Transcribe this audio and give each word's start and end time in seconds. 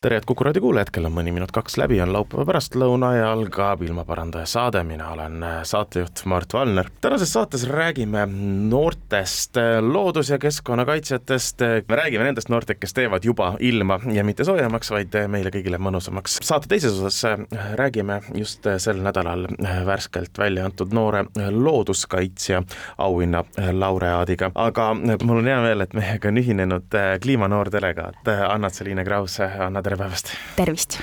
tere, 0.00 0.16
head 0.16 0.24
Kuku 0.24 0.44
raadio 0.46 0.62
kuulajad, 0.64 0.88
kell 0.94 1.04
on 1.04 1.12
mõni 1.12 1.32
minut 1.36 1.50
kaks 1.52 1.74
läbi, 1.76 1.98
on 2.00 2.08
laupäeva 2.14 2.46
pärastlõuna 2.48 3.10
ja 3.18 3.24
algab 3.34 3.82
ilmaparandaja 3.84 4.46
saade, 4.48 4.80
mina 4.88 5.10
olen 5.12 5.42
äh, 5.44 5.56
saatejuht 5.68 6.22
Mart 6.24 6.54
Valner. 6.56 6.86
tänases 7.04 7.32
saates 7.36 7.66
räägime 7.68 8.22
noortest 8.70 9.60
äh, 9.60 9.76
loodus- 9.84 10.30
ja 10.32 10.38
keskkonnakaitsjatest, 10.40 11.60
me 11.88 11.98
räägime 12.00 12.24
nendest 12.24 12.48
noortest, 12.48 12.80
kes 12.80 12.96
teevad 12.96 13.26
juba 13.28 13.50
ilma 13.60 13.98
ja 14.12 14.24
mitte 14.24 14.44
soojemaks, 14.48 14.90
vaid 14.90 15.18
meile 15.28 15.52
kõigile 15.52 15.76
mõnusamaks. 15.76 16.38
saate 16.48 16.72
teises 16.72 16.96
osas 16.96 17.20
äh, 17.28 17.44
räägime 17.76 18.22
just 18.34 18.64
sel 18.78 19.04
nädalal 19.04 19.50
värskelt 19.86 20.40
välja 20.40 20.64
antud 20.64 20.96
noore 20.96 21.26
looduskaitsja 21.50 22.62
auhinna 22.96 23.44
laureaadiga, 23.72 24.48
aga 24.54 24.88
mul 24.94 25.42
on 25.42 25.52
hea 25.52 25.60
meel, 25.68 25.84
et 25.84 25.92
meiega 25.92 26.32
on 26.32 26.40
ühinenud 26.40 26.98
kliimanoor 27.20 27.68
delegaat 27.76 28.34
Anna-Tseliine 28.48 29.04
Kraus, 29.04 29.36
Anna, 29.44 29.82
tere! 29.82 29.89
Tere 29.90 29.98
päevast! 29.98 30.28
tervist! 30.54 30.98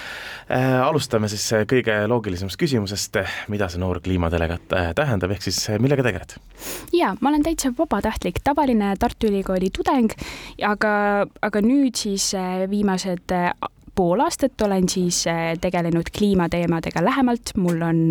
Äh, 0.48 0.78
alustame 0.80 1.28
siis 1.28 1.44
äh, 1.52 1.66
kõige 1.68 1.96
loogilisemast 2.08 2.56
küsimusest, 2.60 3.18
mida 3.52 3.68
see 3.68 3.82
noor 3.82 4.00
kliimadelegaat 4.04 4.76
äh, 4.78 4.92
tähendab, 4.96 5.34
ehk 5.36 5.44
siis 5.44 5.60
millega 5.84 6.06
tegeled? 6.06 6.38
jaa, 6.96 7.12
ma 7.20 7.34
olen 7.34 7.44
täitsa 7.44 7.74
vabatahtlik, 7.76 8.40
tavaline 8.48 8.94
Tartu 9.00 9.28
Ülikooli 9.28 9.74
tudeng, 9.76 10.16
aga, 10.64 10.94
aga 11.44 11.64
nüüd 11.66 12.00
siis 12.00 12.30
viimased 12.72 13.36
pool 13.98 14.22
aastat 14.22 14.62
olen 14.62 14.86
siis 14.90 15.24
tegelenud 15.62 16.12
kliimateemadega 16.18 17.02
lähemalt, 17.04 17.56
mul 17.58 17.82
on 17.82 18.02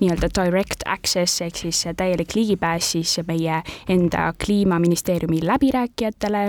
nii-öelda 0.00 0.28
direct 0.36 0.84
access 0.86 1.40
ehk 1.40 1.56
siis 1.56 1.84
täielik 1.96 2.34
ligipääs 2.36 2.90
siis 2.92 3.16
meie 3.26 3.62
enda 3.88 4.32
kliimaministeeriumi 4.44 5.40
läbirääkijatele, 5.46 6.42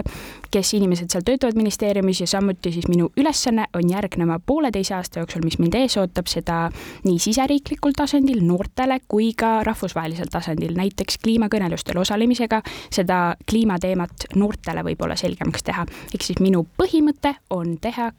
kes 0.52 0.74
inimesed 0.74 1.14
seal 1.14 1.24
töötavad 1.26 1.58
ministeeriumis. 1.58 2.22
Ja 2.22 2.28
samuti 2.28 2.72
siis 2.72 2.88
minu 2.92 3.10
ülesanne 3.18 3.66
on 3.74 3.90
järgneva 3.90 4.40
pooleteise 4.46 4.96
aasta 4.96 5.24
jooksul, 5.24 5.46
mis 5.46 5.60
mind 5.60 5.78
ees 5.80 5.98
ootab, 5.98 6.28
seda 6.28 6.60
nii 7.06 7.20
siseriiklikul 7.20 7.96
tasandil 7.98 8.44
noortele 8.46 9.00
kui 9.08 9.32
ka 9.38 9.64
rahvusvahelisel 9.64 10.32
tasandil, 10.32 10.76
näiteks 10.78 11.22
kliimakõnelustel 11.24 12.02
osalemisega 12.04 12.62
seda 12.92 13.22
kliimateemat 13.50 14.28
noortele 14.36 14.84
võib-olla 14.90 15.16
selgemaks 15.20 15.64
teha. 15.64 15.88
ehk 16.14 16.28
siis 16.28 16.44
minu 16.44 16.66
põhimõte 16.78 17.36
on 17.50 17.78
teha 17.82 18.12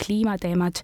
kliimateemad 0.55 0.77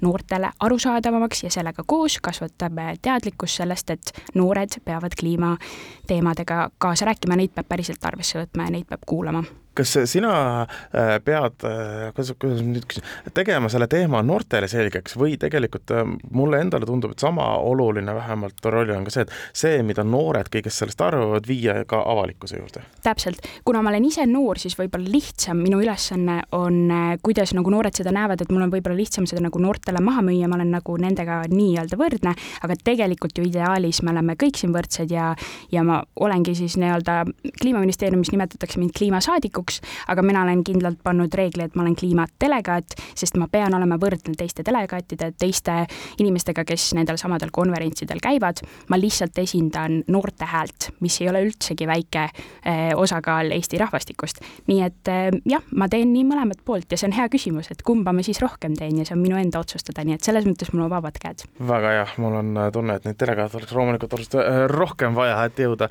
noortele 0.00 0.50
arusaadavamaks 0.60 1.44
ja 1.44 1.50
sellega 1.50 1.82
koos 1.86 2.18
kasvatame 2.22 2.96
teadlikkust 3.02 3.56
sellest, 3.56 3.90
et 3.90 4.12
noored 4.34 4.80
peavad 4.84 5.12
kliimateemadega 5.20 6.70
kaasa 6.78 7.04
rääkima, 7.04 7.36
neid 7.36 7.54
peab 7.54 7.68
päriselt 7.68 8.04
arvesse 8.04 8.42
võtma 8.42 8.66
ja 8.66 8.70
neid 8.70 8.88
peab 8.88 9.06
kuulama 9.06 9.44
kas 9.74 9.94
sina 10.10 10.34
äh, 10.62 11.16
pead, 11.24 11.64
äh, 11.64 12.10
kuidas, 12.16 12.32
kuidas 12.40 12.62
nüüd 12.64 12.86
küsin, 12.88 13.06
tegema 13.34 13.70
selle 13.72 13.88
teema 13.90 14.22
noortele 14.26 14.68
selgeks 14.70 15.16
või 15.20 15.38
tegelikult 15.40 15.92
äh, 15.94 16.04
mulle 16.30 16.60
endale 16.62 16.88
tundub, 16.88 17.14
et 17.14 17.22
sama 17.22 17.46
oluline 17.58 18.14
vähemalt 18.14 18.70
roll 18.72 18.92
on 18.94 19.06
ka 19.06 19.14
see, 19.14 19.26
et 19.26 19.32
see, 19.64 19.80
mida 19.86 20.04
noored 20.04 20.50
kõigest 20.52 20.82
sellest 20.82 21.00
arvavad, 21.04 21.46
viia 21.48 21.82
ka 21.88 22.02
avalikkuse 22.12 22.60
juurde? 22.60 22.84
täpselt, 23.02 23.42
kuna 23.64 23.82
ma 23.82 23.90
olen 23.90 24.06
ise 24.06 24.26
noor, 24.28 24.60
siis 24.62 24.76
võib-olla 24.78 25.10
lihtsam, 25.10 25.58
minu 25.62 25.80
ülesanne 25.82 26.40
on, 26.56 26.78
kuidas 27.24 27.54
nagu 27.56 27.72
noored 27.72 27.96
seda 27.96 28.12
näevad, 28.14 28.44
et 28.44 28.52
mul 28.52 28.66
on 28.66 28.72
võib-olla 28.72 28.98
lihtsam 28.98 29.26
seda 29.28 29.42
nagu 29.44 29.60
noortele 29.62 30.02
maha 30.04 30.22
müüa, 30.26 30.50
ma 30.50 30.58
olen 30.58 30.72
nagu 30.76 30.96
nendega 31.00 31.42
nii-öelda 31.50 31.98
võrdne, 31.98 32.34
aga 32.62 32.76
tegelikult 32.84 33.38
ju 33.38 33.46
ideaalis 33.48 34.02
me 34.02 34.12
oleme 34.14 34.36
kõik 34.40 34.60
siin 34.60 34.74
võrdsed 34.74 35.12
ja, 35.12 35.32
ja 35.72 35.84
ma 35.86 36.02
olengi 36.22 36.54
siis 36.58 36.76
nii-öelda 36.80 37.22
kliimaministeeriumis 37.60 38.32
nimetatakse 38.34 38.80
mind 38.80 38.94
kliimasaadikuks, 38.96 39.61
valikuks, 39.62 39.80
aga 40.08 40.22
mina 40.22 40.42
olen 40.42 40.62
kindlalt 40.64 41.00
pannud 41.02 41.32
reegli, 41.34 41.64
et 41.64 41.74
ma 41.76 41.82
olen 41.82 41.94
kliimadelegaat, 41.96 42.96
sest 43.14 43.36
ma 43.36 43.48
pean 43.50 43.74
olema 43.74 43.98
võrdne 44.00 44.34
teiste 44.36 44.62
delegaatide, 44.64 45.32
teiste 45.38 45.86
inimestega, 46.18 46.64
kes 46.64 46.92
nendel 46.94 47.18
samadel 47.18 47.50
konverentsidel 47.52 48.20
käivad. 48.22 48.62
ma 48.88 48.96
lihtsalt 48.96 49.38
esindan 49.38 50.02
noorte 50.08 50.44
häält, 50.44 50.90
mis 51.00 51.20
ei 51.20 51.28
ole 51.28 51.42
üldsegi 51.46 51.86
väike 51.86 52.24
eh, 52.64 52.92
osakaal 52.96 53.50
Eesti 53.50 53.78
rahvastikust. 53.78 54.40
nii 54.66 54.82
et 54.82 55.08
eh, 55.08 55.30
jah, 55.44 55.62
ma 55.72 55.88
teen 55.88 56.12
nii 56.12 56.24
mõlemat 56.24 56.62
poolt 56.64 56.90
ja 56.90 56.98
see 56.98 57.08
on 57.08 57.16
hea 57.16 57.28
küsimus, 57.28 57.70
et 57.70 57.82
kumba 57.82 58.12
ma 58.12 58.22
siis 58.22 58.40
rohkem 58.42 58.74
teen 58.74 58.98
ja 58.98 59.04
see 59.04 59.16
on 59.16 59.22
minu 59.22 59.36
enda 59.36 59.60
otsustada, 59.60 60.04
nii 60.04 60.18
et 60.18 60.22
selles 60.22 60.46
mõttes 60.46 60.72
mul 60.72 60.86
on 60.86 60.90
vabad 60.90 61.18
käed. 61.18 61.46
väga 61.58 61.94
hea, 61.96 62.06
mul 62.18 62.38
on 62.40 62.56
äh, 62.56 62.70
tunne, 62.72 62.96
et 62.96 63.06
neid 63.08 63.18
delegaate 63.20 63.58
oleks 63.58 63.72
loomulikult 63.76 64.18
oluliselt 64.18 64.70
rohkem 64.72 65.14
vaja, 65.14 65.38
et 65.46 65.58
jõuda 65.58 65.88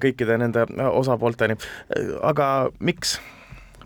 kõikide 0.00 0.38
nende 0.38 0.64
osapoolteni. 0.90 1.56
aga 2.22 2.70
miks 2.80 3.09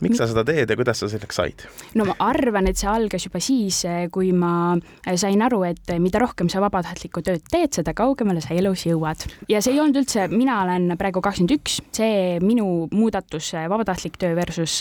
miks 0.03 0.19
sa 0.19 0.27
seda 0.31 0.45
teed 0.47 0.71
ja 0.71 0.77
kuidas 0.79 1.01
sa 1.03 1.09
selleks 1.11 1.39
said? 1.39 1.65
no 1.99 2.07
ma 2.09 2.17
arvan, 2.25 2.69
et 2.71 2.81
see 2.81 2.89
algas 2.91 3.27
juba 3.27 3.41
siis, 3.43 3.83
kui 4.15 4.33
ma 4.37 4.75
sain 5.21 5.43
aru, 5.45 5.63
et 5.69 5.95
mida 6.03 6.23
rohkem 6.23 6.51
sa 6.53 6.63
vabatahtlikku 6.65 7.23
tööd 7.25 7.45
teed, 7.51 7.73
seda 7.77 7.95
kaugemale 7.97 8.43
sa 8.45 8.55
elus 8.57 8.87
jõuad. 8.89 9.27
ja 9.51 9.63
see 9.65 9.77
ei 9.77 9.83
olnud 9.83 10.03
üldse, 10.03 10.27
mina 10.33 10.61
olen 10.65 10.97
praegu 11.01 11.23
kakskümmend 11.25 11.57
üks, 11.59 11.79
see 11.95 12.41
minu 12.45 12.89
muudatus, 12.95 13.53
vabatahtlik 13.71 14.19
töö 14.21 14.35
versus 14.39 14.81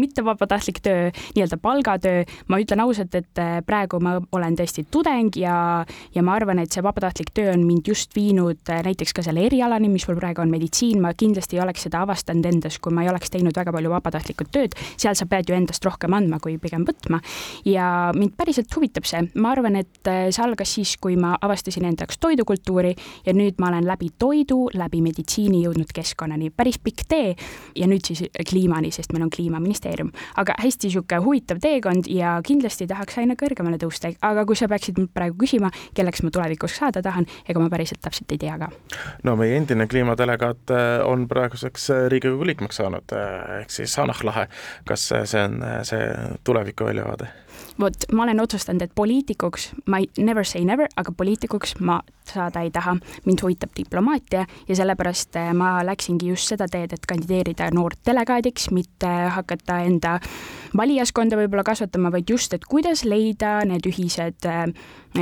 mitte 0.00 0.24
vabatahtlik 0.24 0.82
töö, 0.84 1.10
nii-öelda 1.36 1.58
palgatöö, 1.62 2.24
ma 2.52 2.60
ütlen 2.62 2.84
ausalt, 2.84 3.14
et 3.18 3.42
praegu 3.66 4.00
ma 4.02 4.16
olen 4.32 4.56
tõesti 4.58 4.86
tudeng 4.92 5.36
ja, 5.40 5.56
ja 6.14 6.24
ma 6.24 6.36
arvan, 6.38 6.62
et 6.62 6.72
see 6.72 6.84
vabatahtlik 6.84 7.32
töö 7.34 7.52
on 7.54 7.66
mind 7.66 7.88
just 7.88 8.14
viinud 8.16 8.60
näiteks 8.86 9.14
ka 9.16 9.24
selle 9.26 9.44
erialani, 9.48 9.90
mis 9.92 10.06
mul 10.08 10.20
praegu 10.20 10.44
on 10.44 10.52
meditsiin, 10.52 11.00
ma 11.02 11.14
kindlasti 11.18 11.58
ei 11.58 11.64
oleks 11.64 11.86
seda 11.88 12.02
avastanud 12.06 12.46
endas, 12.48 12.78
kui 12.82 12.94
ma 12.94 13.04
ei 13.04 13.12
oleks 13.12 13.32
teinud 13.32 13.56
väga 13.56 13.74
palju 13.74 13.92
vabatahtlikku 13.92 14.48
tööd 14.52 14.76
seal 14.96 15.16
sa 15.18 15.26
pead 15.28 15.48
ju 15.48 15.56
endast 15.56 15.84
rohkem 15.86 16.14
andma, 16.16 16.38
kui 16.42 16.58
pigem 16.62 16.84
võtma. 16.88 17.20
ja 17.68 18.12
mind 18.16 18.36
päriselt 18.38 18.72
huvitab 18.76 19.06
see, 19.08 19.22
ma 19.34 19.52
arvan, 19.56 19.76
et 19.80 20.10
äh, 20.10 20.28
see 20.30 20.44
algas 20.44 20.74
siis, 20.76 20.96
kui 21.02 21.16
ma 21.20 21.34
avastasin 21.40 21.86
enda 21.88 22.06
jaoks 22.06 22.20
toidukultuuri 22.22 22.94
ja 23.26 23.34
nüüd 23.36 23.60
ma 23.62 23.70
olen 23.72 23.86
läbi 23.88 24.10
toidu, 24.18 24.66
läbi 24.74 25.02
meditsiini 25.04 25.62
jõudnud 25.64 25.92
keskkonnani, 25.94 26.50
päris 26.56 26.78
pikk 26.82 27.06
tee 27.08 27.34
ja 27.78 27.88
nüüd 27.90 28.06
siis 28.06 28.24
kliimani, 28.48 28.92
sest 28.94 29.12
meil 29.12 29.26
on 29.26 29.32
kliimaministeerium. 29.32 30.12
aga 30.36 30.56
hästi 30.62 30.88
niisugune 30.88 31.22
huvitav 31.24 31.60
teekond 31.62 32.08
ja 32.10 32.38
kindlasti 32.44 32.86
tahaks 32.90 33.18
aina 33.22 33.36
kõrgemale 33.38 33.78
tõusta, 33.80 34.12
aga 34.22 34.44
kui 34.48 34.58
sa 34.58 34.68
peaksid 34.70 34.98
mult 34.98 35.12
praegu 35.14 35.36
küsima, 35.44 35.70
kelleks 35.94 36.22
ma 36.22 36.32
tulevikus 36.34 36.76
saada 36.80 37.02
tahan, 37.02 37.26
ega 37.48 37.62
ma 37.62 37.70
päriselt 37.72 38.02
täpselt 38.02 38.32
ei 38.32 38.40
tea 38.42 38.58
ka. 38.58 38.70
no 39.24 39.36
meie 39.36 39.56
endine 39.56 39.86
kliimadelegaat 39.86 40.74
äh, 40.74 41.06
on 41.06 41.26
praeguseks 41.28 41.90
äh, 41.90 42.06
Riigikogu 42.12 42.46
liikmeks 42.46 42.80
saanud, 42.82 43.16
ehk 43.60 43.70
siis 43.72 43.96
Hanah 44.00 44.24
Lahe 44.24 44.41
kas 44.88 45.08
see 45.24 45.44
on 45.44 45.58
see 45.88 46.02
tuleviku 46.44 46.88
väljavaade? 46.88 47.30
Vot 47.82 48.06
ma 48.12 48.26
olen 48.26 48.40
otsustanud, 48.42 48.82
et 48.82 48.94
poliitikuks 48.94 49.70
ma 49.90 50.00
ei, 50.02 50.08
never 50.18 50.46
say 50.46 50.64
never, 50.64 50.88
aga 50.96 51.12
poliitikuks 51.16 51.76
ma 51.80 52.00
saada 52.28 52.62
ei 52.62 52.70
taha. 52.70 52.96
mind 53.24 53.42
huvitab 53.42 53.70
diplomaatia 53.76 54.46
ja 54.68 54.76
sellepärast 54.76 55.36
eh, 55.36 55.52
ma 55.52 55.74
läksingi 55.86 56.28
just 56.28 56.52
seda 56.52 56.68
teed, 56.70 56.92
et 56.94 57.06
kandideerida 57.08 57.70
noortdelegaadiks, 57.74 58.70
mitte 58.70 59.10
hakata 59.36 59.80
enda 59.86 60.18
valijaskonda 60.76 61.36
võib-olla 61.36 61.64
kasvatama, 61.66 62.12
vaid 62.12 62.30
just, 62.30 62.54
et 62.54 62.64
kuidas 62.68 63.04
leida 63.04 63.60
need 63.68 63.86
ühised 63.90 64.48
eh, 64.48 64.66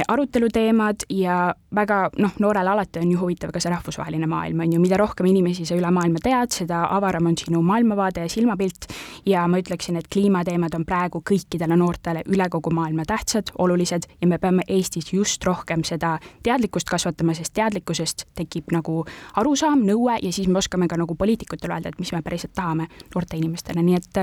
aruteluteemad 0.09 1.07
ja 1.11 1.55
väga 1.75 2.03
noh, 2.19 2.37
noorele 2.39 2.71
alati 2.71 3.01
on 3.03 3.11
ju 3.11 3.19
huvitav 3.19 3.51
ka 3.55 3.63
see 3.63 3.73
rahvusvaheline 3.73 4.29
maailm, 4.31 4.61
on 4.63 4.77
ju, 4.77 4.83
mida 4.83 4.99
rohkem 5.01 5.27
inimesi 5.31 5.67
sa 5.67 5.79
üle 5.79 5.91
maailma 5.95 6.23
tead, 6.23 6.53
seda 6.55 6.85
avaram 6.95 7.27
on 7.31 7.39
sinu 7.39 7.63
maailmavaade 7.67 8.27
ja 8.27 8.31
silmapilt 8.31 8.91
ja 9.27 9.47
ma 9.51 9.59
ütleksin, 9.63 9.99
et 9.99 10.11
kliimateemad 10.13 10.77
on 10.79 10.87
praegu 10.87 11.25
kõikidele 11.27 11.79
noortele 11.81 12.23
üle 12.31 12.50
kogu 12.51 12.73
maailma 12.75 13.07
tähtsad, 13.09 13.53
olulised 13.59 14.09
ja 14.21 14.27
me 14.27 14.39
peame 14.39 14.67
Eestis 14.69 15.13
just 15.13 15.45
rohkem 15.45 15.85
seda 15.85 16.19
teadlikkust 16.43 16.91
kasvatama, 16.91 17.35
sest 17.35 17.55
teadlikkusest 17.55 18.27
tekib 18.39 18.73
nagu 18.75 19.05
arusaam, 19.41 19.85
nõue 19.87 20.19
ja 20.23 20.33
siis 20.33 20.49
me 20.49 20.59
oskame 20.59 20.89
ka 20.89 20.99
nagu 21.01 21.15
poliitikutele 21.15 21.79
öelda, 21.79 21.95
et 21.95 22.01
mis 22.01 22.13
me 22.13 22.23
päriselt 22.23 22.55
tahame 22.55 22.89
noorte 23.15 23.39
inimestele, 23.41 23.83
nii 23.83 24.01
et 24.01 24.23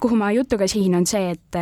kuhu 0.00 0.16
ma 0.16 0.30
jutuga 0.32 0.68
sihin, 0.68 0.94
on 0.94 1.06
see, 1.06 1.30
et 1.32 1.58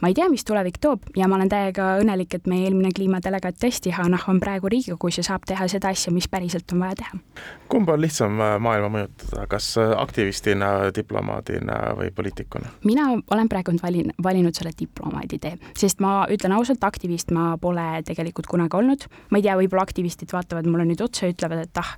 ma 0.00 0.08
ei 0.08 0.14
tea, 0.14 0.28
mis 0.32 0.44
tulevik 0.44 0.78
toob 0.80 1.08
ja 1.16 1.28
ma 1.28 1.38
olen 1.38 1.48
täiega 1.48 1.94
õnnelik, 2.00 2.36
et 2.36 2.48
meie 2.50 2.68
eelmine 2.68 2.92
kliimadelegaat 2.96 3.58
tõesti, 3.60 3.92
Hanah, 3.96 4.26
on 4.28 4.40
praegu 4.40 4.68
Riigikogus 4.68 5.20
ja 5.20 5.24
saab 5.26 5.46
teha 5.48 5.68
seda 5.70 5.92
asja, 5.94 6.12
mis 6.12 6.28
päriselt 6.28 6.72
on 6.72 6.84
vaja 6.84 7.00
teha. 7.00 7.20
kumba 7.68 7.94
on 7.96 8.02
lihtsam 8.04 8.36
maailma 8.36 8.90
mõjutada, 8.98 9.46
kas 9.50 9.72
aktivistina, 9.78 10.90
diplomaadina 10.94 11.80
või 11.98 12.10
poliitikuna? 12.14 12.74
mina 12.84 13.10
olen 13.30 13.48
praegu 13.48 13.72
valin-, 13.82 14.12
valinud 14.22 14.54
selle 14.54 14.72
diplomaadi 14.78 15.19
tee, 15.28 15.56
sest 15.76 16.00
ma 16.00 16.24
ütlen 16.32 16.54
ausalt, 16.56 16.82
aktivist 16.86 17.32
ma 17.34 17.56
pole 17.60 18.02
tegelikult 18.06 18.48
kunagi 18.50 18.76
olnud. 18.76 19.06
ma 19.30 19.40
ei 19.40 19.44
tea, 19.44 19.56
võib-olla 19.58 19.84
aktivistid 19.86 20.32
vaatavad 20.32 20.68
mulle 20.70 20.86
nüüd 20.88 21.02
otsa 21.04 21.26
ja 21.26 21.34
ütlevad, 21.34 21.66
et 21.66 21.80
ah, 21.82 21.92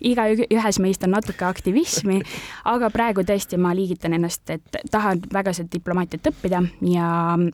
igaühes 0.00 0.80
meist 0.82 1.04
on 1.06 1.14
natuke 1.16 1.44
aktivismi, 1.48 2.20
aga 2.74 2.92
praegu 2.94 3.24
tõesti 3.26 3.58
ma 3.60 3.74
liigitan 3.76 4.16
ennast, 4.18 4.44
et 4.50 4.80
tahan 4.90 5.22
väga 5.32 5.54
seda 5.56 5.72
diplomaatiat 5.74 6.30
õppida 6.32 6.62
ja, 6.92 7.10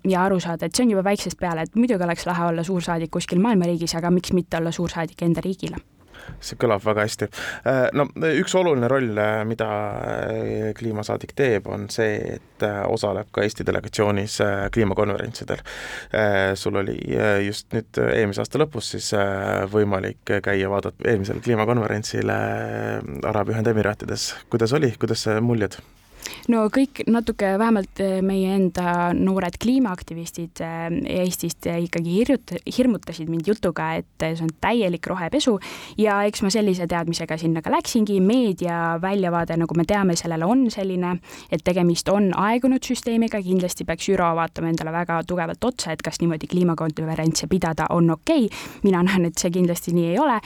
ja 0.08 0.26
aru 0.26 0.40
saada, 0.42 0.66
et 0.66 0.76
see 0.76 0.86
on 0.86 0.94
juba 0.96 1.06
väiksest 1.10 1.40
peale, 1.40 1.66
et 1.66 1.78
muidugi 1.78 2.04
oleks 2.04 2.26
lahe 2.28 2.50
olla 2.50 2.64
suursaadik 2.66 3.12
kuskil 3.14 3.42
maailma 3.42 3.70
riigis, 3.70 3.96
aga 3.98 4.12
miks 4.14 4.34
mitte 4.36 4.60
olla 4.60 4.72
suursaadik 4.74 5.22
enda 5.26 5.44
riigile 5.44 5.82
see 6.40 6.58
kõlab 6.60 6.82
väga 6.84 7.04
hästi. 7.06 7.28
Äh, 7.68 7.86
no 7.96 8.06
üks 8.30 8.54
oluline 8.58 8.88
roll, 8.90 9.12
äh, 9.18 9.40
mida 9.48 9.68
äh, 9.68 10.68
kliimasaadik 10.76 11.34
teeb, 11.36 11.68
on 11.70 11.88
see, 11.92 12.36
et 12.38 12.66
osaleb 12.88 13.28
ka 13.34 13.42
Eesti 13.44 13.66
delegatsioonis 13.66 14.38
kliimakonverentsidel. 14.72 15.60
sul 16.56 16.78
oli 16.80 16.94
just 17.44 17.74
nüüd 17.74 17.98
eelmise 18.04 18.40
aasta 18.40 18.60
lõpus 18.62 18.92
siis 18.94 19.10
võimalik 19.72 20.32
käia 20.46 20.70
vaadata 20.70 21.10
eelmisel 21.10 21.42
kliimakonverentsil 21.44 22.30
Araabia 22.30 23.58
Ühendemiraatides, 23.58 24.30
kuidas 24.54 24.72
oli, 24.78 24.94
kuidas 25.00 25.26
muljed? 25.44 25.76
No 26.52 26.64
kõik 26.72 27.02
natuke, 27.08 27.54
vähemalt 27.60 28.00
eh, 28.02 28.18
meie 28.24 28.52
enda 28.56 29.12
noored 29.16 29.56
kliimaaktivistid 29.62 30.60
eh, 30.64 30.96
Eestist 31.22 31.68
ikkagi 31.70 32.18
hirjut-, 32.18 32.54
hirmutasid 32.76 33.30
mind 33.32 33.48
jutuga, 33.48 33.92
et 34.00 34.24
see 34.24 34.44
on 34.44 34.52
täielik 34.60 35.06
rohepesu. 35.08 35.56
Ja 36.00 36.20
eks 36.28 36.44
ma 36.44 36.52
sellise 36.52 36.86
teadmisega 36.90 37.38
sinna 37.40 37.62
ka 37.64 37.72
läksingi, 37.72 38.18
meedia 38.24 38.98
väljavaade, 39.02 39.56
nagu 39.60 39.78
me 39.78 39.86
teame, 39.88 40.16
sellele 40.18 40.48
on 40.48 40.66
selline, 40.74 41.14
et 41.52 41.64
tegemist 41.64 42.08
on 42.12 42.30
aegunud 42.36 42.84
süsteemiga, 42.84 43.40
kindlasti 43.44 43.86
peaks 43.88 44.10
ÜRO 44.12 44.28
vaatama 44.36 44.72
endale 44.72 44.92
väga 44.94 45.20
tugevalt 45.28 45.64
otsa, 45.64 45.94
et 45.94 46.04
kas 46.04 46.20
niimoodi 46.20 46.50
kliimakonverentse 46.50 47.48
pidada 47.50 47.88
on 47.94 48.12
okei. 48.16 48.46
Okay., 48.50 48.80
mina 48.84 49.02
näen, 49.06 49.30
et 49.30 49.40
see 49.40 49.52
kindlasti 49.54 49.94
nii 49.96 50.10
ei 50.12 50.20
ole, 50.20 50.36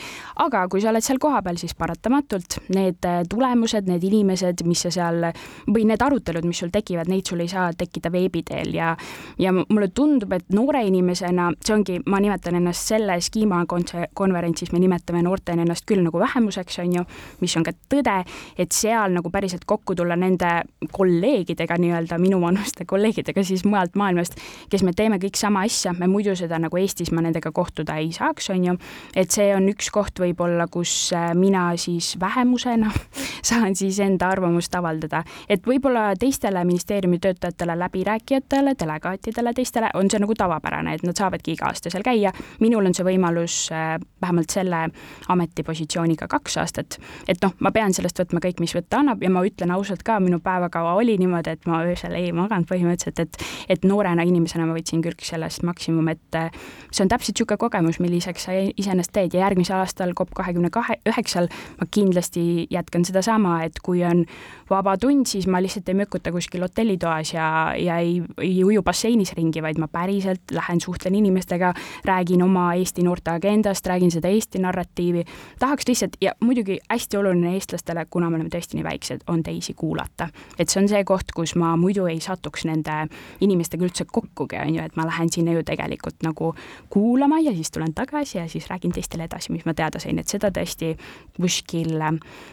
aga 0.44 0.64
kui 0.70 0.82
sa 0.84 0.92
oled 0.92 1.04
seal 1.04 1.18
kohapeal, 1.22 1.58
siis 1.58 1.74
paratamatult 1.78 2.60
need 2.74 3.06
tulemused, 3.30 3.88
need 3.90 4.04
inimesed, 4.06 4.62
mis 4.68 4.86
sa 4.86 4.92
seal 4.94 5.30
või 5.66 5.87
need 5.88 6.02
arutelud, 6.02 6.46
mis 6.48 6.60
sul 6.62 6.70
tekivad, 6.72 7.08
neid 7.10 7.28
sul 7.28 7.42
ei 7.42 7.50
saa 7.50 7.68
tekkida 7.76 8.10
veebi 8.12 8.42
teel 8.46 8.72
ja 8.74 8.94
ja 9.38 9.52
mulle 9.52 9.88
tundub, 9.94 10.32
et 10.34 10.48
noore 10.54 10.82
inimesena, 10.86 11.50
see 11.64 11.74
ongi, 11.74 11.98
ma 12.10 12.20
nimetan 12.22 12.56
ennast 12.58 12.88
selles 12.90 13.30
kliimakonverentsis, 13.34 14.72
me 14.72 14.80
nimetame 14.82 15.22
noortena 15.26 15.64
ennast 15.64 15.86
küll 15.88 16.02
nagu 16.04 16.20
vähemuseks, 16.20 16.78
on 16.82 16.96
ju, 16.98 17.04
mis 17.42 17.56
on 17.58 17.66
ka 17.66 17.74
tõde, 17.92 18.16
et 18.58 18.74
seal 18.74 19.14
nagu 19.14 19.30
päriselt 19.34 19.66
kokku 19.68 19.96
tulla 19.98 20.16
nende 20.18 20.50
kolleegidega 20.94 21.78
nii-öelda, 21.78 22.18
minuvanuste 22.22 22.86
kolleegidega 22.88 23.44
siis 23.44 23.64
mujalt 23.68 23.98
maailmast, 23.98 24.38
kes 24.72 24.84
me 24.86 24.94
teeme 24.96 25.20
kõik 25.22 25.38
sama 25.38 25.64
asja, 25.68 25.94
me 25.98 26.08
muidu 26.10 26.36
seda 26.38 26.58
nagu 26.62 26.80
Eestis 26.80 27.12
ma 27.12 27.22
nendega 27.24 27.52
kohtuda 27.54 27.98
ei 28.00 28.10
saaks, 28.14 28.50
on 28.54 28.64
ju, 28.70 28.76
et 29.18 29.34
see 29.34 29.50
on 29.54 29.68
üks 29.70 29.92
koht 29.94 30.20
võib-olla, 30.22 30.68
kus 30.72 31.12
äh, 31.16 31.30
mina 31.38 31.68
siis 31.76 32.14
vähemusena 32.20 32.92
saan 33.48 33.76
siis 33.78 34.00
enda 34.02 34.32
arvamust 34.32 34.74
avaldada, 34.78 35.24
et 35.48 35.58
et 35.58 35.66
võib-olla 35.78 36.12
teistele 36.18 36.64
ministeeriumi 36.64 37.18
töötajatele, 37.18 37.78
läbirääkijatele, 37.78 38.74
delegaatidele, 38.80 39.52
teistele 39.54 39.90
on 39.94 40.10
see 40.10 40.18
nagu 40.18 40.34
tavapärane, 40.34 40.94
et 40.94 41.04
nad 41.06 41.16
saavadki 41.16 41.54
iga 41.54 41.68
aasta 41.70 41.90
seal 41.92 42.02
käia. 42.02 42.32
minul 42.60 42.86
on 42.86 42.94
see 42.94 43.06
võimalus 43.06 43.68
äh, 43.72 43.94
vähemalt 44.20 44.50
selle 44.50 44.88
ametipositsiooniga 45.28 46.28
kaks 46.28 46.56
aastat. 46.58 46.98
et 47.28 47.38
noh, 47.42 47.54
ma 47.60 47.70
pean 47.70 47.94
sellest 47.94 48.18
võtma 48.18 48.42
kõik, 48.42 48.60
mis 48.60 48.74
võtta 48.74 48.98
annab 48.98 49.22
ja 49.22 49.30
ma 49.30 49.44
ütlen 49.46 49.70
ausalt 49.70 50.02
ka, 50.02 50.18
minu 50.20 50.40
päevakava 50.40 50.94
oli 50.98 51.16
niimoodi, 51.18 51.54
et 51.54 51.66
ma 51.66 51.82
öösel 51.86 52.16
ei 52.18 52.32
maganud 52.32 52.66
põhimõtteliselt, 52.70 53.20
et 53.20 53.78
et 53.78 53.84
noorena 53.84 54.22
inimesena 54.26 54.66
ma 54.66 54.74
võtsin 54.74 55.02
küll 55.04 55.14
sellest 55.22 55.62
maksimum, 55.62 56.08
et 56.08 56.34
äh, 56.34 56.50
see 56.90 57.04
on 57.04 57.12
täpselt 57.12 57.36
niisugune 57.38 57.58
kogemus, 57.58 58.00
milliseks 58.02 58.48
sa 58.48 58.56
iseenesest 58.58 59.12
teed 59.14 59.34
ja 59.34 59.44
järgmisel 59.46 59.78
aastal 59.78 60.14
COP 60.18 60.34
kahekümne 60.34 60.70
kahe, 60.74 60.98
üheksal 61.06 61.46
ma 61.78 61.86
kindlasti 61.90 62.66
jätkan 62.70 63.04
sedasama, 63.04 63.62
et 63.64 63.78
kui 63.84 64.02
on 64.04 64.24
vaba 64.70 64.96
tund, 64.98 65.26
siis 65.30 65.46
ma 65.46 65.60
lihtsalt 65.62 65.67
ei 65.76 65.94
mökuta 65.94 66.32
kuskil 66.32 66.62
hotellitoas 66.62 67.32
ja, 67.34 67.74
ja 67.76 67.98
ei, 67.98 68.22
ei 68.42 68.64
uju 68.64 68.82
basseinis 68.82 69.32
ringi, 69.36 69.62
vaid 69.62 69.78
ma 69.78 69.88
päriselt 69.88 70.50
lähen, 70.54 70.80
suhtlen 70.80 71.14
inimestega, 71.14 71.72
räägin 72.04 72.42
oma 72.42 72.72
Eesti 72.74 73.02
noorte 73.02 73.30
agendast, 73.30 73.86
räägin 73.86 74.10
seda 74.10 74.28
Eesti 74.28 74.58
narratiivi. 74.58 75.24
tahaks 75.58 75.88
lihtsalt 75.88 76.16
ja 76.20 76.32
muidugi 76.40 76.78
hästi 76.88 77.16
oluline 77.16 77.54
eestlastele, 77.54 78.06
kuna 78.10 78.30
me 78.30 78.36
oleme 78.36 78.50
tõesti 78.52 78.78
nii 78.78 78.84
väiksed, 78.84 79.24
on 79.26 79.42
teisi 79.42 79.74
kuulata. 79.74 80.28
et 80.58 80.68
see 80.68 80.82
on 80.82 80.88
see 80.88 81.04
koht, 81.04 81.32
kus 81.34 81.54
ma 81.56 81.76
muidu 81.76 82.06
ei 82.06 82.20
satuks 82.20 82.64
nende 82.64 83.06
inimestega 83.40 83.84
üldse 83.84 84.04
kokkugi, 84.04 84.56
on 84.62 84.74
ju, 84.74 84.82
et 84.84 84.96
ma 84.96 85.06
lähen 85.06 85.32
sinna 85.32 85.52
ju 85.52 85.62
tegelikult 85.62 86.22
nagu 86.22 86.54
kuulama 86.90 87.40
ja 87.40 87.54
siis 87.54 87.70
tulen 87.70 87.94
tagasi 87.94 88.38
ja 88.38 88.48
siis 88.48 88.68
räägin 88.70 88.92
teistele 88.92 89.24
edasi, 89.24 89.52
mis 89.52 89.64
ma 89.66 89.74
teada 89.74 89.98
sain, 89.98 90.18
et 90.18 90.28
seda 90.28 90.50
tõesti 90.54 90.94
kuskil 91.40 91.98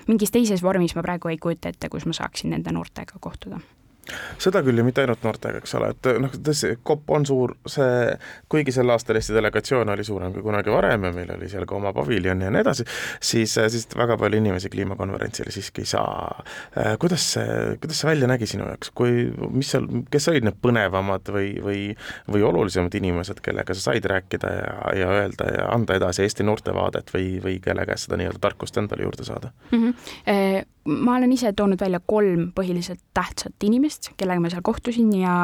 mingis 0.07 0.31
teises 0.31 0.63
vormis 0.63 0.95
ma 0.95 1.03
praegu 1.05 1.31
ei 1.31 1.37
kujuta 1.41 1.69
ette, 1.69 1.89
kus 1.89 2.05
ma 2.05 2.13
saaksin 2.13 2.53
nende 2.53 2.73
noorte 2.75 3.04
noortega 3.05 3.21
kohtuda 3.21 3.61
seda 4.37 4.61
küll 4.61 4.77
ja 4.77 4.83
mitte 4.85 5.01
ainult 5.01 5.23
noortega, 5.25 5.57
eks 5.63 5.71
ole, 5.79 5.87
et 5.95 6.07
noh, 6.21 6.29
tõesti, 6.29 6.75
COP 6.85 7.09
on 7.15 7.23
suur, 7.25 7.55
see, 7.65 8.11
kuigi 8.53 8.69
sel 8.75 8.91
aastal 8.93 9.17
Eesti 9.17 9.33
delegatsioon 9.33 9.89
oli 9.89 10.03
suurem 10.05 10.29
kui 10.35 10.43
kunagi 10.45 10.69
varem 10.69 11.07
ja 11.07 11.11
meil 11.15 11.31
oli 11.33 11.49
seal 11.49 11.65
ka 11.65 11.73
oma 11.73 11.89
paviljon 11.95 12.43
ja 12.45 12.51
nii 12.53 12.61
edasi, 12.61 12.85
siis, 13.17 13.55
siis 13.73 13.87
väga 13.97 14.13
palju 14.21 14.37
inimesi 14.43 14.69
kliimakonverentsile 14.69 15.49
siiski 15.55 15.81
ei 15.81 15.89
saa. 15.89 16.43
kuidas 17.01 17.25
see, 17.33 17.55
kuidas 17.81 18.03
see 18.03 18.11
välja 18.11 18.29
nägi 18.29 18.45
sinu 18.51 18.67
jaoks, 18.69 18.93
kui, 18.93 19.25
mis 19.49 19.73
seal, 19.73 19.89
kes 20.13 20.29
olid 20.29 20.45
need 20.51 20.61
põnevamad 20.61 21.33
või, 21.33 21.49
või, 21.65 21.81
või 22.29 22.45
olulisemad 22.45 22.99
inimesed, 23.01 23.41
kellega 23.41 23.73
sa 23.73 23.87
said 23.89 24.05
rääkida 24.05 24.53
ja, 24.59 24.77
ja 25.01 25.09
öelda 25.23 25.49
ja 25.49 25.65
anda 25.73 25.97
edasi 25.97 26.27
Eesti 26.27 26.45
noorte 26.45 26.77
vaadet 26.77 27.09
või, 27.15 27.39
või 27.41 27.57
kelle 27.63 27.89
käest 27.89 28.05
seda 28.05 28.21
nii-öelda 28.21 28.45
tarkust 28.45 28.77
endale 28.77 29.09
juurde 29.09 29.25
saada 29.25 29.49
mm? 29.71 29.81
-hmm 29.81 30.74
ma 30.85 31.15
olen 31.17 31.31
ise 31.33 31.49
toonud 31.57 31.81
välja 31.81 31.99
kolm 32.05 32.49
põhiliselt 32.55 33.01
tähtsat 33.13 33.63
inimest, 33.65 34.11
kellega 34.17 34.41
ma 34.41 34.51
seal 34.53 34.61
kohtusin 34.65 35.09
ja 35.17 35.35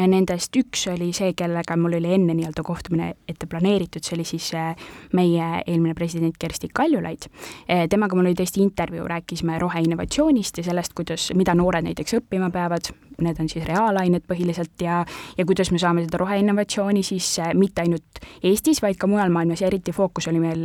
nendest 0.00 0.56
üks 0.56 0.86
oli 0.92 1.10
see, 1.16 1.34
kellega 1.36 1.76
mul 1.76 1.98
oli 1.98 2.14
enne 2.16 2.36
nii-öelda 2.36 2.64
kohtumine 2.64 3.10
ette 3.28 3.46
planeeritud, 3.50 4.04
see 4.04 4.16
oli 4.16 4.24
siis 4.28 4.48
äh, 4.56 4.88
meie 5.16 5.48
eelmine 5.66 5.92
president 5.98 6.38
Kersti 6.40 6.70
Kaljulaid. 6.72 7.28
Äh, 7.68 7.84
temaga 7.92 8.16
mul 8.16 8.30
oli 8.30 8.38
tõesti 8.38 8.64
intervjuu, 8.64 9.04
rääkisime 9.10 9.58
roheinnovatsioonist 9.60 10.62
ja 10.62 10.68
sellest, 10.70 10.96
kuidas, 10.96 11.28
mida 11.36 11.56
noored 11.58 11.84
näiteks 11.84 12.16
õppima 12.22 12.48
peavad, 12.54 12.88
need 13.20 13.42
on 13.42 13.52
siis 13.52 13.68
reaalained 13.68 14.24
põhiliselt 14.30 14.80
ja, 14.84 15.02
ja 15.36 15.48
kuidas 15.48 15.72
me 15.74 15.82
saame 15.82 16.06
seda 16.06 16.22
roheinnovatsiooni 16.24 17.04
siis 17.04 17.34
äh, 17.44 17.52
mitte 17.58 17.84
ainult 17.84 18.24
Eestis, 18.42 18.80
vaid 18.82 18.96
ka 18.96 19.10
mujal 19.10 19.32
maailmas 19.34 19.60
ja 19.60 19.68
eriti 19.68 19.92
fookus 19.92 20.30
oli 20.32 20.40
meil 20.40 20.64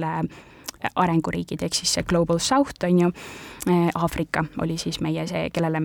arenguriigid, 0.96 1.64
ehk 1.64 1.76
siis 1.78 1.94
see 1.96 2.06
Global 2.08 2.40
South 2.40 2.84
on 2.84 3.00
ju, 3.00 3.12
eh, 3.68 3.90
Aafrika 3.96 4.44
oli 4.62 4.78
siis 4.78 5.00
meie 5.02 5.26
see, 5.28 5.50
kellele 5.54 5.82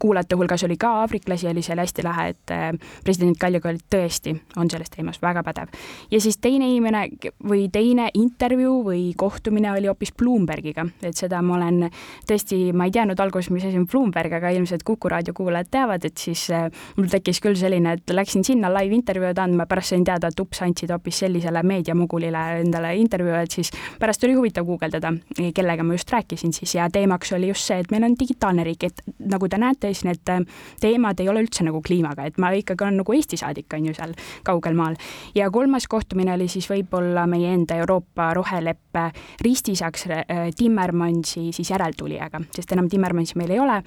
kuulajate 0.00 0.36
hulgas 0.36 0.64
oli 0.64 0.76
ka 0.80 0.90
aafriklasi, 1.02 1.48
oli 1.48 1.62
seal 1.62 1.80
hästi 1.80 2.04
lahe, 2.04 2.28
et 2.34 2.54
eh, 2.54 2.66
president 3.04 3.38
Kaljulaid 3.40 3.84
tõesti 3.90 4.34
on 4.60 4.70
selles 4.70 4.90
teemas 4.90 5.20
väga 5.22 5.42
pädev. 5.42 5.72
ja 6.10 6.20
siis 6.20 6.38
teine 6.38 6.68
inimene 6.68 7.08
või 7.44 7.68
teine 7.72 8.10
intervjuu 8.14 8.82
või 8.84 9.04
kohtumine 9.16 9.72
oli 9.72 9.86
hoopis 9.86 10.12
Bloombergiga, 10.12 10.86
et 11.02 11.16
seda 11.16 11.42
ma 11.42 11.56
olen 11.56 11.88
tõesti, 12.28 12.72
ma 12.72 12.88
ei 12.88 12.94
teadnud 12.94 13.20
alguses, 13.20 13.50
mis 13.50 13.64
asi 13.64 13.78
on 13.78 13.86
Bloomberg, 13.86 14.32
aga 14.32 14.50
ilmselt 14.50 14.82
Kuku 14.84 15.08
raadio 15.08 15.34
kuulajad 15.34 15.70
teavad, 15.70 16.04
et 16.04 16.18
siis 16.18 16.48
eh, 16.50 16.68
mul 16.96 17.08
tekkis 17.12 17.40
küll 17.40 17.56
selline, 17.58 17.96
et 17.98 18.14
läksin 18.14 18.44
sinna 18.44 18.70
live 18.72 18.94
intervjuud 18.94 19.38
andma, 19.38 19.66
pärast 19.66 19.94
sain 19.94 20.04
teada, 20.04 20.28
et 20.28 20.40
ups, 20.40 20.62
andsid 20.64 20.92
hoopis 20.92 21.24
sellisele 21.24 21.62
meediamugulile 21.62 22.44
endale 22.60 22.94
intervjuu, 23.00 23.36
et 23.40 23.58
siis 23.58 23.72
pärast 24.00 24.24
oli 24.24 24.33
oli 24.34 24.40
huvitav 24.40 24.66
guugeldada, 24.66 25.12
kellega 25.54 25.84
ma 25.84 25.94
just 25.94 26.10
rääkisin 26.10 26.52
siis 26.52 26.74
ja 26.74 26.88
teemaks 26.90 27.32
oli 27.32 27.48
just 27.48 27.66
see, 27.68 27.78
et 27.78 27.90
meil 27.90 28.04
on 28.04 28.16
digitaalne 28.18 28.64
riik, 28.66 28.84
et 28.84 29.02
nagu 29.30 29.48
te 29.48 29.58
näete, 29.58 29.92
siis 29.92 30.04
need 30.08 30.32
äh, 30.32 30.42
teemad 30.80 31.20
ei 31.20 31.28
ole 31.30 31.44
üldse 31.44 31.64
nagu 31.66 31.80
kliimaga, 31.84 32.26
et 32.26 32.38
ma 32.42 32.50
ikkagi 32.54 32.84
olen 32.84 32.98
nagu 33.02 33.14
Eesti 33.14 33.38
saadik, 33.40 33.70
on 33.76 33.86
ju, 33.88 33.94
seal 33.94 34.14
kaugel 34.46 34.74
maal. 34.74 34.98
ja 35.34 35.50
kolmas 35.50 35.86
kohtumine 35.88 36.34
oli 36.34 36.48
siis 36.48 36.68
võib-olla 36.70 37.26
meie 37.30 37.52
enda 37.54 37.78
Euroopa 37.82 38.32
roheleppe 38.34 39.06
ristisaks 39.44 40.08
äh, 40.10 40.50
Timmermansi 40.56 41.52
siis 41.52 41.70
järeltulijaga, 41.70 42.42
sest 42.54 42.72
enam 42.74 42.90
Timmermansi 42.90 43.38
meil 43.38 43.54
ei 43.54 43.62
ole, 43.62 43.80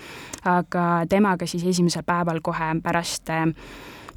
aga 0.45 0.87
temaga 1.09 1.47
siis 1.47 1.65
esimesel 1.67 2.07
päeval 2.07 2.41
kohe 2.45 2.73
pärast 2.83 3.33
äh, 3.33 3.47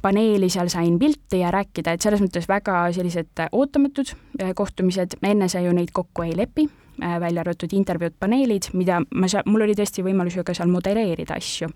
paneeli 0.01 0.49
seal 0.49 0.69
sain 0.69 0.99
pilti 0.99 1.39
ja 1.43 1.51
rääkida, 1.51 1.93
et 1.93 2.01
selles 2.01 2.21
mõttes 2.23 2.47
väga 2.49 2.83
sellised 2.95 3.45
ootamatud 3.51 4.13
kohtumised, 4.55 5.19
enne 5.23 5.49
sa 5.49 5.61
ju 5.61 5.73
neid 5.75 5.93
kokku 5.93 6.25
ei 6.25 6.37
lepi. 6.37 6.67
Äh, 6.67 6.80
välja 7.01 7.41
arvatud 7.41 7.73
intervjuud, 7.73 8.17
paneelid, 8.19 8.71
mida 8.77 9.01
ma 9.15 9.29
seal, 9.31 9.45
mul 9.49 9.65
oli 9.65 9.75
tõesti 9.77 10.05
võimalus 10.05 10.37
ju 10.37 10.45
ka 10.47 10.55
seal 10.57 10.71
modereerida 10.71 11.37
asju. 11.37 11.69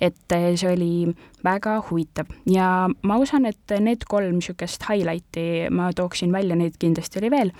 et 0.00 0.32
äh, 0.32 0.50
see 0.56 0.72
oli 0.72 0.92
väga 1.44 1.78
huvitav 1.88 2.28
ja 2.48 2.88
ma 3.06 3.16
usun, 3.20 3.46
et 3.48 3.74
need 3.80 4.04
kolm 4.08 4.38
niisugust 4.38 4.84
highlight'i 4.88 5.70
ma 5.74 5.90
tooksin 5.96 6.32
välja, 6.32 6.56
neid 6.58 6.76
kindlasti 6.80 7.20
oli 7.20 7.30
veel, 7.32 7.52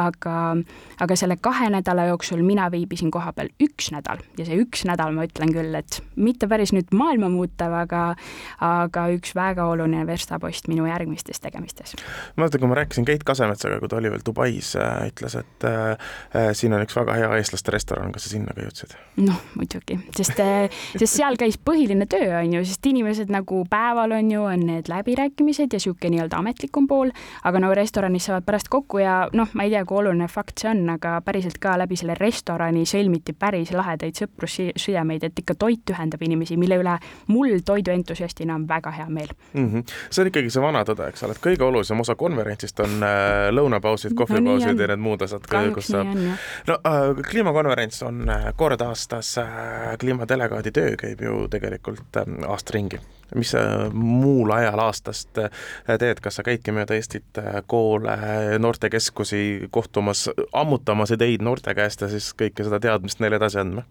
aga, 0.00 0.56
aga 1.02 1.18
selle 1.18 1.36
kahe 1.42 1.68
nädala 1.72 2.06
jooksul 2.10 2.42
mina 2.46 2.70
viibisin 2.72 3.10
kohapeal 3.14 3.50
üks 3.62 3.90
nädal 3.94 4.22
ja 4.38 4.46
see 4.48 4.58
üks 4.62 4.86
nädal, 4.88 5.14
ma 5.16 5.26
ütlen 5.28 5.52
küll, 5.54 5.74
et 5.78 6.00
mitte 6.16 6.48
päris 6.50 6.72
nüüd 6.76 6.92
maailma 6.96 7.30
muutev, 7.32 7.74
aga, 7.84 8.02
aga 8.64 9.06
üks 9.14 9.34
väga 9.36 9.68
oluline 9.72 10.06
verstapost 10.08 10.70
minu 10.72 10.88
järgmistes 10.88 11.42
tegemistes. 11.44 11.96
ma 12.36 12.44
mäletan, 12.44 12.62
kui 12.62 12.72
ma 12.72 12.80
rääkisin 12.80 13.08
Keit 13.08 13.24
Kasemetsaga, 13.26 13.80
kui 13.80 13.92
ta 13.92 14.00
oli 14.00 14.12
veel 14.12 14.24
Dubais, 14.26 14.72
äh, 14.80 15.08
ütles, 15.10 15.36
et 15.40 15.68
äh, 15.68 16.52
siin 16.66 16.74
on 16.74 16.82
üks 16.82 16.96
väga 16.98 17.14
hea 17.14 17.28
eestlaste 17.38 17.72
restoran, 17.74 18.12
kas 18.14 18.26
sa 18.26 18.32
sinna 18.32 18.54
ka 18.54 18.64
jõudsid? 18.64 18.94
noh, 19.22 19.38
muidugi, 19.56 19.98
sest, 20.16 20.38
eh, 20.42 20.72
sest 20.98 21.18
seal 21.20 21.38
käis 21.38 21.58
põhiline 21.62 22.08
töö, 22.10 22.26
on 22.40 22.56
ju, 22.58 22.62
sest 22.66 22.86
inimesed 22.90 23.30
nagu 23.32 23.62
päeval 23.70 24.16
on 24.16 24.30
ju, 24.32 24.42
on 24.50 24.66
need 24.68 24.90
läbirääkimised 24.90 25.70
ja 25.70 25.78
niisugune 25.78 26.16
nii-öelda 26.16 26.40
ametlikum 26.40 26.88
pool, 26.90 27.12
aga 27.46 27.62
no 27.62 27.70
restoranis 27.76 28.26
saavad 28.28 28.46
pärast 28.46 28.70
kokku 28.72 29.00
ja 29.02 29.16
noh, 29.36 29.52
ma 29.54 29.66
ei 29.66 29.72
tea, 29.72 29.84
kui 29.86 30.00
oluline 30.00 30.28
fakt 30.32 30.62
see 30.62 30.70
on, 30.72 30.82
aga 30.96 31.16
päriselt 31.24 31.60
ka 31.62 31.76
läbi 31.78 31.98
selle 32.00 32.16
restorani 32.18 32.84
sõlmiti 32.88 33.36
päris 33.36 33.72
lahedaid 33.76 34.18
sõprussidemeid, 34.18 35.28
et 35.28 35.44
ikka 35.44 35.56
toit 35.58 35.94
ühendab 35.94 36.22
inimesi, 36.26 36.58
mille 36.60 36.80
üle 36.82 36.96
mul 37.32 37.60
toiduentusiastina 37.66 38.56
on 38.56 38.66
väga 38.68 38.92
hea 38.96 39.08
meel 39.08 39.30
mm. 39.52 39.70
-hmm. 39.70 39.96
see 40.10 40.22
on 40.24 40.32
ikkagi 40.32 40.50
see 40.50 40.62
vana 40.62 40.82
tõde, 40.88 41.08
eks 41.12 41.22
ole, 41.22 41.36
et 41.36 41.42
kõige 41.46 41.64
olulisem 41.68 42.00
osa 42.00 42.14
konverentsist 42.18 42.80
on 42.80 42.98
äh, 43.06 43.48
lõunapausid, 43.54 44.16
kohvipausid 44.18 44.74
no, 44.74 44.82
ja 44.82 44.92
need 44.92 45.04
muud 45.06 45.22
asjad, 45.22 45.46
kus 45.74 45.92
saab 45.94 46.16
no 46.66 46.78
äh, 46.86 47.22
kliimakonverents 47.30 48.02
on 48.02 48.28
äh, 48.28 48.48
kord 48.56 48.80
aastas 48.80 49.38
äh,, 49.38 49.96
kliimadelegaadi 50.00 50.72
töö 50.72 50.96
käib 51.00 51.22
ju 51.22 51.46
tegelikult 51.52 52.22
aasta 52.48 52.78
ringi 52.78 53.00
mis 53.34 53.50
sa 53.50 53.60
muul 53.92 54.50
ajal 54.54 54.78
aastast 54.86 55.38
äh, 55.38 55.50
teed, 55.98 56.20
kas 56.22 56.38
sa 56.38 56.44
käidki 56.46 56.74
mööda 56.74 56.94
Eestit 56.94 57.40
äh, 57.40 57.60
koole, 57.66 58.16
noortekeskusi 58.58 59.68
kohtumas, 59.70 60.28
ammutamas 60.52 61.14
ideid 61.16 61.42
noorte 61.42 61.74
käest 61.74 62.04
ja 62.04 62.10
siis 62.12 62.32
kõike 62.38 62.66
seda 62.66 62.80
teadmist 62.82 63.20
neile 63.20 63.40
edasi 63.40 63.62
andma? 63.62 63.86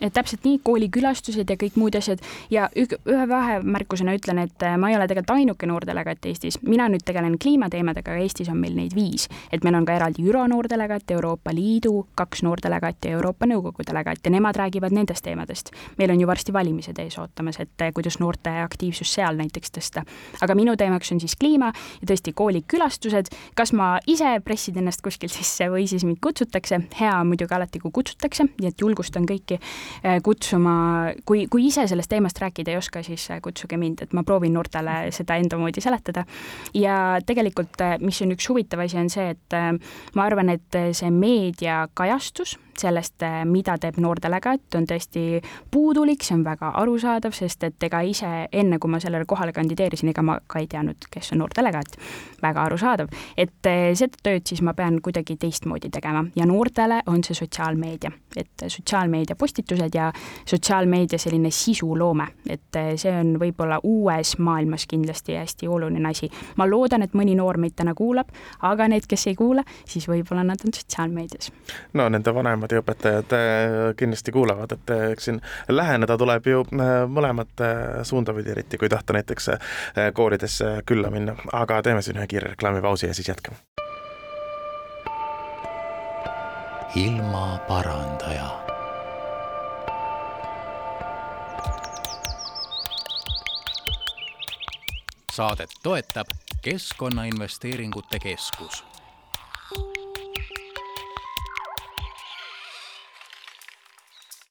et 0.00 0.12
täpselt 0.12 0.44
nii, 0.44 0.58
koolikülastused 0.64 1.50
ja 1.50 1.56
kõik 1.58 1.76
muud 1.78 1.94
asjad 1.98 2.22
ja 2.50 2.68
ühe 2.78 3.26
vahemärkusena 3.28 4.14
ütlen, 4.16 4.42
et 4.46 4.64
äh, 4.66 4.76
ma 4.78 4.90
ei 4.90 4.96
ole 4.96 5.06
tegelikult 5.10 5.36
ainuke 5.36 5.68
noordelegaat 5.70 6.26
Eestis, 6.30 6.58
mina 6.62 6.88
nüüd 6.90 7.04
tegelen 7.06 7.38
kliimateemadega, 7.42 8.14
aga 8.14 8.24
Eestis 8.24 8.50
on 8.52 8.58
meil 8.62 8.74
neid 8.78 8.94
viis, 8.96 9.28
et 9.52 9.64
meil 9.64 9.78
on 9.78 9.86
ka 9.86 9.96
eraldi 9.98 10.24
ÜRO 10.26 10.46
noordelegaat, 10.50 11.10
Euroopa 11.14 11.54
Liidu 11.54 12.06
kaks 12.18 12.42
noordelegaati 12.46 13.10
ja 13.10 13.18
Euroopa 13.18 13.46
Nõukogu 13.46 13.86
delegaat 13.86 14.22
ja 14.24 14.34
nemad 14.34 14.58
räägivad 14.58 14.94
nendest 14.94 15.24
teemadest. 15.24 15.70
meil 15.98 16.10
on 16.10 16.20
ju 16.20 16.26
varsti 16.26 16.52
valimised 16.52 16.98
ees 16.98 17.18
ootamas, 17.18 17.60
et 17.60 17.86
kuidas 17.94 18.18
noorte 18.18 18.51
aktiivsust 18.62 19.18
seal 19.18 19.38
näiteks 19.38 19.72
tõsta. 19.76 20.04
aga 20.40 20.54
minu 20.58 20.76
teemaks 20.76 21.12
on 21.12 21.20
siis 21.20 21.36
kliima 21.36 21.72
ja 21.72 22.08
tõesti 22.10 22.34
koolikülastused, 22.36 23.32
kas 23.58 23.72
ma 23.76 23.98
ise 24.06 24.34
pressin 24.44 24.78
ennast 24.82 25.02
kuskilt 25.04 25.32
sisse 25.32 25.68
või 25.72 25.86
siis 25.90 26.04
mind 26.04 26.20
kutsutakse, 26.22 26.80
hea 26.98 27.12
on 27.20 27.30
muidugi 27.32 27.54
alati, 27.54 27.80
kui 27.82 27.92
kutsutakse, 27.94 28.48
nii 28.60 28.72
et 28.72 28.84
julgustan 28.84 29.26
kõiki 29.28 29.58
äh, 29.58 30.18
kutsuma, 30.24 30.74
kui, 31.28 31.46
kui 31.52 31.66
ise 31.68 31.86
sellest 31.90 32.10
teemast 32.12 32.40
rääkida 32.42 32.74
ei 32.74 32.80
oska, 32.80 33.02
siis 33.06 33.28
äh, 33.30 33.40
kutsuge 33.44 33.78
mind, 33.80 34.04
et 34.06 34.16
ma 34.16 34.24
proovin 34.26 34.54
noortele 34.56 35.12
seda 35.14 35.38
enda 35.40 35.60
moodi 35.60 35.84
seletada. 35.84 36.26
ja 36.74 37.18
tegelikult, 37.26 37.80
äh, 37.80 37.96
mis 38.00 38.20
on 38.22 38.34
üks 38.36 38.48
huvitav 38.50 38.84
asi, 38.84 38.98
on 39.00 39.10
see, 39.12 39.32
et 39.32 39.58
ma 40.14 40.26
arvan, 40.26 40.52
et 40.52 40.78
see 40.96 41.10
meediakajastus 41.12 42.56
sellest, 42.78 43.22
eh, 43.22 43.44
mida 43.44 43.76
teeb 43.78 43.98
noortelegaat, 44.00 44.74
on 44.74 44.86
tõesti 44.88 45.42
puudulik, 45.70 46.22
see 46.24 46.36
on 46.36 46.44
väga 46.44 46.72
arusaadav, 46.80 47.34
sest 47.36 47.64
et 47.64 47.82
ega 47.82 48.00
ise 48.06 48.30
enne, 48.52 48.78
kui 48.78 48.90
ma 48.90 49.00
sellele 49.00 49.26
kohale 49.28 49.52
kandideerisin, 49.52 50.08
ega 50.12 50.22
ma 50.22 50.38
ka 50.46 50.62
ei 50.62 50.66
teadnud, 50.66 51.08
kes 51.10 51.32
on 51.32 51.42
noortelegaat. 51.42 51.96
väga 52.42 52.64
arusaadav, 52.64 53.08
et 53.38 53.66
eh, 53.70 53.92
seda 53.94 54.18
tööd 54.22 54.46
siis 54.48 54.62
ma 54.62 54.72
pean 54.74 54.96
kuidagi 55.02 55.36
teistmoodi 55.38 55.90
tegema 55.94 56.24
ja 56.36 56.46
noortele 56.46 57.02
on 57.06 57.22
see 57.22 57.34
sotsiaalmeedia, 57.38 58.10
et 58.36 58.64
sotsiaalmeedia 58.66 59.36
postitused 59.36 59.94
ja 59.94 60.12
sotsiaalmeedia 60.44 61.18
selline 61.18 61.50
sisuloome, 61.50 62.26
et 62.48 62.76
eh, 62.76 62.96
see 62.96 63.12
on 63.14 63.36
võib-olla 63.38 63.78
uues 63.82 64.34
maailmas 64.38 64.86
kindlasti 64.90 65.36
hästi 65.38 65.68
oluline 65.68 66.08
asi. 66.08 66.30
ma 66.56 66.66
loodan, 66.66 67.02
et 67.02 67.14
mõni 67.14 67.36
noor 67.36 67.58
meid 67.58 67.76
täna 67.76 67.94
kuulab, 67.94 68.32
aga 68.60 68.88
need, 68.88 69.06
kes 69.06 69.26
ei 69.26 69.34
kuula, 69.38 69.62
siis 69.86 70.08
võib-olla 70.08 70.42
nad 70.44 70.66
on 70.66 70.74
sotsiaalmeedias. 70.74 71.52
no 71.94 72.08
nende 72.08 72.34
vanem 72.34 72.61
vanemad 72.62 72.72
ja 72.72 72.82
õpetajad 72.82 73.34
äh, 73.34 73.96
kindlasti 73.96 74.32
kuulavad, 74.32 74.72
et 74.72 74.90
äh, 74.90 75.10
eks 75.12 75.24
siin 75.24 75.40
läheneda 75.68 76.16
tuleb 76.18 76.46
ju 76.46 76.62
äh, 76.62 77.04
mõlemat 77.08 77.64
suunda 78.06 78.34
pidi, 78.34 78.50
eriti 78.50 78.78
kui 78.78 78.88
tahta 78.88 79.12
näiteks 79.12 79.50
kooridesse 80.14 80.82
külla 80.86 81.10
minna, 81.10 81.34
aga 81.52 81.82
teeme 81.82 82.02
siin 82.02 82.18
ühe 82.18 82.26
kiire 82.26 82.54
reklaamipausi 82.54 83.06
ja 83.06 83.14
siis 83.14 83.28
jätkame. 83.28 83.56
ilmaparandaja 86.94 88.50
saadet 95.32 95.70
toetab 95.82 96.26
Keskkonnainvesteeringute 96.62 98.18
Keskus 98.18 98.91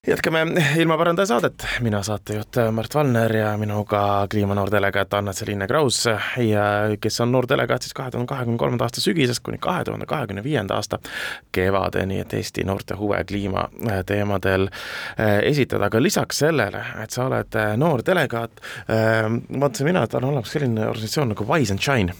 jätkame 0.08 0.48
ilmaparandaja 0.78 1.26
saadet, 1.26 1.66
mina 1.80 2.04
saatejuht 2.04 2.56
Mart 2.72 2.96
Valner 2.96 3.36
ja 3.36 3.58
minuga 3.58 4.28
kliimanoordelegaat 4.32 5.14
Anna-Celiine 5.14 5.68
Kraus 5.68 6.06
ja 6.38 6.64
kes 7.02 7.22
on 7.22 7.32
noordelegaat 7.32 7.82
siis 7.82 7.94
kahe 7.94 8.12
tuhande 8.12 8.28
kahekümne 8.28 8.58
kolmanda 8.58 8.84
aasta 8.84 9.02
sügisest 9.02 9.44
kuni 9.44 9.58
kahe 9.62 9.84
tuhande 9.84 10.06
kahekümne 10.06 10.44
viienda 10.44 10.76
aasta 10.76 11.00
kevadeni, 11.52 12.20
et 12.20 12.34
Eesti 12.34 12.64
noorte 12.64 12.98
huve 12.98 13.24
kliimateemadel 13.24 14.68
eh, 14.72 15.38
esitada, 15.52 15.86
aga 15.86 16.02
lisaks 16.02 16.42
sellele, 16.48 16.82
et 17.04 17.14
sa 17.14 17.28
oled 17.30 17.62
eh, 17.62 17.78
noor 17.78 18.02
delegaat, 18.06 18.66
eh, 18.90 19.30
vaatasin 19.60 19.92
mina, 19.92 20.04
et 20.10 20.18
on 20.18 20.32
olemas 20.34 20.58
selline 20.58 20.88
organisatsioon 20.88 21.36
nagu 21.36 21.46
Wise 21.54 21.78
and 21.78 21.86
Shine. 21.86 22.18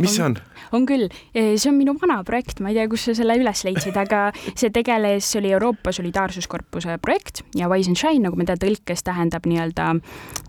mis 0.00 0.16
see 0.16 0.24
on? 0.24 0.36
On 0.76 0.86
küll, 0.88 1.08
see 1.34 1.70
on 1.70 1.78
minu 1.78 1.94
vana 2.00 2.20
projekt, 2.26 2.62
ma 2.62 2.72
ei 2.72 2.80
tea, 2.80 2.88
kus 2.90 3.06
sa 3.08 3.16
selle 3.18 3.36
üles 3.40 3.64
leidsid, 3.66 3.96
aga 3.98 4.24
see 4.54 4.72
tegeles, 4.74 5.28
see 5.28 5.42
oli 5.42 5.54
Euroopa 5.54 5.94
Solidaarsuskorpuse 5.94 6.98
projekt 7.02 7.44
ja 7.58 7.70
Wise 7.72 7.92
and 7.92 8.00
Shine, 8.00 8.26
nagu 8.26 8.38
me 8.38 8.48
teame, 8.48 8.62
tõlkes 8.62 9.04
tähendab 9.06 9.48
nii-öelda 9.48 9.94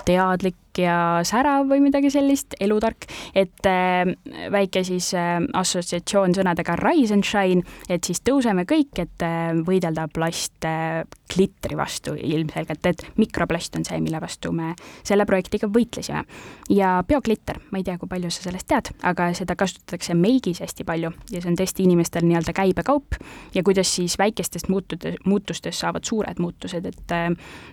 teadlik 0.08 0.58
ja 0.78 1.22
särav 1.28 1.68
või 1.70 1.82
midagi 1.84 2.10
sellist, 2.14 2.56
elutark, 2.62 3.06
et 3.36 3.68
äh, 3.70 4.14
väike 4.52 4.84
siis 4.88 5.12
äh, 5.18 5.38
assotsiatsioon 5.54 6.36
sõnadega 6.38 6.76
Rise 6.80 7.16
and 7.18 7.28
Shine, 7.28 7.64
et 7.90 8.04
siis 8.08 8.24
tõuseme 8.26 8.66
kõik, 8.70 8.98
et 9.04 9.26
äh, 9.26 9.52
võidelda 9.66 10.08
plastklittri 10.14 11.78
vastu 11.78 12.16
ilmselgelt, 12.18 12.86
et 12.90 13.06
mikroplast 13.20 13.78
on 13.80 13.86
see, 13.88 14.00
mille 14.04 14.22
vastu 14.24 14.54
me 14.56 14.74
selle 15.04 15.28
projektiga 15.30 15.68
võitlesime. 15.68 16.24
ja 16.70 17.04
bioklitter, 17.08 17.60
ma 17.72 17.82
ei 17.82 17.84
tea, 17.84 17.98
kui 17.98 18.10
palju 18.10 18.32
sa 18.32 18.48
sellest 18.48 18.68
tead, 18.68 18.92
aga 19.04 19.32
seda 19.38 19.56
kasutatakse 19.60 20.16
meigis 20.18 20.62
hästi 20.64 20.86
palju 20.88 21.12
ja 21.32 21.42
see 21.42 21.52
on 21.52 21.60
tõesti 21.60 21.86
inimestel 21.88 22.26
nii-öelda 22.28 22.54
käibekaup 22.56 23.18
ja 23.54 23.64
kuidas 23.64 23.92
siis 23.96 24.18
väikestest 24.20 24.70
muutude, 24.70 25.16
muutustest 25.26 25.80
saavad 25.80 26.06
suured 26.08 26.40
muutused, 26.40 26.86
et 26.86 27.16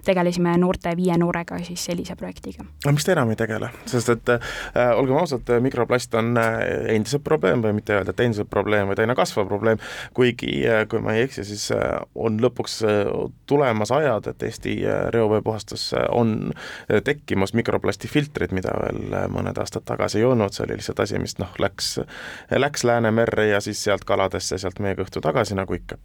tegelesime 0.04 0.56
noorte 0.60 0.92
viie 0.96 1.16
noorega 1.20 1.60
siis 1.64 1.84
sellise 1.90 2.16
projektiga 2.16 2.64
aga 2.90 2.96
miks 2.96 3.06
te 3.06 3.12
enam 3.14 3.30
ei 3.30 3.38
tegele, 3.38 3.70
sest 3.88 4.10
et 4.10 4.30
äh, 4.34 4.90
olgem 4.98 5.18
ausad, 5.20 5.48
mikroplast 5.62 6.14
on 6.18 6.34
äh, 6.40 6.58
endiselt 6.96 7.22
probleem 7.26 7.62
või 7.62 7.76
mitte 7.78 7.94
öelda, 7.94 8.10
et 8.10 8.22
endiselt 8.24 8.50
probleem, 8.50 8.88
vaid 8.90 9.02
aina 9.04 9.14
kasvav 9.18 9.46
probleem, 9.50 9.78
kuigi 10.16 10.64
äh, 10.66 10.82
kui 10.90 11.02
ma 11.04 11.14
ei 11.14 11.28
eksi, 11.28 11.44
siis 11.46 11.68
äh, 11.76 12.00
on 12.18 12.40
lõpuks 12.42 12.80
äh, 12.86 13.10
tulemas 13.50 13.94
ajad, 13.94 14.26
et 14.32 14.42
Eesti 14.48 14.74
äh, 14.82 15.04
reoveepuhastus 15.14 15.90
äh, 15.94 16.08
on 16.16 16.50
äh, 16.50 16.98
tekkimas 17.06 17.54
mikroplastifiltrid, 17.58 18.54
mida 18.56 18.74
veel 18.82 19.14
äh, 19.14 19.28
mõned 19.30 19.58
aastad 19.62 19.86
tagasi 19.86 20.20
ei 20.20 20.26
olnud, 20.26 20.56
see 20.56 20.66
oli 20.66 20.80
lihtsalt 20.80 21.04
asi, 21.06 21.20
mis 21.22 21.38
noh, 21.38 21.54
läks, 21.62 21.92
läks 22.50 22.86
Läänemerre 22.90 23.50
ja 23.52 23.62
siis 23.62 23.82
sealt 23.86 24.06
kaladesse, 24.08 24.58
sealt 24.58 24.82
meie 24.82 24.98
kõhtu 24.98 25.22
tagasi, 25.22 25.54
nagu 25.58 25.78
ikka 25.78 26.00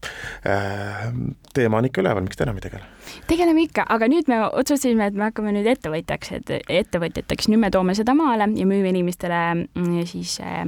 äh,. 0.46 1.10
teema 1.56 1.82
on 1.82 1.90
ikka 1.90 2.04
üleval, 2.04 2.26
miks 2.28 2.38
te 2.38 2.46
enam 2.46 2.62
ei 2.62 2.68
tegele? 2.68 2.94
tegeleme 3.30 3.66
ikka, 3.66 3.86
aga 3.90 4.10
nüüd 4.12 4.30
me 4.30 4.42
otsustasime, 4.46 5.10
et 5.10 5.18
me 5.18 5.30
hakkame 5.30 5.54
nüüd 5.56 5.70
ettevõtjaks, 5.70 6.32
et 6.40 6.54
ettevõtjateks, 6.84 7.50
nüüd 7.52 7.62
me 7.64 7.72
toome 7.74 7.96
seda 7.98 8.16
maale 8.18 8.50
ja 8.58 8.68
müüme 8.68 8.92
inimestele 8.92 9.42
mm, 9.56 10.06
siis 10.10 10.40
äh, 10.44 10.66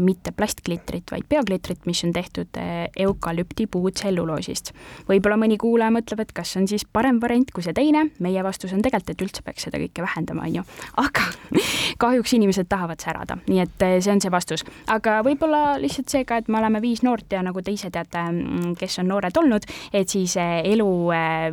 mitte 0.00 0.32
plastklitrit, 0.36 1.10
vaid 1.10 1.26
bioklitrit, 1.28 1.86
mis 1.86 2.02
on 2.04 2.12
tehtud 2.12 2.58
eukalüpti 2.96 3.66
puutselluloosist. 3.66 4.72
võib-olla 5.08 5.36
mõni 5.40 5.58
kuulaja 5.60 5.92
mõtleb, 5.94 6.22
et 6.24 6.32
kas 6.32 6.56
on 6.56 6.68
siis 6.68 6.84
parem 6.84 7.20
variant 7.20 7.50
kui 7.52 7.64
see 7.64 7.74
teine, 7.76 8.06
meie 8.20 8.42
vastus 8.44 8.72
on 8.72 8.82
tegelikult, 8.82 9.10
et 9.10 9.24
üldse 9.26 9.42
peaks 9.44 9.66
seda 9.68 9.80
kõike 9.82 10.04
vähendama, 10.04 10.46
on 10.48 10.60
ju. 10.60 10.64
aga 11.02 11.26
kahjuks 12.04 12.36
inimesed 12.38 12.68
tahavad 12.68 13.02
särada, 13.02 13.38
nii 13.48 13.62
et 13.64 13.86
see 14.00 14.12
on 14.12 14.22
see 14.22 14.32
vastus. 14.32 14.64
aga 14.86 15.20
võib-olla 15.26 15.76
lihtsalt 15.82 16.12
see 16.12 16.24
ka, 16.28 16.40
et 16.42 16.48
me 16.48 16.60
oleme 16.60 16.82
viis 16.84 17.02
noort 17.02 17.32
ja 17.32 17.42
nagu 17.44 17.62
te 17.62 17.74
ise 17.74 17.90
teate, 17.90 18.24
mm, 18.30 18.74
kes 18.80 18.98
on 19.02 19.10
noored 19.12 19.36
olnud, 19.42 19.68
et 19.92 20.08
siis 20.08 20.36
elu 20.38 20.90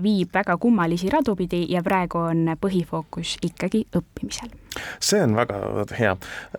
viib 0.03 0.33
väga 0.33 0.57
kummalisi 0.57 1.09
radu 1.09 1.35
pidi 1.39 1.65
ja 1.73 1.83
praegu 1.85 2.23
on 2.29 2.55
põhifookus 2.61 3.37
ikkagi 3.45 3.85
õppimisel 3.95 4.68
see 4.99 5.21
on 5.23 5.35
väga 5.37 5.59
hea. 5.97 6.15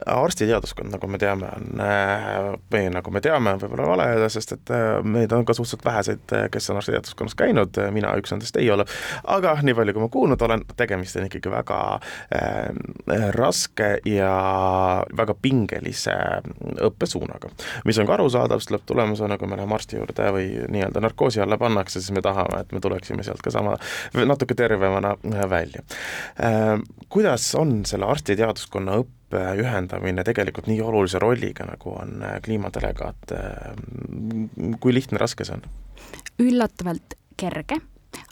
arstiteaduskond, 0.07 0.93
nagu 0.95 1.11
me 1.11 1.19
teame, 1.19 1.51
on 1.57 1.85
äh, 1.85 2.41
või 2.73 2.87
nagu 2.93 3.15
me 3.15 3.23
teame, 3.25 3.57
võib-olla 3.61 3.91
vale 3.95 4.29
sest 4.33 4.53
et 4.57 4.73
äh, 4.75 5.03
meid 5.05 5.33
on 5.33 5.45
ka 5.45 5.55
suhteliselt 5.57 5.85
väheseid, 5.85 6.23
äh, 6.33 6.47
kes 6.53 6.71
on 6.71 6.81
arstiteaduskonnas 6.81 7.37
käinud, 7.39 7.79
mina 7.95 8.13
üks 8.21 8.35
nendest 8.35 8.57
ei 8.61 8.71
ole, 8.73 8.85
aga 9.25 9.55
nii 9.63 9.75
palju, 9.77 9.95
kui 9.97 10.05
ma 10.05 10.11
kuulnud 10.13 10.45
olen, 10.47 10.65
tegemist 10.79 11.19
on 11.21 11.29
ikkagi 11.29 11.53
väga 11.53 11.81
äh, 12.37 13.31
raske 13.37 13.91
ja 14.09 14.33
väga 15.17 15.37
pingelise 15.43 16.17
õppesuunaga, 16.91 17.53
mis 17.89 18.01
on 18.01 18.09
ka 18.09 18.17
arusaadav, 18.19 18.63
sest 18.63 18.75
lõpptulemusena, 18.75 19.39
kui 19.41 19.51
me 19.51 19.59
läheme 19.61 19.77
arsti 19.77 20.01
juurde 20.01 20.31
või 20.35 20.49
nii-öelda 20.73 21.05
narkoosi 21.05 21.43
alla 21.45 21.59
pannakse, 21.61 22.01
siis 22.01 22.15
me 22.17 22.25
tahame, 22.25 22.63
et 22.65 22.75
me 22.77 22.83
tuleksime 22.83 23.27
sealt 23.27 23.43
ka 23.45 23.53
sama, 23.55 23.77
natuke 24.15 24.57
tervemana 24.59 25.17
välja 25.51 25.85
äh,. 26.43 26.77
kuidas 27.11 27.49
on 27.59 27.81
selle 27.89 28.07
arstiteaduskonna 28.11 28.99
õppe 29.03 29.43
ühendamine 29.63 30.25
tegelikult 30.27 30.69
nii 30.71 30.81
olulise 30.85 31.21
rolliga, 31.23 31.67
nagu 31.69 31.95
on 31.97 32.25
äh, 32.27 32.39
kliimadelegaat, 32.45 33.35
äh, 33.37 34.75
kui 34.81 34.95
lihtne, 34.95 35.21
raske 35.23 35.47
see 35.47 35.59
on? 35.59 35.67
üllatavalt 36.41 37.17
kerge, 37.41 37.81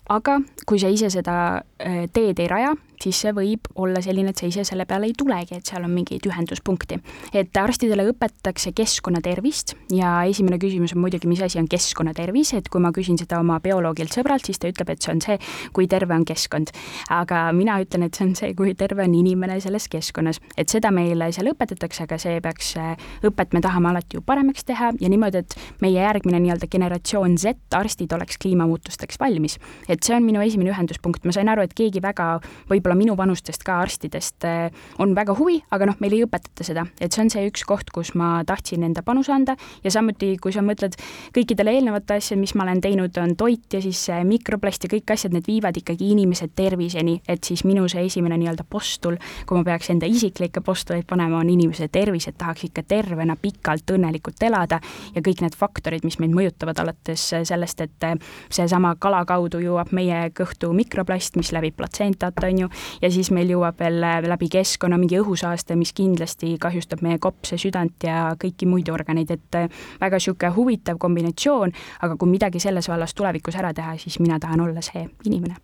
aga 0.09 0.39
kui 0.67 0.81
sa 0.81 0.91
ise 0.93 1.11
seda 1.13 1.39
äh, 1.59 2.07
teed 2.13 2.41
ei 2.41 2.49
raja, 2.51 2.75
siis 3.03 3.21
see 3.23 3.33
võib 3.35 3.69
olla 3.79 4.01
selline, 4.03 4.33
et 4.33 4.41
sa 4.41 4.49
ise 4.49 4.65
selle 4.67 4.85
peale 4.89 5.09
ei 5.09 5.15
tulegi, 5.17 5.59
et 5.59 5.69
seal 5.69 5.85
on 5.87 5.93
mingeid 5.95 6.25
ühenduspunkti. 6.27 6.99
et 7.33 7.57
arstidele 7.57 8.09
õpetatakse 8.11 8.73
keskkonnatervist 8.77 9.75
ja 9.95 10.25
esimene 10.29 10.59
küsimus 10.59 10.95
on 10.97 11.03
muidugi, 11.05 11.29
mis 11.31 11.43
asi 11.45 11.61
on 11.61 11.69
keskkonnatervis, 11.71 12.55
et 12.59 12.69
kui 12.69 12.81
ma 12.83 12.91
küsin 12.95 13.19
seda 13.19 13.41
oma 13.41 13.61
bioloogilt 13.61 14.15
sõbralt, 14.15 14.47
siis 14.47 14.59
ta 14.59 14.71
ütleb, 14.71 14.91
et 14.91 15.03
see 15.03 15.13
on 15.15 15.23
see, 15.25 15.39
kui 15.73 15.89
terve 15.89 16.15
on 16.15 16.25
keskkond. 16.29 16.73
aga 17.11 17.53
mina 17.53 17.79
ütlen, 17.83 18.07
et 18.09 18.15
see 18.15 18.27
on 18.27 18.35
see, 18.39 18.55
kui 18.59 18.75
terve 18.75 19.05
on 19.05 19.15
inimene 19.15 19.61
selles 19.61 19.89
keskkonnas. 19.89 20.41
et 20.57 20.69
seda 20.69 20.91
meile 20.91 21.31
seal 21.33 21.53
õpetatakse, 21.53 22.09
aga 22.09 22.19
see 22.19 22.41
peaks, 22.41 22.75
õpet 23.23 23.55
me 23.55 23.61
tahame 23.61 23.93
alati 23.93 24.19
ju 24.19 24.23
paremaks 24.23 24.65
teha 24.65 24.93
ja 25.01 25.09
niimoodi, 25.09 25.45
et 25.45 25.55
meie 25.81 26.01
järgmine 26.01 26.41
nii-öelda 26.43 26.67
generatsioon 26.71 27.39
Z 27.39 27.55
arstid 27.75 28.13
oleks 28.13 28.39
kliimamuutusteks 28.39 29.21
valmis. 29.21 29.59
et 29.89 29.98
see 30.05 30.17
on 30.17 30.27
minu 30.27 30.43
esimene 30.45 30.73
ühenduspunkt, 30.75 31.25
ma 31.29 31.37
sain 31.37 31.49
aru, 31.49 31.63
et 31.69 31.77
keegi 31.79 32.03
väga 32.03 32.39
võib-olla 32.69 32.89
võib-olla 32.89 32.97
minu 32.99 33.17
vanustest 33.19 33.65
ka 33.67 33.79
arstidest 33.83 34.45
eh, 34.47 34.71
on 34.99 35.15
väga 35.17 35.35
huvi, 35.37 35.59
aga 35.75 35.89
noh, 35.91 35.97
meil 36.01 36.15
ei 36.17 36.25
õpetata 36.25 36.65
seda, 36.65 36.87
et 37.01 37.13
see 37.13 37.25
on 37.25 37.31
see 37.33 37.47
üks 37.49 37.65
koht, 37.69 37.91
kus 37.93 38.15
ma 38.17 38.43
tahtsin 38.47 38.85
enda 38.87 39.03
panuse 39.03 39.33
anda. 39.33 39.57
Ja 39.85 39.91
samuti, 39.93 40.37
kui 40.41 40.53
sa 40.55 40.63
mõtled 40.65 40.97
kõikidele 41.35 41.75
eelnevate 41.77 42.19
asjad, 42.19 42.39
mis 42.41 42.55
ma 42.57 42.65
olen 42.65 42.81
teinud, 42.81 43.17
on 43.21 43.35
toit 43.37 43.73
ja 43.73 43.81
siis 43.85 44.07
mikroplast 44.25 44.87
ja 44.87 44.93
kõik 44.93 45.13
asjad, 45.13 45.35
need 45.35 45.49
viivad 45.49 45.77
ikkagi 45.77 46.13
inimese 46.15 46.49
terviseni, 46.55 47.19
et 47.29 47.45
siis 47.45 47.65
minu 47.69 47.87
see 47.91 48.07
esimene 48.09 48.39
nii-öelda 48.41 48.65
postul, 48.69 49.19
kui 49.47 49.59
ma 49.59 49.67
peaks 49.67 49.91
enda 49.93 50.09
isiklikke 50.09 50.63
postuleid 50.65 51.07
panema, 51.09 51.43
on 51.43 51.53
inimese 51.53 51.91
tervis, 51.93 52.29
et 52.31 52.39
tahaks 52.39 52.69
ikka 52.71 52.87
tervena 52.89 53.37
pikalt 53.37 53.91
õnnelikult 53.97 54.43
elada. 54.49 54.81
Ja 55.15 55.25
kõik 55.25 55.43
need 55.45 55.57
faktorid, 55.59 56.07
mis 56.07 56.19
meid 56.23 56.35
mõjutavad, 56.37 56.79
alates 56.83 57.29
sellest, 57.49 57.85
et 57.85 58.09
seesama 58.55 58.95
kala 59.01 59.25
kaudu 59.29 59.61
jõuab 59.63 59.88
meie 59.97 60.29
kõhtu 60.37 60.73
mikroplast, 60.77 61.37
mis 61.41 61.53
läbib 61.55 61.77
platsentat, 61.79 62.39
on 62.45 62.65
ju, 62.65 62.71
ja 63.03 63.11
siis 63.13 63.31
meil 63.35 63.53
jõuab 63.55 63.79
veel 63.81 64.01
läbi 64.29 64.51
keskkonna 64.53 64.99
mingi 65.01 65.21
õhusaaste, 65.21 65.77
mis 65.79 65.95
kindlasti 65.97 66.57
kahjustab 66.61 67.05
meie 67.07 67.21
kopse, 67.23 67.59
südant 67.61 68.05
ja 68.05 68.35
kõiki 68.41 68.69
muid 68.69 68.91
organeid, 68.93 69.31
et 69.35 69.61
äh, 69.61 69.71
väga 70.01 70.19
niisugune 70.19 70.53
huvitav 70.57 70.99
kombinatsioon, 70.99 71.73
aga 72.03 72.19
kui 72.19 72.31
midagi 72.31 72.61
selles 72.63 72.91
vallas 72.91 73.15
tulevikus 73.15 73.57
ära 73.57 73.73
teha, 73.75 73.97
siis 73.99 74.19
mina 74.21 74.41
tahan 74.43 74.67
olla 74.67 74.83
see 74.85 75.07
inimene 75.25 75.59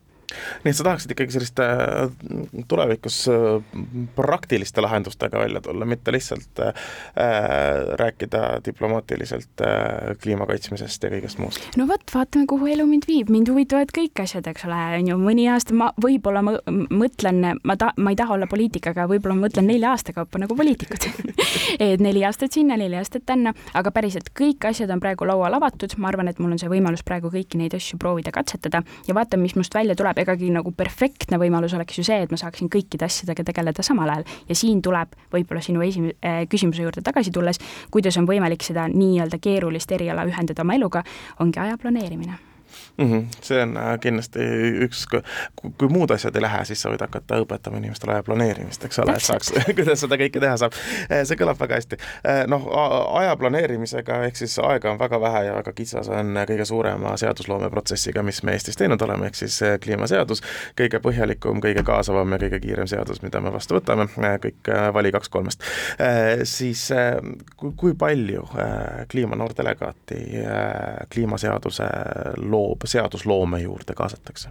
nii 0.64 0.72
et 0.72 0.78
sa 0.78 0.86
tahaksid 0.88 1.14
ikkagi 1.14 1.36
selliste 1.36 1.66
äh, 1.66 2.64
tulevikus 2.68 3.24
äh, 3.28 3.58
praktiliste 4.16 4.84
lahendustega 4.84 5.38
välja 5.38 5.60
tulla, 5.64 5.88
mitte 5.88 6.12
lihtsalt 6.12 6.62
äh, 6.64 6.74
rääkida 8.00 8.60
diplomaatiliselt 8.64 9.64
äh, 9.64 10.16
kliima 10.22 10.46
kaitsmisest 10.50 11.04
ja 11.04 11.12
kõigest 11.14 11.40
muust? 11.42 11.68
no 11.80 11.88
vot, 11.90 12.04
vaatame, 12.14 12.46
kuhu 12.50 12.70
elu 12.74 12.86
mind 12.88 13.08
viib, 13.08 13.32
mind 13.32 13.50
huvitavad 13.52 13.92
kõik 13.94 14.24
asjad, 14.24 14.46
eks 14.50 14.66
ole, 14.68 14.80
on 14.98 15.12
ju, 15.12 15.18
mõni 15.20 15.48
aasta 15.52 15.76
ma 15.76 15.90
võib-olla 16.00 16.44
ma 16.44 16.56
mõtlen, 16.90 17.42
ma 17.64 17.76
ta-, 17.80 17.92
ma 17.96 18.14
ei 18.14 18.18
taha 18.18 18.36
olla 18.38 18.48
poliitik, 18.50 18.88
aga 18.90 19.08
võib-olla 19.10 19.36
ma 19.38 19.46
mõtlen 19.48 19.68
nelja 19.68 19.92
aasta 19.94 20.14
kaupa 20.16 20.40
nagu 20.42 20.56
poliitikud. 20.56 21.08
Et 21.84 22.00
neli 22.02 22.22
aastat 22.26 22.54
sinna, 22.54 22.76
neli 22.80 22.96
aastat 22.98 23.24
tänna, 23.26 23.54
aga 23.74 23.90
päriselt 23.94 24.30
kõik 24.36 24.66
asjad 24.68 24.90
on 24.94 25.02
praegu 25.02 25.26
laual 25.28 25.56
avatud, 25.56 25.96
ma 25.98 26.11
arvan, 26.11 26.28
et 26.30 26.38
mul 26.42 26.54
on 26.54 26.61
see 26.61 26.70
võimalus 26.70 27.02
praegu 27.06 27.30
kõiki 27.32 27.59
neid 27.59 27.74
asju 27.76 27.98
proovida 28.00 28.32
katsetada. 28.35 28.82
Ja 29.09 29.16
vaatame, 29.16 29.46
mis 29.46 29.56
must 29.59 29.74
välja 29.74 29.96
tuleb, 29.98 30.20
egagi 30.24 30.50
nagu 30.54 30.72
perfektne 30.76 31.38
võimalus 31.40 31.76
oleks 31.76 32.00
ju 32.00 32.06
see, 32.06 32.22
et 32.24 32.32
ma 32.34 32.40
saaksin 32.40 32.70
kõikide 32.72 33.06
asjadega 33.08 33.46
tegeleda 33.50 33.84
samal 33.87 34.10
ajal. 34.16 34.26
Ja 34.48 34.58
siin 34.58 34.82
tuleb 34.84 35.14
võib-olla 35.34 35.62
sinu 35.64 35.84
esimese 35.84 36.16
äh, 36.24 36.42
küsimuse 36.50 36.87
juurde 36.87 37.04
tagasi 37.04 37.32
tulles, 37.34 37.60
kuidas 37.94 38.18
on 38.20 38.28
võimalik 38.28 38.64
seda 38.66 38.88
nii-öelda 38.92 39.40
keerulist 39.42 39.92
eriala 39.94 40.26
ühendada 40.28 40.66
oma 40.66 40.80
eluga, 40.80 41.04
ongi 41.44 41.62
aja 41.62 41.78
planeerimine 41.80 42.53
mm. 42.96 43.12
-hmm. 43.12 43.26
see 43.42 43.62
on 43.62 43.76
äh, 43.76 43.98
kindlasti 44.00 44.40
üks, 44.87 45.06
kui 45.78 45.88
muud 45.88 46.10
asjad 46.10 46.37
ei 46.37 46.42
lähe, 46.42 46.64
siis 46.64 46.82
sa 46.82 46.90
võid 46.92 47.02
hakata 47.02 47.38
õpetama 47.42 47.78
inimestele 47.80 48.16
aja 48.16 48.22
planeerimist, 48.22 48.84
eks 48.84 48.98
ole, 49.02 49.16
et 49.16 49.26
saaks, 49.26 49.52
kuidas 49.78 50.00
seda 50.04 50.18
kõike 50.20 50.40
teha 50.40 50.56
saab. 50.60 50.76
Äh, 51.10 51.24
see 51.28 51.38
kõlab 51.40 51.60
väga 51.60 51.80
hästi. 51.80 51.98
Äh, 52.28 52.42
noh, 52.50 52.66
aja 53.18 53.37
planeerimisega 53.40 54.20
ehk 54.28 54.38
siis 54.40 54.58
aega 54.62 54.92
on 54.92 54.98
väga 54.98 55.20
vähe 55.20 55.44
ja 55.48 55.56
väga 55.58 55.72
kitsas 55.72 56.08
on 56.08 56.38
kõige 56.48 56.64
suurema 56.68 57.16
seadusloomeprotsessiga, 57.20 58.22
mis 58.22 58.42
me 58.42 58.54
Eestis 58.54 58.78
teinud 58.80 59.02
oleme, 59.02 59.26
ehk 59.30 59.38
siis 59.38 59.58
kliimaseadus, 59.82 60.42
kõige 60.78 61.00
põhjalikum, 61.02 61.62
kõige 61.64 61.82
kaasavam 61.87 62.37
ja 62.37 62.40
kõige 62.46 62.60
kiirem 62.60 62.90
seadus, 62.90 63.22
mida 63.22 63.40
me 63.40 63.52
vastu 63.52 63.78
võtame, 63.78 64.06
kõik 64.42 64.70
vali 64.94 65.12
kaks 65.12 65.28
kolmest. 65.28 65.62
siis 66.44 66.88
kui, 67.56 67.94
palju 67.98 68.46
kliimanoor 69.10 69.54
delegaati 69.56 70.20
kliimaseaduse 71.12 71.88
loob 72.64 72.87
seadusloome 72.87 73.61
juurde 73.61 73.94
kaasatakse? 73.94 74.48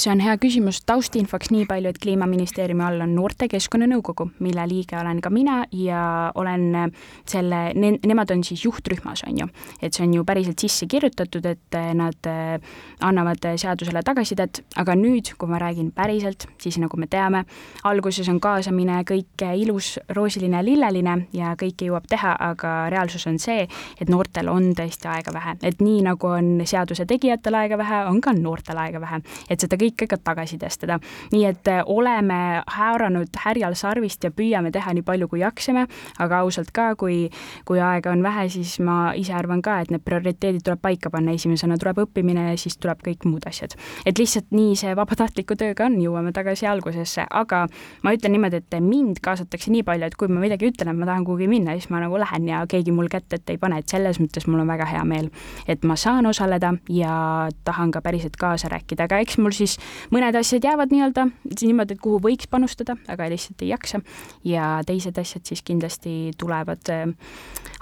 See 0.00 0.10
on 0.12 0.20
hea 0.24 0.34
küsimus, 0.40 0.80
taustinfoks 0.88 1.50
nii 1.52 1.66
palju, 1.68 1.90
et 1.92 1.98
Kliimaministeeriumi 2.00 2.84
all 2.84 3.04
on 3.04 3.12
Noorte 3.14 3.48
Keskkonnanõukogu, 3.50 4.30
mille 4.44 4.64
liige 4.70 4.96
olen 4.96 5.20
ka 5.20 5.32
mina 5.32 5.58
ja 5.76 6.02
olen 6.40 6.92
selle 7.28 7.58
ne,, 7.76 7.92
nemad 8.08 8.32
on 8.32 8.44
siis 8.46 8.64
juhtrühmas, 8.64 9.24
on 9.28 9.42
ju. 9.42 9.48
et 9.82 9.92
see 9.92 10.06
on 10.06 10.14
ju 10.14 10.24
päriselt 10.24 10.62
sisse 10.62 10.88
kirjutatud, 10.90 11.44
et 11.46 11.78
nad 11.96 12.28
äh, 12.30 12.56
annavad 13.04 13.44
seadusele 13.60 14.02
tagasisidet, 14.06 14.62
aga 14.80 14.96
nüüd, 14.96 15.34
kui 15.38 15.50
ma 15.50 15.60
räägin 15.60 15.90
päriselt, 15.96 16.48
siis 16.62 16.80
nagu 16.80 16.96
me 17.00 17.08
teame, 17.10 17.44
alguses 17.84 18.28
on 18.32 18.40
kaasamine 18.40 19.02
kõik 19.08 19.44
ilus, 19.60 19.98
roosiline, 20.16 20.62
lilleline 20.64 21.16
ja 21.36 21.52
kõike 21.60 21.90
jõuab 21.90 22.08
teha, 22.08 22.34
aga 22.50 22.74
reaalsus 22.92 23.26
on 23.28 23.38
see, 23.42 23.66
et 24.00 24.12
noortel 24.12 24.48
on 24.52 24.72
tõesti 24.78 25.10
aega 25.12 25.34
vähe, 25.36 25.56
et 25.66 25.84
nii 25.84 26.00
nagu 26.08 26.32
on 26.32 26.64
seaduse 26.64 27.04
tegijatel 27.10 27.60
aega 27.60 27.80
vähe, 27.80 28.02
on 28.08 28.20
ka 28.24 28.32
noortel 28.36 28.80
aega 28.80 29.02
vähe, 29.02 29.20
et 29.50 29.60
seda 29.60 29.76
kõike 29.76 29.89
ka 29.96 30.16
tagasisidestada. 30.16 30.98
nii 31.32 31.44
et 31.44 31.68
äh, 31.68 31.82
oleme 31.86 32.62
haaranud 32.66 33.28
härjal 33.44 33.74
sarvist 33.74 34.24
ja 34.24 34.30
püüame 34.30 34.70
teha 34.72 34.92
nii 34.94 35.02
palju, 35.02 35.28
kui 35.28 35.40
jaksame, 35.40 35.86
aga 36.18 36.40
ausalt 36.44 36.70
ka, 36.72 36.94
kui, 36.96 37.30
kui 37.64 37.80
aega 37.80 38.10
on 38.10 38.22
vähe, 38.22 38.48
siis 38.48 38.78
ma 38.80 39.12
ise 39.16 39.34
arvan 39.34 39.62
ka, 39.62 39.80
et 39.80 39.90
need 39.90 40.04
prioriteedid 40.04 40.64
tuleb 40.64 40.80
paika 40.82 41.10
panna, 41.10 41.34
esimesena 41.36 41.78
tuleb 41.80 42.02
õppimine 42.04 42.50
ja 42.50 42.56
siis 42.60 42.78
tuleb 42.78 43.02
kõik 43.06 43.26
muud 43.28 43.46
asjad. 43.46 43.74
et 44.06 44.18
lihtsalt 44.18 44.50
nii 44.50 44.76
see 44.76 44.94
vabatahtliku 44.96 45.56
tööga 45.56 45.86
on, 45.86 45.98
jõuame 46.02 46.32
tagasi 46.32 46.66
algusesse, 46.66 47.26
aga 47.30 47.66
ma 48.02 48.14
ütlen 48.16 48.34
niimoodi, 48.36 48.62
et 48.62 48.78
mind 48.80 49.20
kaasatakse 49.22 49.70
nii 49.70 49.84
palju, 49.86 50.06
et 50.06 50.16
kui 50.16 50.28
ma 50.28 50.40
midagi 50.42 50.70
ütlen, 50.70 50.92
et 50.92 50.98
ma 50.98 51.08
tahan 51.08 51.24
kuhugi 51.24 51.48
minna, 51.50 51.76
siis 51.78 51.90
ma 51.90 52.00
nagu 52.02 52.18
lähen 52.20 52.48
ja 52.48 52.62
keegi 52.70 52.92
mul 52.94 53.08
kätt 53.12 53.32
ette 53.32 53.54
ei 53.54 53.60
pane, 53.60 53.80
et 53.80 53.88
selles 53.88 54.20
mõttes 54.22 54.46
mul 54.48 54.62
on 54.64 54.70
väga 54.70 54.88
hea 54.90 55.02
meel, 55.04 55.30
et 55.70 55.84
ma 55.86 55.96
saan 56.00 56.28
osaleda 56.30 56.74
ja 56.92 57.48
tahan 57.64 57.90
ka 57.94 58.02
päriselt 58.04 58.36
kaasa 58.40 58.70
rääkida, 58.72 59.08
aga 59.08 59.20
eks 59.24 59.38
mul 59.40 59.54
siis 59.56 59.69
siis 59.70 60.10
mõned 60.14 60.36
asjad 60.40 60.66
jäävad 60.70 60.94
nii-öelda 60.94 61.26
niimoodi, 61.62 61.96
et 61.96 62.04
kuhu 62.04 62.20
võiks 62.22 62.50
panustada, 62.50 62.98
aga 63.08 63.30
lihtsalt 63.32 63.64
ei 63.64 63.72
jaksa 63.72 64.02
ja 64.44 64.78
teised 64.86 65.18
asjad 65.20 65.46
siis 65.48 65.62
kindlasti 65.66 66.32
tulevad 66.38 66.94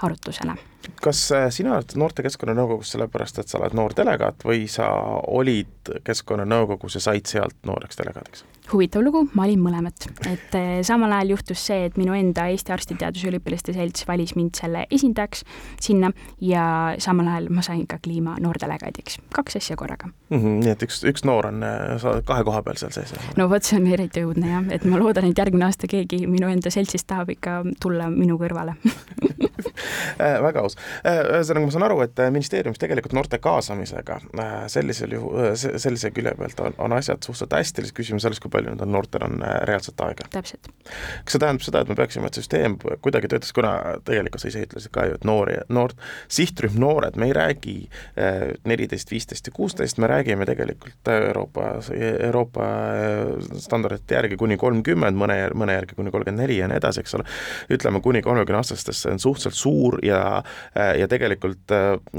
arutlusele 0.02 0.58
kas 1.02 1.20
äh, 1.32 1.48
sina 1.52 1.74
oled 1.76 1.94
Noorte 2.00 2.22
Keskkonnanõukogus 2.24 2.94
sellepärast, 2.94 3.42
et 3.42 3.50
sa 3.50 3.58
oled 3.60 3.74
noor 3.76 3.94
delegaat 3.96 4.44
või 4.46 4.66
sa 4.70 4.88
olid 5.26 5.92
Keskkonnanõukogus 6.04 6.98
ja 6.98 7.04
said 7.10 7.28
sealt 7.30 7.58
nooreks 7.68 7.98
delegaadiks? 8.00 8.44
Huvitav 8.72 9.02
lugu, 9.04 9.24
ma 9.36 9.46
olin 9.46 9.60
mõlemat, 9.62 10.08
et 10.28 10.56
eh, 10.58 10.68
samal 10.86 11.12
ajal 11.16 11.34
juhtus 11.34 11.62
see, 11.70 11.86
et 11.88 11.96
minu 12.00 12.14
enda 12.16 12.48
Eesti 12.52 12.72
Arstiteaduse 12.74 13.30
Üliõpilaste 13.30 13.74
Selts 13.76 14.06
valis 14.08 14.34
mind 14.36 14.58
selle 14.58 14.84
esindajaks 14.94 15.44
sinna 15.84 16.10
ja 16.44 16.64
samal 17.02 17.30
ajal 17.32 17.48
ma 17.54 17.64
sain 17.64 17.86
ka 17.88 18.00
kliima 18.02 18.36
noordelegaadiks, 18.42 19.18
kaks 19.34 19.58
asja 19.60 19.76
korraga 19.80 20.10
mm. 20.10 20.38
-hmm, 20.38 20.58
nii 20.64 20.74
et 20.74 20.84
üks, 20.86 21.00
üks 21.08 21.24
noor 21.28 21.50
on 21.50 21.64
kahe 22.28 22.44
koha 22.44 22.62
peal 22.66 22.80
seal 22.80 22.92
sees? 22.94 23.14
no 23.36 23.48
vot, 23.50 23.64
see 23.64 23.80
on 23.80 23.88
eriti 23.88 24.24
õudne 24.26 24.52
jah, 24.52 24.68
et 24.74 24.84
ma 24.88 25.00
loodan, 25.00 25.30
et 25.30 25.38
järgmine 25.38 25.68
aasta 25.68 25.90
keegi 25.90 26.26
minu 26.26 26.50
enda 26.52 26.72
seltsist 26.74 27.08
tahab 27.08 27.32
ikka 27.34 27.62
tulla 27.80 28.10
minu 28.12 28.38
kõrvale 28.40 28.76
äh, 30.20 30.36
väga 30.46 30.64
aus. 30.64 30.76
Ühesõnaga, 31.04 31.64
ma 31.64 31.74
saan 31.74 31.86
aru, 31.88 32.00
et 32.04 32.20
ministeeriumis 32.34 32.80
tegelikult 32.80 33.14
noorte 33.16 33.40
kaasamisega 33.42 34.20
sellisel 34.72 35.14
juhul, 35.16 35.54
sellise 35.56 36.10
külje 36.14 36.34
pealt 36.38 36.60
on, 36.64 36.76
on 36.78 36.96
asjad 36.98 37.22
suhteliselt 37.24 37.56
hästi, 37.58 37.86
küsimus 37.96 38.26
selles, 38.26 38.40
kui 38.42 38.50
palju 38.52 38.57
nendel 38.66 38.90
noortel 38.90 39.24
on 39.26 39.42
äh, 39.42 39.54
reaalselt 39.68 40.00
aega. 40.04 40.26
täpselt. 40.32 40.70
kas 41.24 41.34
see 41.34 41.42
tähendab 41.42 41.64
seda, 41.64 41.82
et 41.84 41.90
me 41.90 41.96
peaksime, 41.98 42.28
et 42.30 42.38
süsteem 42.38 42.76
kuidagi 43.04 43.30
töötaks, 43.30 43.52
kuna 43.56 43.72
tegelikult 44.08 44.42
sa 44.42 44.50
ise 44.50 44.64
ütlesid 44.66 44.92
ka 44.94 45.04
ju, 45.08 45.18
et 45.18 45.26
noori, 45.28 45.58
noort, 45.72 45.98
sihtrühm 46.32 46.78
noored, 46.80 47.18
me 47.20 47.28
ei 47.30 47.36
räägi 47.36 47.76
äh, 47.84 48.54
neliteist, 48.68 49.12
viisteist 49.12 49.50
ja 49.50 49.54
kuusteist, 49.54 50.00
me 50.02 50.10
räägime 50.10 50.46
tegelikult 50.48 51.12
Euroopa, 51.12 51.70
Euroopa 51.94 52.68
äh, 52.68 53.60
standardite 53.62 54.18
järgi 54.18 54.40
kuni 54.40 54.58
kolmkümmend, 54.60 55.18
mõne, 55.18 55.38
mõne 55.58 55.78
järgi 55.78 55.98
kuni 55.98 56.14
kolmkümmend 56.14 56.44
neli 56.44 56.60
ja 56.60 56.70
nii 56.70 56.80
edasi, 56.80 57.04
eks 57.04 57.18
ole, 57.18 57.28
ütleme 57.74 58.02
kuni 58.04 58.22
kolmekümne 58.24 58.62
aastastest, 58.62 59.04
see 59.04 59.14
on 59.14 59.22
suhteliselt 59.22 59.58
suur 59.58 59.98
ja 60.04 60.18
ja 60.74 61.06
tegelikult 61.10 61.70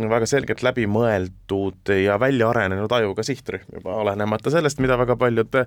väga 0.09 0.27
selgelt 0.29 0.61
läbimõeldud 0.63 1.91
ja 2.03 2.17
välja 2.21 2.49
arenenud 2.49 2.91
ajuga 2.91 3.23
sihtrühm 3.25 3.79
juba, 3.79 3.95
olenemata 4.03 4.51
sellest, 4.53 4.79
mida 4.83 4.97
väga 4.99 5.15
paljud 5.19 5.57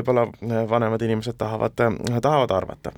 võib-olla 0.00 0.26
vanemad 0.70 1.02
inimesed 1.06 1.38
tahavad, 1.40 1.76
tahavad 2.22 2.56
arvata 2.56 2.92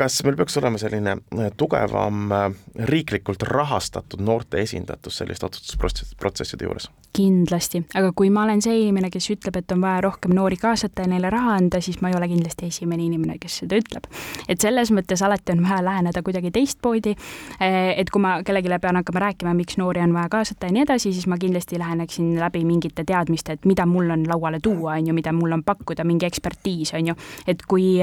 kas 0.00 0.22
meil 0.24 0.38
peaks 0.38 0.56
olema 0.60 0.80
selline 0.80 1.16
äh, 1.18 1.50
tugevam 1.60 2.32
äh, 2.32 2.46
riiklikult 2.90 3.44
rahastatud 3.48 4.22
noorte 4.24 4.62
esindatus 4.64 5.20
selliste 5.20 5.46
otsustusprotsesside 5.50 6.68
juures? 6.68 6.88
kindlasti, 7.10 7.80
aga 7.98 8.12
kui 8.14 8.28
ma 8.30 8.44
olen 8.44 8.60
see 8.62 8.76
inimene, 8.84 9.08
kes 9.10 9.24
ütleb, 9.34 9.56
et 9.58 9.72
on 9.74 9.80
vaja 9.82 9.98
rohkem 10.04 10.30
noori 10.30 10.54
kaasata 10.60 11.02
ja 11.02 11.10
neile 11.10 11.30
raha 11.32 11.56
anda, 11.58 11.80
siis 11.82 11.98
ma 12.04 12.12
ei 12.12 12.14
ole 12.14 12.28
kindlasti 12.30 12.68
esimene 12.70 13.02
inimene, 13.02 13.34
kes 13.42 13.56
seda 13.64 13.80
ütleb. 13.80 14.06
et 14.48 14.62
selles 14.62 14.92
mõttes 14.94 15.22
alati 15.26 15.56
on 15.56 15.64
vaja 15.66 15.82
läheneda 15.84 16.22
kuidagi 16.22 16.52
teistmoodi, 16.54 17.16
äh, 17.58 17.98
et 17.98 18.12
kui 18.14 18.22
ma 18.22 18.36
kellelegi 18.46 18.78
pean 18.80 19.00
hakkama 19.00 19.24
rääkima, 19.26 19.54
miks 19.58 19.78
noori 19.80 20.04
on 20.04 20.14
vaja 20.14 20.30
kaasata 20.30 20.70
ja 20.70 20.76
nii 20.76 20.84
edasi, 20.86 21.12
siis 21.12 21.26
ma 21.26 21.38
kindlasti 21.40 21.80
läheneksin 21.82 22.30
läbi 22.38 22.62
mingite 22.64 23.04
teadmiste, 23.04 23.58
et 23.58 23.66
mida 23.66 23.86
mul 23.90 24.14
on 24.14 24.24
lauale 24.30 24.62
tuua, 24.62 24.94
on 24.94 25.10
ju, 25.10 25.16
mida 25.16 25.34
mul 25.34 25.58
on 25.58 25.66
pakkuda, 25.66 26.06
mingi 26.06 26.30
ekspertiis, 26.30 26.94
on 26.94 27.10
ju, 27.10 27.18
et 27.50 27.66
kui, 27.66 27.98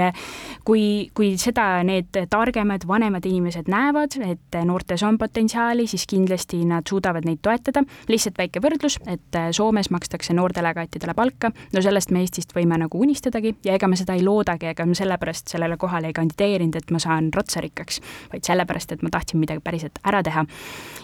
kui, 0.68 0.84
kui 1.16 1.32
seda 1.40 1.80
need 1.88 2.20
targemad, 2.30 2.86
vanemad 2.88 3.26
inimesed 3.26 3.70
näevad, 3.72 4.18
et 4.28 4.58
noortes 4.68 5.04
on 5.08 5.18
potentsiaali, 5.18 5.88
siis 5.88 6.06
kindlasti 6.10 6.64
nad 6.68 6.88
suudavad 6.90 7.26
neid 7.28 7.42
toetada. 7.42 7.84
lihtsalt 8.08 8.38
väike 8.38 8.62
võrdlus, 8.64 9.00
et 9.08 9.40
Soomes 9.52 9.90
makstakse 9.94 10.34
noordelegaatidele 10.38 11.14
palka, 11.18 11.52
no 11.74 11.82
sellest 11.82 12.12
me 12.12 12.22
Eestist 12.24 12.54
võime 12.56 12.78
nagu 12.80 13.00
unistadagi 13.02 13.56
ja 13.66 13.78
ega 13.78 13.88
me 13.88 13.98
seda 14.00 14.16
ei 14.18 14.24
loodagi, 14.26 14.72
ega 14.72 14.86
ma 14.86 14.96
sellepärast 14.98 15.54
sellele 15.54 15.78
kohale 15.78 16.12
ei 16.12 16.16
kandideerinud, 16.18 16.76
et 16.76 16.92
ma 16.92 17.02
saan 17.02 17.32
ratsarikkaks, 17.36 18.02
vaid 18.32 18.48
sellepärast, 18.48 18.94
et 18.94 19.04
ma 19.06 19.12
tahtsin 19.14 19.42
midagi 19.42 19.64
päriselt 19.64 20.00
ära 20.06 20.24
teha. 20.24 20.46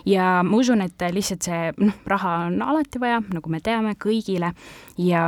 ja 0.06 0.30
ma 0.44 0.58
usun, 0.58 0.82
et 0.82 1.04
lihtsalt 1.12 1.48
see 1.48 1.72
noh, 1.78 2.00
raha 2.10 2.36
on 2.48 2.62
alati 2.62 3.00
vaja, 3.00 3.22
nagu 3.34 3.50
me 3.50 3.60
teame, 3.64 3.96
kõigile 4.00 4.54
ja, 4.98 5.24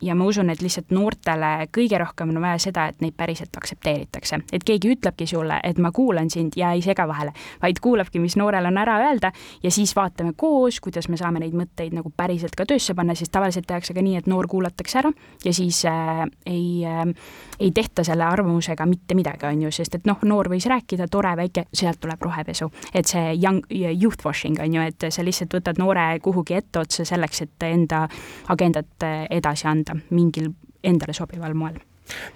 ja 0.00 0.14
ma 0.14 0.24
usun, 0.28 0.50
et 0.50 0.62
lihtsalt 0.62 0.92
noortele 0.94 1.68
kõige 1.74 1.98
rohkem 2.00 2.32
on 2.34 2.40
vaja 2.42 2.58
seda, 2.66 2.86
et 2.90 3.00
neid 3.04 3.16
päriselt 3.18 3.56
aktsepteeritakse, 3.56 4.40
et 4.52 4.64
keegi 4.64 4.79
keegi 4.80 4.96
ütlebki 4.96 5.26
sulle, 5.26 5.60
et 5.64 5.78
ma 5.78 5.90
kuulan 5.92 6.30
sind 6.30 6.56
ja 6.56 6.72
ei 6.72 6.82
sega 6.82 7.06
vahele, 7.08 7.32
vaid 7.62 7.80
kuulabki, 7.82 8.20
mis 8.20 8.36
noorel 8.36 8.66
on 8.66 8.78
ära 8.78 8.98
öelda 9.04 9.32
ja 9.62 9.70
siis 9.70 9.94
vaatame 9.96 10.32
koos, 10.36 10.80
kuidas 10.80 11.08
me 11.08 11.16
saame 11.20 11.40
neid 11.40 11.54
mõtteid 11.56 11.94
nagu 11.94 12.10
päriselt 12.16 12.56
ka 12.56 12.66
töösse 12.66 12.94
panna, 12.94 13.14
siis 13.14 13.30
tavaliselt 13.30 13.66
tehakse 13.66 13.94
ka 13.94 14.02
nii, 14.02 14.16
et 14.20 14.30
noor 14.30 14.48
kuulatakse 14.50 14.98
ära 15.02 15.12
ja 15.44 15.52
siis 15.54 15.84
äh, 15.88 16.24
ei 16.46 16.84
äh,, 16.86 17.14
ei 17.60 17.70
tehta 17.76 18.04
selle 18.04 18.24
arvamusega 18.24 18.86
mitte 18.86 19.14
midagi, 19.14 19.46
on 19.46 19.66
ju, 19.66 19.72
sest 19.74 19.98
et 19.98 20.08
noh, 20.08 20.18
noor 20.24 20.48
võis 20.48 20.66
rääkida, 20.70 21.08
tore, 21.12 21.34
väike, 21.36 21.66
sealt 21.76 22.00
tuleb 22.00 22.22
rohepesu. 22.22 22.70
et 22.94 23.06
see 23.06 23.34
young, 23.36 23.60
youth 23.70 24.24
washing 24.26 24.60
on 24.60 24.74
ju, 24.74 24.86
et 24.86 25.10
sa 25.10 25.24
lihtsalt 25.24 25.58
võtad 25.58 25.78
noore 25.78 26.06
kuhugi 26.22 26.56
etteotsa 26.56 27.04
selleks, 27.04 27.42
et 27.42 27.68
enda 27.68 28.06
agendat 28.48 29.04
äh, 29.04 29.26
edasi 29.30 29.68
anda 29.68 29.96
mingil 30.10 30.52
endale 30.84 31.12
sobival 31.12 31.54
moel 31.54 31.78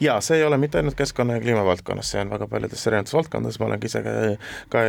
ja 0.01 0.21
see 0.25 0.39
ei 0.39 0.45
ole 0.45 0.59
mitte 0.59 0.79
ainult 0.79 0.97
keskkonna 0.99 1.39
ja 1.39 1.41
kliima 1.41 1.65
valdkonnas, 1.65 2.11
see 2.15 2.23
on 2.23 2.31
väga 2.35 2.49
paljudes 2.51 2.87
erinevates 2.87 3.15
valdkondades, 3.15 3.59
ma 3.61 3.67
olen 3.67 3.81
ka 3.81 3.91
ise 3.91 4.03
ka, 4.05 4.15
ka, 4.73 4.85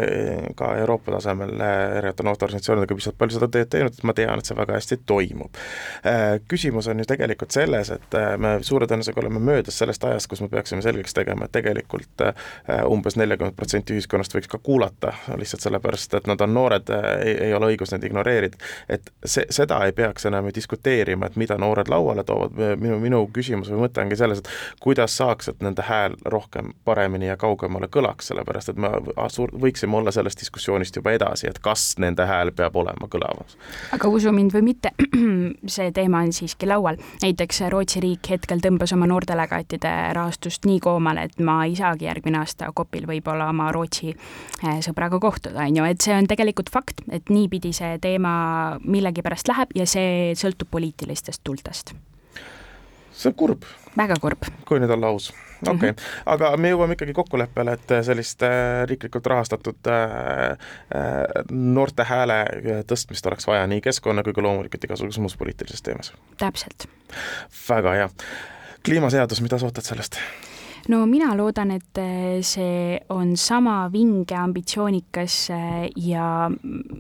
ka 0.56 0.72
Euroopa 0.82 1.16
tasemel 1.18 1.54
erinevate 1.60 2.26
noorteorganisatsioonidega 2.28 2.98
pisut 3.00 3.18
palju 3.18 3.38
seda 3.38 3.50
tööd 3.52 3.72
teinud, 3.72 3.96
et 3.96 4.08
ma 4.08 4.16
tean, 4.18 4.40
et 4.40 4.50
see 4.50 4.58
väga 4.58 4.78
hästi 4.78 5.00
toimub. 5.10 5.60
Äh, 6.06 6.26
küsimus 6.52 6.90
on 6.92 7.02
ju 7.02 7.08
tegelikult 7.10 7.56
selles, 7.56 7.92
et 7.96 8.18
äh, 8.18 8.36
me 8.42 8.58
suure 8.66 8.88
tõenäosusega 8.90 9.22
oleme 9.24 9.42
möödas 9.44 9.80
sellest 9.82 10.04
ajast, 10.08 10.30
kus 10.32 10.44
me 10.44 10.50
peaksime 10.52 10.84
selgeks 10.86 11.16
tegema, 11.18 11.48
et 11.48 11.56
tegelikult 11.56 12.26
äh, 12.26 12.36
umbes 12.90 13.18
nelikümmend 13.20 13.58
protsenti 13.58 13.96
ühiskonnast 13.96 14.36
võiks 14.36 14.52
ka 14.52 14.60
kuulata, 14.64 15.14
lihtsalt 15.40 15.66
sellepärast, 15.66 16.18
et 16.20 16.30
nad 16.30 16.42
on 16.42 16.54
noored, 16.56 16.92
ei, 17.24 17.36
ei 17.50 17.54
ole 17.58 17.74
õigus 17.74 17.94
neid 17.94 18.06
ignoreerida. 18.08 18.58
et 18.90 19.12
see, 19.24 19.46
seda 19.54 19.82
ei 19.86 19.94
peaks 19.96 20.26
enam 20.30 20.50
ju 20.50 20.56
diskuteerima, 20.60 21.30
et 21.30 21.40
mida 21.40 21.58
noored 21.62 21.90
lauale 21.92 22.24
toovad, 22.28 22.56
minu, 22.82 23.00
minu 23.02 23.24
küsimus 23.34 23.72
või 23.74 23.86
mõte 23.86 24.04
ongi 24.04 24.18
selles, 24.20 24.42
et 24.44 24.75
kuidas 24.80 25.18
saaks, 25.18 25.50
et 25.50 25.62
nende 25.64 25.82
hääl 25.82 26.16
rohkem, 26.26 26.72
paremini 26.86 27.28
ja 27.28 27.38
kaugemale 27.38 27.88
kõlaks, 27.92 28.30
sellepärast 28.32 28.74
et 28.74 28.80
me 28.82 28.92
võiksime 29.62 29.98
olla 29.98 30.12
sellest 30.12 30.42
diskussioonist 30.42 30.96
juba 30.96 31.16
edasi, 31.16 31.48
et 31.50 31.60
kas 31.64 31.96
nende 32.02 32.26
hääl 32.26 32.52
peab 32.56 32.76
olema 32.76 33.10
kõlavam. 33.12 33.56
aga 33.96 34.10
usu 34.10 34.32
mind 34.36 34.54
või 34.56 34.66
mitte, 34.72 34.92
see 35.76 35.92
teema 35.96 36.24
on 36.26 36.34
siiski 36.34 36.68
laual. 36.70 36.98
näiteks 37.22 37.62
Rootsi 37.70 38.00
riik 38.04 38.30
hetkel 38.30 38.64
tõmbas 38.64 38.94
oma 38.94 39.08
noordelegaatide 39.10 39.94
rahastust 40.14 40.66
nii 40.66 40.80
koomale, 40.80 41.28
et 41.30 41.40
ma 41.40 41.62
ei 41.66 41.76
saagi 41.76 42.10
järgmine 42.10 42.42
aasta 42.42 42.72
kopil 42.74 43.08
võib-olla 43.10 43.50
oma 43.50 43.72
Rootsi 43.76 44.12
eh, 44.12 44.82
sõbraga 44.86 45.20
kohtuda, 45.20 45.66
on 45.66 45.82
ju, 45.82 45.86
et 45.90 46.02
see 46.02 46.16
on 46.16 46.28
tegelikult 46.28 46.70
fakt, 46.74 47.06
et 47.10 47.30
niipidi 47.30 47.74
see 47.74 47.98
teema 48.02 48.36
millegipärast 48.84 49.48
läheb 49.52 49.76
ja 49.76 49.88
see 49.90 50.34
sõltub 50.38 50.70
poliitilistest 50.72 51.44
tuultest 51.44 51.96
see 53.16 53.32
on 53.32 53.36
kurb. 53.36 53.66
väga 53.98 54.18
kurb. 54.22 54.48
kui 54.68 54.80
nüüd 54.80 54.92
olla 54.96 55.12
aus. 55.14 55.30
okei 55.62 55.74
okay. 55.74 55.92
mm, 55.92 55.96
-hmm. 55.96 56.24
aga 56.36 56.52
me 56.58 56.72
jõuame 56.72 56.98
ikkagi 56.98 57.14
kokkuleppele, 57.14 57.78
et 57.78 57.94
sellist 58.08 58.44
äh, 58.44 58.84
riiklikult 58.90 59.26
rahastatud 59.26 59.92
äh, 59.92 60.52
äh, 60.52 61.46
noorte 61.52 62.04
hääle 62.04 62.42
tõstmist 62.88 63.28
oleks 63.28 63.48
vaja 63.48 63.68
nii 63.68 63.82
keskkonna 63.82 64.24
kui 64.24 64.34
ka 64.34 64.42
loomulikult 64.42 64.84
igasuguses 64.84 65.20
muus 65.20 65.38
poliitilises 65.38 65.82
teemas. 65.82 66.14
täpselt. 66.38 66.90
väga 67.70 67.94
hea. 67.94 68.10
kliimaseadus, 68.86 69.42
mida 69.42 69.60
sa 69.60 69.66
ootad 69.66 69.84
sellest? 69.84 70.20
No 70.92 71.02
mina 71.10 71.32
loodan, 71.38 71.72
et 71.76 72.00
eh, 72.02 72.42
see 72.46 72.98
on 73.14 73.36
sama 73.40 73.86
vinge, 73.94 74.36
ambitsioonikas 74.38 75.38
eh, 75.56 75.88
ja, 76.08 76.50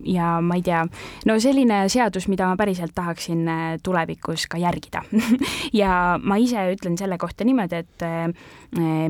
ja 0.08 0.30
ma 0.42 0.58
ei 0.60 0.66
tea, 0.66 0.82
no 1.30 1.38
selline 1.42 1.84
seadus, 1.92 2.30
mida 2.32 2.50
ma 2.50 2.58
päriselt 2.60 2.96
tahaksin 2.98 3.46
eh, 3.48 3.64
tulevikus 3.84 4.48
ka 4.52 4.62
järgida. 4.62 5.06
Ja 5.76 6.16
ma 6.22 6.38
ise 6.40 6.62
ütlen 6.72 6.96
selle 6.98 7.18
kohta 7.20 7.44
niimoodi, 7.44 7.82
et 7.82 8.04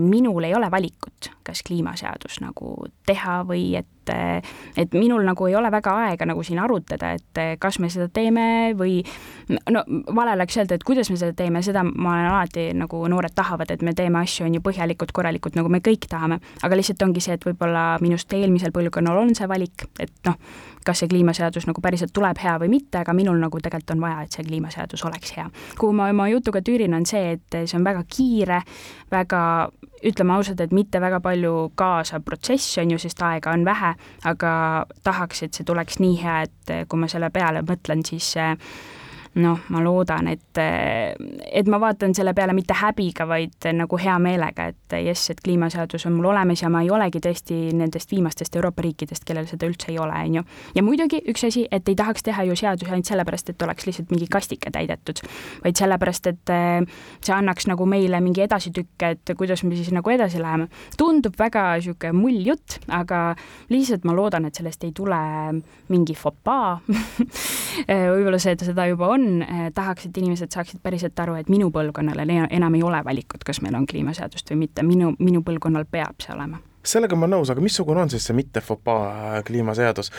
minul 0.02 0.48
ei 0.48 0.56
ole 0.58 0.70
valikut, 0.72 1.30
kas 1.46 1.62
kliimaseadus 1.68 2.40
nagu 2.42 2.72
teha 3.06 3.42
või 3.46 3.76
et 3.78 3.90
et, 4.14 4.52
et 4.78 4.94
minul 4.98 5.24
nagu 5.26 5.48
ei 5.48 5.56
ole 5.56 5.72
väga 5.72 5.96
aega 6.06 6.28
nagu 6.30 6.44
siin 6.44 6.60
arutada, 6.64 7.14
et 7.16 7.60
kas 7.60 7.80
me 7.80 7.90
seda 7.90 8.08
teeme 8.14 8.74
või 8.78 9.00
no 9.72 9.84
vale 10.16 10.36
oleks 10.36 10.58
öelda, 10.58 10.78
et 10.78 10.86
kuidas 10.88 11.10
me 11.12 11.18
seda 11.20 11.34
teeme, 11.38 11.62
seda 11.66 11.84
ma 11.86 12.14
olen 12.14 12.30
alati 12.32 12.68
nagu 12.78 13.02
noored 13.12 13.36
tahavad, 13.36 13.72
et 13.72 13.84
me 13.86 13.94
teeme 13.98 14.22
asju, 14.22 14.46
on 14.48 14.58
ju, 14.58 14.64
põhjalikult, 14.66 15.14
korralikult, 15.16 15.58
nagu 15.60 15.72
me 15.72 15.82
kõik 15.86 16.08
tahame, 16.10 16.40
aga 16.64 16.80
lihtsalt 16.80 17.04
ongi 17.06 17.24
see, 17.24 17.38
et 17.38 17.46
võib-olla 17.46 17.86
minust 18.04 18.34
eelmisel 18.34 18.74
põlvkonnal 18.76 19.22
on 19.22 19.36
see 19.38 19.50
valik, 19.50 19.88
et 20.00 20.14
noh, 20.28 20.40
kas 20.86 21.02
see 21.02 21.10
kliimaseadus 21.10 21.66
nagu 21.70 21.82
päriselt 21.82 22.14
tuleb 22.14 22.40
hea 22.42 22.56
või 22.62 22.70
mitte, 22.76 23.02
aga 23.02 23.14
minul 23.18 23.40
nagu 23.42 23.62
tegelikult 23.62 23.96
on 23.96 24.06
vaja, 24.06 24.26
et 24.26 24.38
see 24.38 24.46
kliimaseadus 24.46 25.06
oleks 25.10 25.34
hea. 25.38 25.48
kuhu 25.80 25.94
ma 25.98 26.10
oma 26.14 26.30
jutuga 26.30 26.62
tüürin, 26.66 26.94
on 26.98 27.06
see, 27.10 27.38
et 27.38 27.60
see 27.66 27.78
on 27.78 27.86
väga 27.86 28.06
kiire, 28.10 28.62
väga, 29.12 29.42
ütleme 30.04 30.36
ausalt, 30.36 30.62
et 30.62 30.74
mitte 30.76 31.00
väga 31.02 31.20
palju 31.24 31.72
kaasav 31.80 32.26
protsess, 32.26 32.78
on 32.82 32.92
ju, 32.92 33.00
sest 33.02 33.22
aega 33.22 33.54
on 33.56 33.66
vähe, 33.66 33.94
aga 34.26 34.52
tahaks, 35.04 35.44
et 35.44 35.54
see 35.54 35.68
tuleks 35.68 36.00
nii 36.04 36.18
hea, 36.22 36.42
et 36.46 36.76
kui 36.90 37.00
ma 37.00 37.08
selle 37.12 37.30
peale 37.34 37.64
mõtlen, 37.66 38.04
siis 38.06 38.34
noh, 39.42 39.60
ma 39.70 39.82
loodan, 39.84 40.30
et, 40.32 40.60
et 40.60 41.68
ma 41.68 41.80
vaatan 41.82 42.14
selle 42.16 42.32
peale 42.36 42.54
mitte 42.56 42.76
häbiga, 42.80 43.28
vaid 43.28 43.68
nagu 43.76 44.00
hea 44.00 44.16
meelega, 44.22 44.70
et 44.72 44.96
jess, 45.04 45.32
et 45.34 45.42
kliimaseadus 45.44 46.08
on 46.08 46.16
mul 46.16 46.30
olemas 46.32 46.64
ja 46.64 46.70
ma 46.72 46.82
ei 46.86 46.92
olegi 46.94 47.20
tõesti 47.24 47.58
nendest 47.76 48.14
viimastest 48.14 48.56
Euroopa 48.56 48.86
riikidest, 48.86 49.26
kellel 49.28 49.48
seda 49.50 49.68
üldse 49.68 49.92
ei 49.92 50.00
ole, 50.00 50.16
on 50.16 50.40
ju. 50.40 50.46
ja 50.78 50.84
muidugi 50.86 51.20
üks 51.32 51.44
asi, 51.50 51.66
et 51.72 51.90
ei 51.92 51.98
tahaks 52.00 52.24
teha 52.24 52.46
ju 52.48 52.56
seadusi 52.56 52.92
ainult 52.92 53.12
sellepärast, 53.12 53.52
et 53.52 53.68
oleks 53.68 53.90
lihtsalt 53.90 54.14
mingi 54.14 54.30
kastike 54.32 54.72
täidetud, 54.72 55.20
vaid 55.66 55.84
sellepärast, 55.84 56.32
et 56.32 56.56
eh, 56.56 57.04
see 57.20 57.36
annaks 57.36 57.68
nagu 57.72 57.88
meile 57.90 58.22
mingi 58.24 58.46
edasitükk, 58.46 59.08
et 59.10 59.36
kuidas 59.36 59.66
me 59.68 59.76
siis 59.76 59.92
nagu 59.96 60.16
edasi 60.16 60.40
läheme. 60.42 60.70
tundub 60.98 61.36
väga 61.40 61.68
niisugune 61.76 62.16
mull 62.16 62.40
jutt, 62.48 62.80
aga 62.88 63.36
lihtsalt 63.74 64.08
ma 64.08 64.16
loodan, 64.16 64.48
et 64.48 64.56
sellest 64.56 64.88
ei 64.88 64.96
tule 64.96 65.20
mingi 65.92 66.16
fopaa 66.16 66.80
võib-olla 68.16 68.40
see, 68.42 68.56
et 68.56 68.64
seda 68.66 68.88
juba 68.90 69.10
on, 69.16 69.25
on, 69.26 69.42
eh, 69.42 69.66
tahaks, 69.74 70.06
et 70.06 70.18
inimesed 70.22 70.54
saaksid 70.54 70.84
päriselt 70.84 71.20
aru, 71.20 71.40
et 71.42 71.50
minu 71.50 71.72
põlvkonnal 71.74 72.24
enam 72.26 72.78
ei 72.78 72.84
ole 72.84 73.02
valikut, 73.06 73.44
kas 73.46 73.62
meil 73.66 73.76
on 73.76 73.90
kliimaseadust 73.90 74.54
või 74.54 74.66
mitte, 74.66 74.86
minu, 74.86 75.16
minu 75.20 75.44
põlvkonnal 75.46 75.90
peab 75.92 76.22
see 76.24 76.34
olema 76.36 76.62
sellega 76.86 77.18
ma 77.18 77.26
olen 77.26 77.40
nõus, 77.40 77.50
aga 77.50 77.64
missugune 77.66 78.04
on 78.04 78.12
siis 78.14 78.28
see 78.28 78.36
mitte 78.38 78.62
fopaa 78.62 79.42
kliimaseadus? 79.48 80.12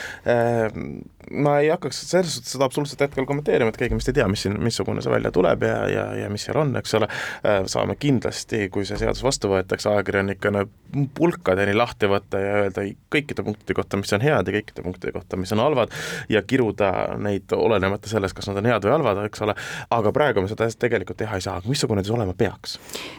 Ma 1.31 1.57
ei 1.59 1.67
hakkaks 1.73 1.99
selles 2.09 2.37
suhtes 2.37 2.53
seda 2.55 2.67
absoluutselt 2.67 3.01
hetkel 3.03 3.25
kommenteerima, 3.27 3.73
et 3.73 3.79
keegi 3.79 3.97
vist 3.97 4.11
ei 4.11 4.15
tea, 4.15 4.27
mis 4.31 4.45
siin, 4.45 4.55
missugune 4.63 5.01
see 5.03 5.11
välja 5.11 5.31
tuleb 5.35 5.65
ja, 5.67 5.77
ja, 5.91 6.05
ja 6.21 6.29
mis 6.31 6.45
seal 6.47 6.59
on, 6.61 6.71
eks 6.79 6.95
ole, 6.99 7.09
äh, 7.43 7.63
saame 7.67 7.97
kindlasti, 7.99 8.67
kui 8.71 8.87
see 8.87 8.99
seadus 9.01 9.23
vastu 9.25 9.51
võetakse, 9.51 9.89
ajakirjanikena 9.91 10.63
pulkadeni 11.17 11.73
lahti 11.75 12.07
võtta 12.07 12.39
ja 12.39 12.53
öelda 12.61 12.85
kõikide 13.11 13.43
punktide 13.43 13.75
kohta, 13.75 13.99
mis 13.99 14.13
on 14.15 14.23
head 14.23 14.47
ja 14.47 14.55
kõikide 14.55 14.85
punktide 14.85 15.13
kohta, 15.15 15.39
mis 15.39 15.51
on 15.55 15.61
halvad, 15.61 15.91
ja 16.31 16.41
kiruda 16.47 16.91
neid 17.19 17.51
olenemata 17.55 18.09
sellest, 18.09 18.37
kas 18.37 18.47
nad 18.47 18.61
on 18.61 18.69
head 18.71 18.87
või 18.87 18.93
halvad, 18.95 19.19
eks 19.27 19.43
ole, 19.43 19.57
aga 19.97 20.13
praegu 20.15 20.43
me 20.43 20.51
seda 20.51 20.69
tegelikult 20.79 21.19
teha 21.19 21.39
ei 21.39 21.43
saa, 21.43 21.59
missugune 21.67 22.05
see 22.07 22.15
olema 22.15 22.35
peaks? 22.37 22.77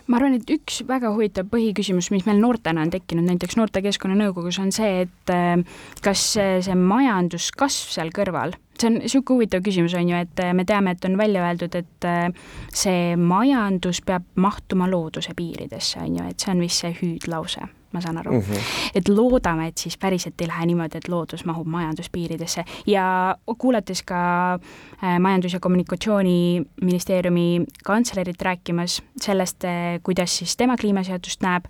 ma 0.08 0.16
arvan, 0.20 0.38
et 0.38 0.48
üks 0.52 0.80
väga 0.88 1.12
huvitav 1.12 1.50
põhiküsimus, 1.52 2.08
mis 2.14 2.24
meil 2.28 2.40
noortena 2.40 2.86
on 2.86 2.92
tekkinud, 2.94 3.28
näiteks 3.28 3.58
Noortekeskkonna 3.60 4.16
Nõukogus, 4.16 4.60
on 4.62 4.72
see, 4.72 5.04
et 5.04 5.34
äh, 5.34 5.60
kas 6.04 6.24
see 6.38 6.78
majanduskasv 6.78 7.97
seal 7.98 8.12
kõrval, 8.14 8.54
see 8.78 8.90
on 8.90 9.00
niisugune 9.02 9.36
huvitav 9.38 9.64
küsimus, 9.66 9.96
on 9.98 10.12
ju, 10.12 10.20
et 10.26 10.44
äh, 10.44 10.54
me 10.56 10.66
teame, 10.68 10.94
et 10.94 11.08
on 11.08 11.18
välja 11.20 11.46
öeldud, 11.46 11.74
et 11.78 12.08
äh, 12.08 12.28
see 12.74 13.16
majandus 13.18 14.02
peab 14.06 14.28
mahtuma 14.38 14.88
looduse 14.90 15.34
piiridesse, 15.38 16.00
on 16.04 16.20
ju, 16.20 16.30
et 16.30 16.38
see 16.38 16.54
on 16.54 16.64
vist 16.64 16.86
see 16.86 16.94
hüüdlause 17.02 17.68
ma 17.92 18.00
saan 18.00 18.18
aru 18.18 18.32
mm. 18.32 18.40
-hmm. 18.40 18.90
et 18.94 19.08
loodame, 19.08 19.68
et 19.68 19.78
siis 19.78 19.98
päriselt 19.98 20.40
ei 20.40 20.48
lähe 20.48 20.66
niimoodi, 20.66 20.98
et 20.98 21.08
loodus 21.08 21.44
mahub 21.44 21.66
majanduspiiridesse 21.66 22.64
ja 22.86 23.36
kuulates 23.58 24.02
ka 24.02 24.54
äh, 24.54 25.18
Majandus- 25.18 25.52
ja 25.52 25.60
Kommunikatsiooniministeeriumi 25.60 27.64
kantslerit 27.84 28.42
rääkimas 28.42 29.02
sellest, 29.20 29.64
äh, 29.64 29.70
kuidas 30.02 30.38
siis 30.38 30.56
tema 30.56 30.76
kliimaseadust 30.76 31.42
näeb 31.42 31.64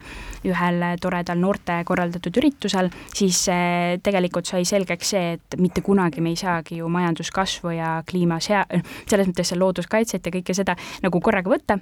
ühel 0.45 0.83
toredal 1.01 1.39
noorte 1.39 1.85
korraldatud 1.85 2.37
üritusel, 2.37 2.91
siis 3.15 3.49
äh, 3.49 3.55
tegelikult 4.03 4.47
sai 4.47 4.65
selgeks 4.65 5.11
see, 5.11 5.33
et 5.33 5.43
mitte 5.59 5.81
kunagi 5.81 6.21
me 6.21 6.29
ei 6.29 6.37
saagi 6.37 6.77
ju 6.77 6.89
majanduskasvu 6.89 7.71
ja 7.71 8.03
kliimasea-, 8.11 8.67
selles 9.07 9.27
mõttes 9.27 9.57
looduskaitset 9.57 10.27
ja 10.27 10.33
kõike 10.33 10.55
seda 10.55 10.77
nagu 11.03 11.21
korraga 11.21 11.51
võtta, 11.51 11.79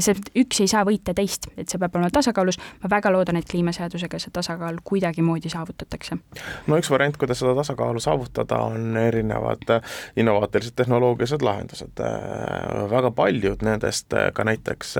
see 0.00 0.14
üks 0.40 0.60
ei 0.60 0.68
saa 0.70 0.84
võita 0.86 1.14
teist, 1.14 1.48
et 1.56 1.68
see 1.68 1.80
peab 1.80 1.96
olema 1.96 2.10
tasakaalus, 2.14 2.58
ma 2.82 2.90
väga 2.90 3.12
loodan, 3.12 3.36
et 3.36 3.48
kliima 3.50 3.63
kliimaseadusega 3.64 4.18
see 4.18 4.32
tasakaal 4.32 4.78
kuidagimoodi 4.84 5.48
saavutatakse? 5.48 6.16
no 6.66 6.78
üks 6.78 6.90
variant, 6.90 7.16
kuidas 7.16 7.40
seda 7.40 7.54
tasakaalu 7.56 8.00
saavutada, 8.00 8.58
on 8.58 8.96
erinevad 8.96 9.64
innovaatilised 10.16 10.76
tehnoloogilised 10.76 11.42
lahendused. 11.42 12.02
väga 12.90 13.10
paljud 13.10 13.62
nendest 13.62 14.14
ka 14.34 14.44
näiteks, 14.44 14.96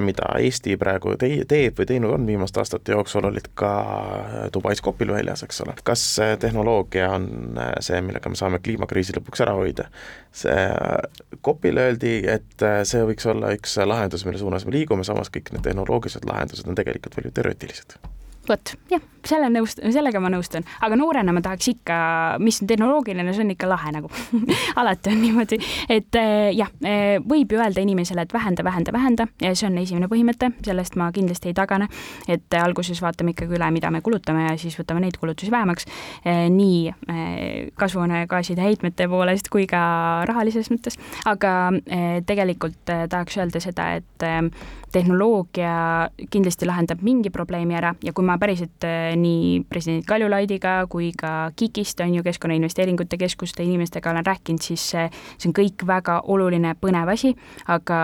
mida 0.00 0.28
Eesti 0.38 0.76
praegu 0.76 1.16
te-, 1.16 1.44
teeb 1.48 1.78
või 1.78 1.88
teinud 1.88 2.16
on 2.18 2.26
viimaste 2.26 2.60
aastate 2.60 2.92
jooksul, 2.92 3.24
olid 3.30 3.48
ka 3.54 3.72
Dubais 4.54 4.80
Kopil 4.84 5.12
väljas, 5.14 5.42
eks 5.46 5.60
ole. 5.64 5.76
kas 5.84 6.04
tehnoloogia 6.40 7.10
on 7.16 7.60
see, 7.80 8.00
millega 8.04 8.28
me 8.28 8.38
saame 8.38 8.60
kliimakriisi 8.64 9.16
lõpuks 9.18 9.44
ära 9.46 9.56
hoida? 9.56 9.88
see 10.34 10.68
Kopile 11.44 11.88
öeldi, 11.88 12.16
et 12.30 12.64
see 12.88 13.04
võiks 13.06 13.26
olla 13.30 13.52
üks 13.54 13.76
lahendus, 13.86 14.24
mille 14.26 14.40
suunas 14.40 14.66
me 14.66 14.74
liigume, 14.74 15.06
samas 15.06 15.30
kõik 15.32 15.52
need 15.54 15.64
tehnoloogilised 15.66 16.26
lahendused 16.28 16.68
on 16.68 16.78
tegelikult 16.78 17.16
veel 17.16 17.30
ju 17.30 17.36
teoreetilised 17.38 17.93
vot 18.48 18.74
jah, 18.90 19.00
selle 19.28 19.48
nõust-, 19.52 19.80
sellega 19.94 20.20
ma 20.22 20.30
nõustun, 20.32 20.64
aga 20.84 20.98
noorena 20.98 21.34
ma 21.34 21.42
tahaks 21.44 21.70
ikka, 21.74 21.96
mis 22.44 22.60
on 22.62 22.70
tehnoloogiline, 22.70 23.34
see 23.34 23.44
on 23.44 23.52
ikka 23.54 23.68
lahe 23.70 23.92
nagu. 23.94 24.10
Alati 24.80 25.12
on 25.12 25.20
niimoodi, 25.22 25.58
et 25.92 26.18
eh, 26.20 26.50
jah, 26.56 26.70
eh, 26.84 27.16
võib 27.24 27.54
ju 27.54 27.60
öelda 27.60 27.84
inimesele, 27.84 28.26
et 28.26 28.34
vähenda, 28.34 28.64
vähenda, 28.66 28.94
vähenda. 28.94 29.28
Ja 29.42 29.54
see 29.56 29.68
on 29.70 29.78
esimene 29.80 30.08
põhimõte, 30.10 30.50
sellest 30.64 30.98
ma 31.00 31.10
kindlasti 31.14 31.52
ei 31.52 31.56
tagane. 31.56 31.88
et 32.28 32.54
alguses 32.56 33.00
vaatame 33.02 33.34
ikkagi 33.34 33.56
üle, 33.56 33.66
mida 33.74 33.90
me 33.92 34.00
kulutame 34.04 34.46
ja 34.46 34.54
siis 34.60 34.76
võtame 34.78 35.02
neid 35.04 35.16
kulutusi 35.20 35.52
vähemaks, 35.52 35.86
eh, 36.24 36.46
nii 36.50 36.94
kasvuhoonegaaside 37.78 38.62
heitmete 38.62 39.06
poolest 39.08 39.48
kui 39.52 39.66
ka 39.70 40.24
rahalises 40.28 40.70
mõttes, 40.72 40.96
aga 41.28 41.72
tegelikult 42.26 42.80
tahaks 42.84 43.36
öelda 43.38 43.60
seda, 43.62 43.90
et 43.98 44.26
tehnoloogia 44.94 46.08
kindlasti 46.30 46.68
lahendab 46.68 47.02
mingi 47.04 47.32
probleemi 47.34 47.76
ära. 47.78 47.94
Ja 48.04 48.12
kui 48.14 48.26
ma 48.26 48.36
päriselt 48.40 48.84
nii 49.16 49.64
president 49.68 50.06
Kaljulaidiga 50.06 50.74
kui 50.90 51.10
ka 51.16 51.50
KIK-ist, 51.56 52.00
on 52.00 52.14
ju, 52.14 52.22
Keskkonnainvesteeringute 52.22 53.18
Keskuste 53.18 53.62
inimestega 53.62 54.10
olen 54.10 54.26
rääkinud, 54.26 54.62
siis 54.62 54.84
see, 54.90 55.04
see 55.38 55.50
on 55.50 55.54
kõik 55.56 55.84
väga 55.86 56.20
oluline, 56.32 56.74
põnev 56.80 57.12
asi, 57.12 57.34
aga 57.70 57.98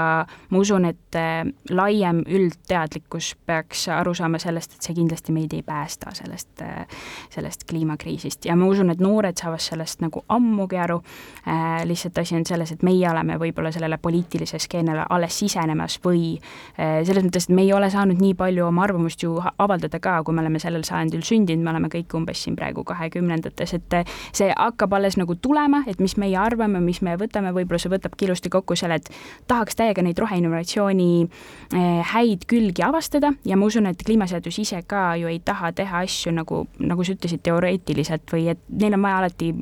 ma 0.51 0.61
usun, 0.61 0.88
et 0.90 1.18
äh, 1.18 1.42
laiem 1.70 2.23
üldteadlikkus 2.27 3.33
peaks 3.46 3.87
aru 3.94 4.14
saama 4.16 4.40
sellest, 4.42 4.77
et 4.77 4.88
see 4.88 4.96
kindlasti 4.99 5.35
meid 5.35 5.55
ei 5.57 5.62
päästa 5.66 6.14
sellest, 6.16 6.64
äh, 6.66 6.87
sellest 7.33 7.66
kliimakriisist. 7.70 8.46
Ja 8.49 8.57
ma 8.57 8.68
usun, 8.70 8.92
et 8.94 9.03
noored 9.03 9.38
saavad 9.40 9.62
sellest 9.62 10.05
nagu 10.05 10.25
ammugi 10.29 10.81
aru. 10.81 11.01
Äh,, 11.46 11.83
lihtsalt 11.88 12.18
asi 12.18 12.37
on 12.37 12.46
selles, 12.46 12.73
et 12.73 12.83
meie 12.87 13.09
oleme 13.11 13.38
võib-olla 13.40 13.73
sellele 13.73 13.99
poliitilise 13.99 14.59
skeenele 14.61 15.07
alles 15.11 15.38
sisenemas 15.38 15.99
või 16.05 16.38
selles 16.77 17.25
mõttes, 17.25 17.46
et 17.49 17.55
me 17.55 17.62
ei 17.64 17.73
ole 17.75 17.88
saanud 17.90 18.20
nii 18.20 18.35
palju 18.38 18.64
oma 18.66 18.85
arvamust 18.85 19.23
ju 19.23 19.35
avaldada 19.59 20.01
ka, 20.03 20.20
kui 20.25 20.35
me 20.35 20.42
oleme 20.44 20.61
sellel 20.62 20.85
sajandil 20.87 21.00
sündinud, 21.09 21.65
me 21.65 21.71
oleme 21.73 21.89
kõik 21.93 22.15
umbes 22.17 22.43
siin 22.45 22.57
praegu 22.59 22.85
kahekümnendates, 22.85 23.75
et 23.77 23.97
see 24.37 24.51
hakkab 24.51 24.93
alles 24.99 25.17
nagu 25.21 25.35
tulema, 25.35 25.83
et 25.91 26.01
mis 26.03 26.17
meie 26.21 26.37
arvame, 26.39 26.81
mis 26.85 27.01
me 27.03 27.17
võtame, 27.21 27.53
võib-olla 27.57 27.81
see 27.83 27.93
võtabki 27.93 28.29
ilusti 28.29 28.53
kokku 28.53 28.77
selle, 28.79 29.01
et 29.01 29.11
tahaks 29.51 29.79
täiega 29.79 30.05
neid 30.05 30.19
roheinnovatsiooni 30.21 31.11
eh, 31.25 32.13
häid 32.13 32.47
külgi 32.51 32.85
avastada 32.87 33.33
ja 33.47 33.59
ma 33.59 33.69
usun, 33.71 33.89
et 33.91 34.03
kliimaseadus 34.07 34.61
ise 34.63 34.83
ka 34.89 35.15
ju 35.21 35.31
ei 35.31 35.41
taha 35.45 35.73
teha 35.77 36.05
asju 36.07 36.35
nagu, 36.37 36.65
nagu 36.83 37.07
sa 37.07 37.17
ütlesid, 37.17 37.43
teoreetiliselt 37.47 38.35
või 38.35 38.49
et 38.55 38.63
neil 38.69 38.97
on 38.99 39.07
vaja 39.07 39.23
alati, 39.25 39.53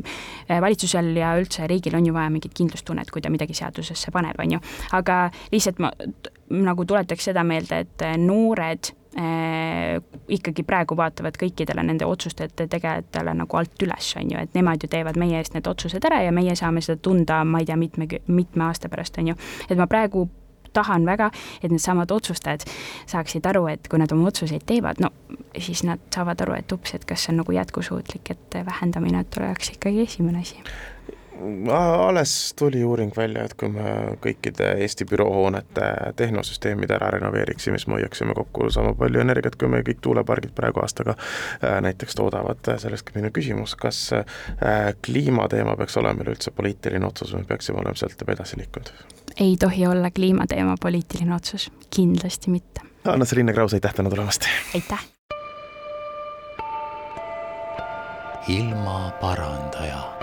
eh, 0.48 0.61
valitsusel 0.64 1.14
ja 1.18 1.35
üldse 1.40 1.68
riigil 1.70 1.98
on 1.98 2.09
ju 2.09 2.16
vaja 2.16 2.33
mingit 2.35 2.57
kindlustunnet, 2.57 3.11
kui 3.14 3.24
ta 3.24 3.33
midagi 3.33 3.57
seadusesse 3.59 4.12
paneb, 4.14 4.38
on 4.38 4.59
ju. 4.59 4.62
aga 4.98 5.29
lihtsalt 5.53 5.83
ma 5.83 5.92
nagu 6.48 6.85
tuletaks 6.88 7.29
seda 7.29 7.44
meelde, 7.44 7.83
et 7.85 8.07
noored 8.22 8.92
ikkagi 10.28 10.62
praegu 10.62 10.96
vaatavad 10.96 11.38
kõikidele 11.40 11.83
nende 11.87 12.07
otsuste 12.07 12.48
tegijatele 12.54 13.35
nagu 13.35 13.57
alt 13.59 13.83
üles, 13.83 14.11
on 14.20 14.35
ju, 14.35 14.42
et 14.42 14.54
nemad 14.54 14.83
ju 14.83 14.90
teevad 14.92 15.18
meie 15.18 15.40
eest 15.40 15.57
need 15.57 15.66
otsused 15.66 16.04
ära 16.07 16.20
ja 16.22 16.35
meie 16.35 16.54
saame 16.59 16.83
seda 16.85 17.00
tunda, 17.02 17.40
ma 17.44 17.62
ei 17.62 17.68
tea, 17.68 17.78
mitme, 17.81 18.09
mitme 18.26 18.68
aasta 18.68 18.90
pärast, 18.92 19.18
on 19.18 19.33
ju. 19.33 19.38
et 19.68 19.78
ma 19.78 19.88
praegu 19.90 20.28
tahan 20.72 21.07
väga, 21.09 21.31
et 21.62 21.72
needsamad 21.72 22.11
otsustajad 22.14 22.66
saaksid 23.09 23.46
aru, 23.50 23.66
et 23.72 23.88
kui 23.88 23.98
nad 23.98 24.12
oma 24.14 24.28
otsuseid 24.31 24.66
teevad, 24.68 25.00
no 25.02 25.11
siis 25.57 25.83
nad 25.88 26.02
saavad 26.14 26.44
aru, 26.44 26.59
et 26.61 26.72
ups, 26.72 26.94
et 26.94 27.09
kas 27.09 27.24
see 27.24 27.33
on 27.35 27.42
nagu 27.42 27.57
jätkusuutlik, 27.57 28.31
et 28.35 28.61
vähendamine, 28.66 29.24
et 29.24 29.40
oleks 29.40 29.72
ikkagi 29.74 30.04
esimene 30.04 30.44
asi 30.44 30.61
alles 31.72 32.55
tuli 32.59 32.85
uuring 32.85 33.12
välja, 33.16 33.44
et 33.44 33.55
kui 33.55 33.68
me 33.72 34.16
kõikide 34.22 34.72
Eesti 34.83 35.07
büroohoonete 35.09 35.88
tehnosüsteemid 36.16 36.90
ära 36.94 37.11
renoveeriksime, 37.14 37.79
siis 37.79 37.88
me 37.88 37.98
hoiaksime 37.98 38.35
kokku 38.35 38.70
sama 38.74 38.94
palju 38.98 39.22
energiat, 39.22 39.57
kui 39.59 39.70
me 39.70 39.83
kõik 39.87 40.01
tuulepargid 40.05 40.55
praegu 40.57 40.83
aastaga 40.83 41.14
äh, 41.14 41.79
näiteks 41.85 42.18
toodavad. 42.18 42.62
sellest 42.79 43.07
ka 43.07 43.18
minu 43.18 43.31
küsimus, 43.35 43.77
kas 43.79 44.01
äh, 44.12 44.24
kliimateema 45.07 45.77
peaks 45.77 45.96
olema 45.96 46.27
üleüldse 46.27 46.51
poliitiline 46.51 47.07
otsus 47.07 47.35
või 47.35 47.44
me 47.44 47.53
peaksime 47.53 47.83
olema 47.83 47.94
sealt 47.98 48.20
juba 48.20 48.35
edasi 48.35 48.59
liikunud? 48.59 48.92
ei 49.40 49.57
tohi 49.61 49.87
olla 49.87 50.11
kliimateema 50.11 50.74
poliitiline 50.81 51.35
otsus, 51.35 51.70
kindlasti 51.94 52.51
mitte. 52.51 52.83
Anna-Selina 53.05 53.53
Kraus, 53.53 53.74
aitäh 53.74 53.94
täna 53.94 54.11
tulemast! 54.11 54.48
aitäh! 54.74 55.07
ilmaparandaja 58.48 60.17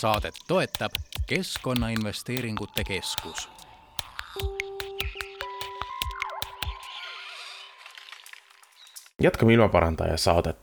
saadet 0.00 0.34
toetab 0.48 0.92
Keskkonnainvesteeringute 1.26 2.84
Keskus 2.84 3.48
jätkame 9.20 9.52
ilmaparandaja 9.52 10.16
saadet. 10.16 10.56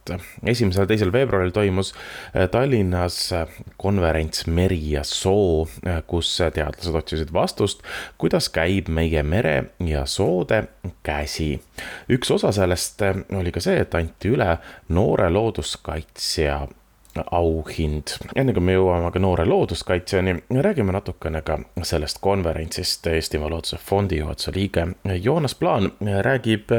esimesel 0.46 0.82
ja 0.82 0.88
teisel 0.88 1.12
veebruaril 1.12 1.50
toimus 1.50 1.94
äh, 1.94 2.50
Tallinnas 2.50 3.34
äh, 3.34 3.48
konverents 3.78 4.48
Meri 4.48 4.92
ja 4.92 5.04
soo, 5.04 5.68
äh, 5.88 6.04
kus 6.08 6.38
teadlased 6.54 6.96
otsisid 6.96 7.34
vastust, 7.34 7.84
kuidas 8.18 8.50
käib 8.50 8.90
meie 8.90 9.24
mere 9.24 9.64
ja 9.86 10.06
soode 10.06 10.64
käsi. 11.04 11.62
üks 12.10 12.32
osa 12.32 12.52
sellest 12.52 13.02
oli 13.38 13.52
ka 13.52 13.62
see, 13.62 13.78
et 13.86 13.96
anti 13.96 14.34
üle 14.34 14.58
noore 14.90 15.30
looduskaitsja 15.30 16.62
auhind. 17.32 18.14
enne 18.36 18.54
kui 18.54 18.64
me 18.64 18.76
jõuame 18.76 19.12
ka 19.14 19.20
noore 19.20 19.46
looduskaitsjani, 19.46 20.36
räägime 20.64 20.94
natukene 20.96 21.42
ka 21.46 21.60
sellest 21.84 22.22
konverentsist. 22.22 23.08
Eestimaa 23.08 23.50
Looduse 23.50 23.78
Fondi 23.82 24.20
juhatuse 24.20 24.52
liige 24.56 24.88
Joonas 25.24 25.56
Plaan 25.56 25.92
räägib, 26.26 26.74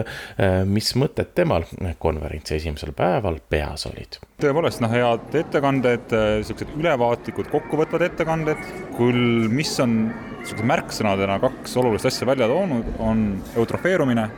mis 0.68 0.94
mõtted 0.96 1.32
temal 1.34 1.66
konverentsi 1.98 2.58
esimesel 2.58 2.92
päeval 2.96 3.40
peas 3.48 3.86
olid. 3.90 4.20
tõepoolest, 4.38 4.82
noh, 4.84 4.92
head 4.92 5.34
ettekanded, 5.34 6.12
niisugused 6.38 6.74
ülevaatlikud, 6.78 7.50
kokkuvõtvad 7.50 8.04
ettekanded, 8.06 8.60
küll 8.96 9.48
mis 9.50 9.72
on 9.82 9.96
niisuguse 10.38 10.68
märksõnadena 10.70 11.40
kaks 11.42 11.76
olulist 11.80 12.06
asja 12.06 12.26
välja 12.28 12.46
toonud, 12.50 12.94
on 13.02 13.26
eutrofeerumine 13.56 14.28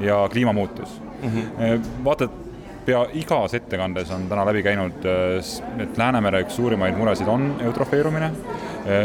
ja 0.00 0.28
kliimamuutus 0.32 1.00
mm. 1.22 1.28
-hmm. 1.28 1.80
vaata, 2.04 2.24
et 2.24 2.51
pea 2.86 3.02
igas 3.18 3.54
ettekandes 3.58 4.10
on 4.14 4.28
täna 4.30 4.44
läbi 4.48 4.62
käinud, 4.66 5.04
äh, 5.06 5.52
et 5.82 5.98
Läänemere 5.98 6.42
üks 6.46 6.56
suurimaid 6.58 6.98
muresid 6.98 7.28
on 7.30 7.48
eutrofeerumine, 7.66 8.30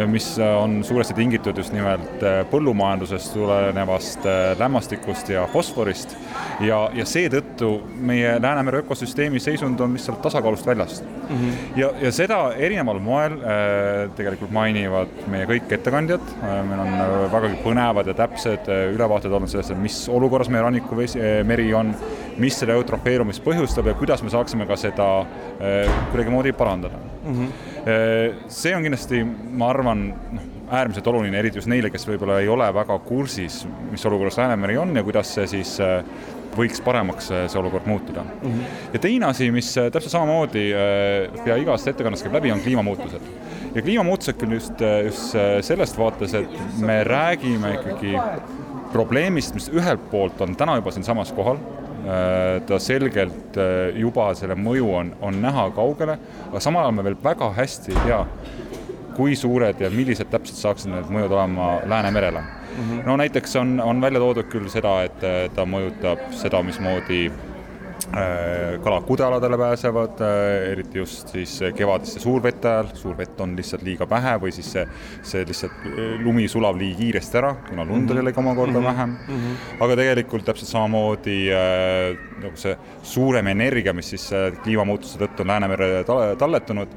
mis 0.10 0.40
on 0.40 0.84
suuresti 0.84 1.14
tingitud 1.14 1.58
just 1.58 1.74
nimelt 1.74 2.24
äh, 2.26 2.40
põllumajandusest 2.50 3.34
tulenevast 3.36 4.26
lämmastikust 4.60 5.30
ja 5.30 5.44
fosforist 5.52 6.16
ja, 6.66 6.80
ja 6.98 7.06
seetõttu 7.06 7.70
meie 8.02 8.38
Läänemere 8.42 8.82
ökosüsteemi 8.82 9.40
seisund 9.40 9.80
on 9.84 9.94
lihtsalt 9.94 10.22
tasakaalust 10.22 10.66
väljast 10.66 11.04
mm. 11.06 11.36
-hmm. 11.36 11.54
ja, 11.76 11.92
ja 12.02 12.12
seda 12.12 12.40
erineval 12.58 13.00
moel 13.00 13.38
äh, 13.38 14.10
tegelikult 14.18 14.52
mainivad 14.52 15.14
meie 15.28 15.46
kõik 15.46 15.72
ettekandjad 15.78 16.26
äh,, 16.42 16.64
meil 16.66 16.82
on 16.82 16.94
vägagi 17.34 17.62
põnevad 17.64 18.10
ja 18.10 18.18
täpsed 18.18 18.72
ülevaated 18.96 19.32
olnud 19.32 19.50
sellest, 19.50 19.72
et 19.72 19.82
mis 19.82 20.00
olukorras 20.10 20.50
meie 20.50 20.64
rannikuvesi, 20.66 21.22
meri 21.46 21.74
on 21.74 21.94
mis 22.38 22.58
selle 22.60 22.74
eutrofeerumist 22.78 23.44
põhjustab 23.46 23.90
ja 23.90 23.94
kuidas 23.98 24.24
me 24.24 24.34
saaksime 24.34 24.66
ka 24.70 24.78
seda 24.80 25.08
äh, 25.22 25.94
kuidagimoodi 26.12 26.54
parandada 26.54 26.98
mm. 26.98 27.34
-hmm. 27.34 27.52
see 28.48 28.76
on 28.76 28.82
kindlasti, 28.84 29.24
ma 29.52 29.70
arvan, 29.70 29.77
noh, 29.86 30.48
äärmiselt 30.72 31.08
oluline, 31.08 31.38
eriti 31.40 31.62
just 31.62 31.70
neile, 31.72 31.92
kes 31.94 32.08
võib-olla 32.10 32.42
ei 32.42 32.50
ole 32.52 32.68
väga 32.76 32.98
kursis, 33.06 33.62
mis 33.92 34.04
olukorras 34.10 34.40
Läänemeri 34.40 34.78
on 34.82 34.96
ja 34.96 35.04
kuidas 35.06 35.32
see 35.38 35.48
siis 35.52 35.78
äh, 35.84 36.02
võiks 36.58 36.82
paremaks 36.84 37.30
see 37.30 37.60
olukord 37.60 37.86
muutuda 37.86 38.24
mm. 38.26 38.52
-hmm. 38.52 38.78
ja 38.94 39.00
teine 39.00 39.28
asi, 39.30 39.52
mis 39.54 39.70
täpselt 39.78 40.12
samamoodi 40.12 40.64
pea 41.44 41.58
igast 41.62 41.88
ettekannest 41.88 42.26
käib 42.26 42.34
läbi, 42.40 42.52
on 42.52 42.64
kliimamuutused. 42.66 43.22
ja 43.76 43.82
kliimamuutused 43.82 44.40
küll 44.42 44.58
just, 44.58 44.82
just 45.06 45.36
sellest 45.62 45.98
vaates, 45.98 46.34
et 46.34 46.58
me 46.80 47.04
räägime 47.04 47.74
ikkagi 47.78 48.16
probleemist, 48.92 49.54
mis 49.54 49.70
ühelt 49.70 50.10
poolt 50.12 50.42
on 50.42 50.56
täna 50.56 50.80
juba 50.82 50.92
siinsamas 50.92 51.32
kohal 51.32 51.62
Äh, 52.08 52.62
ta 52.64 52.78
selgelt 52.80 53.58
äh, 53.60 53.90
juba 54.00 54.30
selle 54.38 54.56
mõju 54.56 54.86
on, 54.96 55.10
on 55.28 55.42
näha 55.44 55.66
kaugele, 55.76 56.14
aga 56.46 56.62
samal 56.64 56.86
ajal 56.86 56.94
me 56.96 57.04
veel 57.04 57.18
väga 57.20 57.50
hästi 57.58 57.92
ei 57.92 58.04
tea, 58.06 58.20
kui 59.18 59.36
suured 59.36 59.82
ja 59.82 59.90
millised 59.94 60.30
täpselt 60.32 60.62
saaksid 60.62 60.94
need 60.94 61.12
mõjud 61.14 61.34
olema 61.34 61.70
Läänemerele 61.90 62.42
mm. 62.42 62.84
-hmm. 62.84 63.06
no 63.06 63.18
näiteks 63.18 63.56
on, 63.56 63.80
on 63.82 64.02
välja 64.02 64.20
toodud 64.24 64.50
küll 64.52 64.70
seda, 64.70 65.02
et 65.10 65.28
ta 65.56 65.66
mõjutab 65.66 66.30
seda, 66.32 66.62
mismoodi 66.64 67.28
kalad 68.84 69.04
kudealadele 69.04 69.58
pääsevad, 69.58 70.22
äh, 70.22 70.72
eriti 70.72 70.98
just 70.98 71.28
siis 71.28 71.60
kevadiste 71.76 72.20
suurvete 72.20 72.70
ajal, 72.70 72.88
suurvett 72.94 73.42
on 73.42 73.56
lihtsalt 73.56 73.84
liiga 73.84 74.08
vähe 74.10 74.38
või 74.42 74.52
siis 74.56 74.70
see, 74.72 74.86
see 75.28 75.44
lihtsalt 75.48 75.86
äh, 75.90 76.14
lumi 76.24 76.48
sulab 76.48 76.80
liiga 76.80 76.98
kiiresti 77.02 77.40
ära, 77.42 77.54
kuna 77.68 77.86
lund 77.86 78.12
on 78.12 78.22
jällegi 78.22 78.40
omakorda 78.40 78.80
mm 78.80 78.86
-hmm. 78.86 78.88
vähem 78.88 79.10
mm. 79.10 79.36
-hmm. 79.36 79.84
aga 79.84 79.96
tegelikult 79.96 80.46
täpselt 80.46 80.70
samamoodi 80.70 81.38
nagu 82.42 82.56
see 82.56 82.78
suurem 83.04 83.48
energia, 83.48 83.94
mis 83.94 84.10
siis 84.10 84.30
kliimamuutuse 84.64 85.20
tõttu 85.20 85.42
on 85.42 85.48
Läänemerre 85.48 86.04
talletunud, 86.38 86.88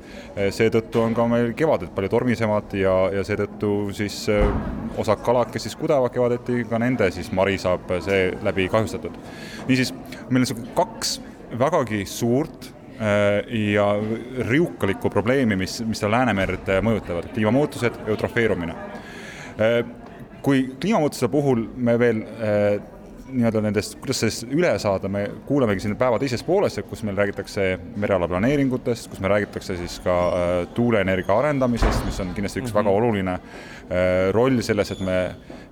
seetõttu 0.50 1.00
on 1.00 1.14
ka 1.14 1.26
meil 1.26 1.52
kevaded 1.56 1.88
palju 1.94 2.08
tormisemad 2.08 2.74
ja, 2.74 3.10
ja 3.12 3.24
seetõttu 3.24 3.92
siis 3.92 4.28
osad 4.98 5.22
kalad, 5.24 5.50
kes 5.50 5.62
siis 5.62 5.76
kudevad 5.76 6.12
kevadeti, 6.12 6.64
ka 6.70 6.78
nende 6.78 7.10
siis 7.10 7.32
mari 7.32 7.58
saab 7.58 7.80
seeläbi 8.00 8.68
kahjustatud. 8.68 9.16
niisiis, 9.68 9.92
meil 9.92 10.36
on 10.36 10.40
niisugune 10.40 10.68
kaks 10.74 10.99
kaks 11.00 11.20
vägagi 11.58 12.04
suurt 12.06 12.68
äh, 13.00 13.48
ja 13.72 13.94
riukalikku 14.48 15.10
probleemi, 15.10 15.56
mis, 15.56 15.80
mis 15.88 16.02
seda 16.02 16.12
Läänemerd 16.12 16.68
mõjutavad, 16.84 17.30
kliimamuutused, 17.32 18.02
eutrofeerumine. 18.12 18.76
Äh, 19.56 19.80
kui 20.44 20.66
kliimamuutuste 20.80 21.30
puhul 21.32 21.64
me 21.76 21.96
veel 22.00 22.20
äh, 22.20 22.82
nii-öelda 23.30 23.62
nendest, 23.64 23.96
kuidas 24.02 24.20
sellest 24.20 24.52
üle 24.52 24.70
saada, 24.82 25.08
me 25.12 25.24
kuulemegi 25.48 25.84
siin 25.84 25.96
päeva 25.98 26.18
teises 26.20 26.42
pooles, 26.44 26.76
kus 26.90 27.04
meil 27.06 27.16
räägitakse 27.18 27.70
mereala 28.00 28.28
planeeringutest, 28.28 29.08
kus 29.12 29.22
me 29.22 29.30
räägitakse 29.32 29.76
siis 29.80 29.98
ka 30.04 30.16
äh, 30.28 30.54
tuuleenergia 30.76 31.36
arendamisest, 31.38 32.04
mis 32.08 32.20
on 32.20 32.34
kindlasti 32.36 32.60
üks 32.60 32.74
mm 32.74 32.76
-hmm. 32.76 32.80
väga 32.82 32.90
oluline 32.90 33.38
äh, 33.38 34.32
roll 34.36 34.60
selles, 34.60 34.90
et 34.90 35.00
me 35.00 35.20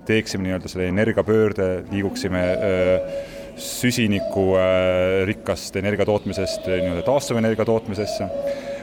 teeksime 0.05 0.47
nii-öelda 0.47 0.67
selle 0.67 0.87
energiapöörde, 0.89 1.83
liiguksime 1.91 2.45
äh, 2.53 3.37
süsinikurikast 3.59 5.75
äh, 5.75 5.79
energia 5.83 6.05
tootmisest 6.07 6.67
äh, 6.67 6.79
nii-öelda 6.83 7.03
taastuvenergia 7.07 7.65
tootmisesse, 7.67 8.23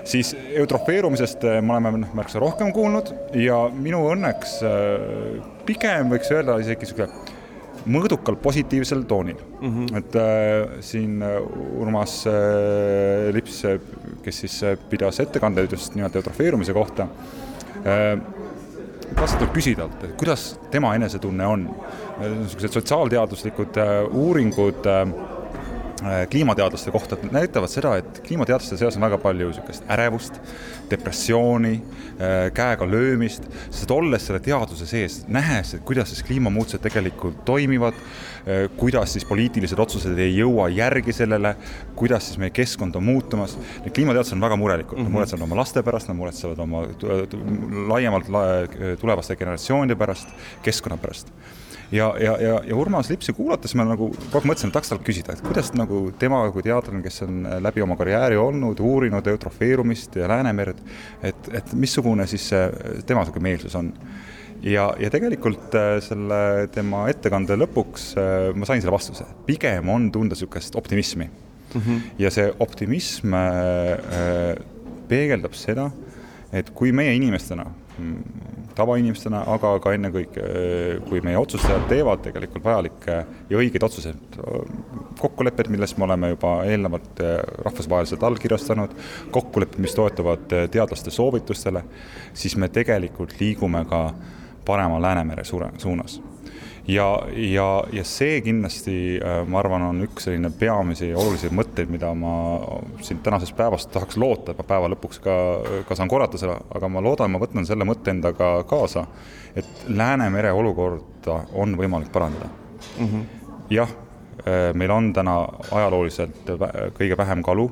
siis 0.05 0.37
eutrofeerumisest 0.55 1.45
äh, 1.45 1.62
me 1.62 1.73
oleme 1.77 2.07
märksa 2.15 2.39
rohkem 2.43 2.73
kuulnud 2.77 3.07
ja 3.41 3.71
minu 3.73 4.11
õnneks 4.12 4.51
pigem 5.67 6.11
võiks 6.12 6.31
öelda 6.35 6.53
isegi 6.62 6.81
niisugune 6.87 7.12
mõõdukalt 7.87 8.41
positiivsel 8.43 9.05
toonil 9.07 9.39
mm. 9.39 9.69
-hmm. 9.69 9.99
et 9.99 10.17
äh, 10.17 10.23
siin 10.81 11.23
Urmas 11.79 12.27
äh, 12.27 12.33
Lips, 13.35 13.62
kes 14.23 14.41
siis 14.45 14.61
pidas 14.91 15.21
ettekande 15.21 15.69
just 15.71 15.95
nimelt 15.95 16.17
eutrofeerumise 16.17 16.73
kohta 16.73 17.03
äh,, 17.87 18.19
kasvatab 19.14 19.53
küsida, 19.55 19.87
et 19.87 20.16
kuidas 20.19 20.49
tema 20.71 20.95
enesetunne 20.97 21.47
on. 21.47 21.69
niisugused 22.21 22.73
sotsiaalteaduslikud 22.81 23.77
äh, 23.77 23.95
uuringud 24.12 24.87
äh, 26.03 26.29
kliimateadlaste 26.31 26.91
kohta 26.91 27.17
näitavad 27.31 27.71
seda, 27.71 27.97
et 28.01 28.21
kliimateadlaste 28.27 28.77
seas 28.77 28.97
on 28.99 29.05
väga 29.07 29.19
palju 29.23 29.49
niisugust 29.51 29.87
ärevust, 29.93 30.39
depressiooni, 30.91 31.75
äh, 31.77 32.37
käega 32.55 32.89
löömist, 32.89 33.47
sest 33.71 33.91
olles 33.95 34.27
selle 34.27 34.41
teaduse 34.45 34.87
sees, 34.89 35.23
nähes, 35.29 35.75
et 35.77 35.85
kuidas 35.87 36.13
siis 36.13 36.23
kliimamuutused 36.27 36.83
tegelikult 36.85 37.43
toimivad, 37.49 37.99
äh, 37.99 38.67
kuidas 38.77 39.17
siis 39.17 39.27
poliitilised 39.29 39.79
otsused 39.79 40.19
ei 40.19 40.37
jõua 40.37 40.69
järgi 40.75 41.17
sellele, 41.17 41.57
kuidas 41.97 42.31
siis 42.31 42.41
meie 42.43 42.55
keskkond 42.55 42.97
on 42.97 43.05
muutumas. 43.07 43.57
Need 43.85 43.95
kliimateadlased 43.97 44.37
on 44.37 44.47
väga 44.49 44.57
murelikud 44.61 44.99
mm, 44.99 45.01
-hmm. 45.01 45.05
nad 45.05 45.11
mhm. 45.11 45.19
muretsevad 45.21 45.49
oma 45.49 45.61
laste 45.63 45.83
pärast, 45.83 46.09
nad 46.09 46.17
muretsevad 46.17 46.59
oma 46.59 46.87
laiemalt 47.89 48.33
tulevaste 49.01 49.37
generatsioonide 49.37 49.97
pärast, 49.97 50.29
keskkonna 50.63 50.97
pärast 50.97 51.33
ja, 51.92 52.14
ja, 52.20 52.37
ja, 52.42 52.61
ja 52.66 52.77
Urmas 52.77 53.11
Lipsi 53.11 53.33
kuulates 53.37 53.75
ma 53.79 53.87
nagu 53.87 54.11
kogu 54.11 54.40
aeg 54.40 54.49
mõtlesin, 54.51 54.70
et 54.70 54.77
tahaks 54.77 54.92
talt 54.92 55.05
küsida, 55.07 55.37
et 55.37 55.42
kuidas 55.44 55.72
nagu 55.79 56.07
tema 56.18 56.42
kui 56.55 56.64
teadlane, 56.66 57.03
kes 57.05 57.22
on 57.27 57.42
läbi 57.62 57.85
oma 57.85 57.99
karjääri 57.99 58.38
olnud, 58.40 58.81
uurinud 58.81 59.27
eutrofeerumist 59.35 60.16
ja 60.20 60.31
Läänemerd, 60.31 60.81
et, 61.22 61.53
et 61.61 61.77
missugune 61.79 62.27
siis 62.31 62.49
see 62.53 62.64
tema 63.07 63.22
niisugune 63.22 63.49
meelsus 63.51 63.79
on 63.79 63.92
ja, 64.64 64.87
ja 65.01 65.11
tegelikult 65.12 65.75
äh, 65.77 65.96
selle 66.05 66.68
tema 66.75 67.07
ettekande 67.12 67.59
lõpuks 67.61 68.12
äh, 68.20 68.51
ma 68.57 68.68
sain 68.68 68.83
selle 68.83 68.94
vastuse, 68.94 69.27
pigem 69.49 69.90
on 69.92 70.11
tunda 70.14 70.37
niisugust 70.37 70.77
optimismi 70.79 71.27
mm. 71.27 71.81
-hmm. 71.81 72.01
ja 72.18 72.31
see 72.31 72.51
optimism 72.59 73.35
äh, 73.35 74.57
peegeldab 75.09 75.55
seda, 75.55 75.90
et 76.53 76.70
kui 76.75 76.92
meie 76.92 77.14
inimestena 77.14 77.66
tavainimestena, 78.77 79.43
aga 79.55 79.73
ka 79.83 79.95
ennekõike, 79.97 80.45
kui 81.09 81.23
meie 81.25 81.39
otsustajad 81.41 81.89
teevad 81.91 82.23
tegelikult 82.27 82.65
vajalikke 82.67 83.17
ja 83.51 83.61
õigeid 83.61 83.87
otsuseid, 83.89 84.39
kokkulepped, 85.21 85.71
millest 85.73 85.99
me 85.99 86.07
oleme 86.09 86.33
juba 86.35 86.53
eelnevalt 86.69 87.25
rahvusvaheliselt 87.65 88.29
allkirjastanud, 88.29 88.95
kokkulepped, 89.35 89.81
mis 89.83 89.97
toetuvad 89.97 90.47
teadlaste 90.71 91.15
soovitustele, 91.15 91.85
siis 92.37 92.57
me 92.61 92.69
tegelikult 92.69 93.37
liigume 93.41 93.85
ka 93.89 94.07
parema 94.67 95.01
Läänemere 95.03 95.45
suunas 95.45 96.21
ja, 96.88 97.22
ja, 97.33 97.85
ja 97.92 98.05
see 98.05 98.40
kindlasti, 98.44 98.96
äh, 99.18 99.40
ma 99.49 99.61
arvan, 99.61 99.85
on 99.88 100.05
üks 100.07 100.27
selline 100.27 100.51
peamisi 100.59 101.11
olulisi 101.14 101.51
mõtteid, 101.55 101.90
mida 101.92 102.12
ma 102.14 102.35
siin 103.05 103.20
tänasest 103.25 103.57
päevast 103.59 103.90
tahaks 103.94 104.18
loota, 104.20 104.53
et 104.53 104.61
ma 104.62 104.66
päeva 104.68 104.90
lõpuks 104.94 105.20
ka, 105.25 105.37
ka 105.88 105.99
saan 105.99 106.11
korrata 106.12 106.40
seda, 106.40 106.59
aga 106.75 106.90
ma 106.92 107.03
loodan, 107.05 107.33
ma 107.35 107.42
võtan 107.42 107.66
selle 107.68 107.87
mõtte 107.88 108.14
endaga 108.14 108.59
kaasa, 108.68 109.07
et 109.57 109.87
Läänemere 109.88 110.53
olukorda 110.53 111.40
on 111.57 111.77
võimalik 111.79 112.12
parandada 112.12 112.49
mm. 112.99 113.07
-hmm. 113.07 113.22
jah, 113.70 113.94
meil 114.75 114.90
on 114.90 115.12
täna 115.16 115.38
ajalooliselt 115.72 116.51
kõige 116.94 117.16
vähem 117.18 117.42
kalu. 117.42 117.70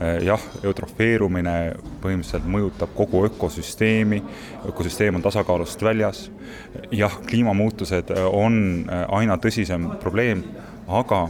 Jah, 0.00 0.42
eutrofeerumine 0.66 1.54
põhimõtteliselt 2.02 2.48
mõjutab 2.50 2.94
kogu 2.96 3.24
ökosüsteemi, 3.28 4.20
ökosüsteem 4.70 5.20
on 5.20 5.22
tasakaalust 5.22 5.82
väljas. 5.82 6.30
jah, 6.90 7.20
kliimamuutused 7.26 8.10
on 8.30 8.86
aina 9.08 9.36
tõsisem 9.36 9.96
probleem, 10.02 10.44
aga 10.88 11.28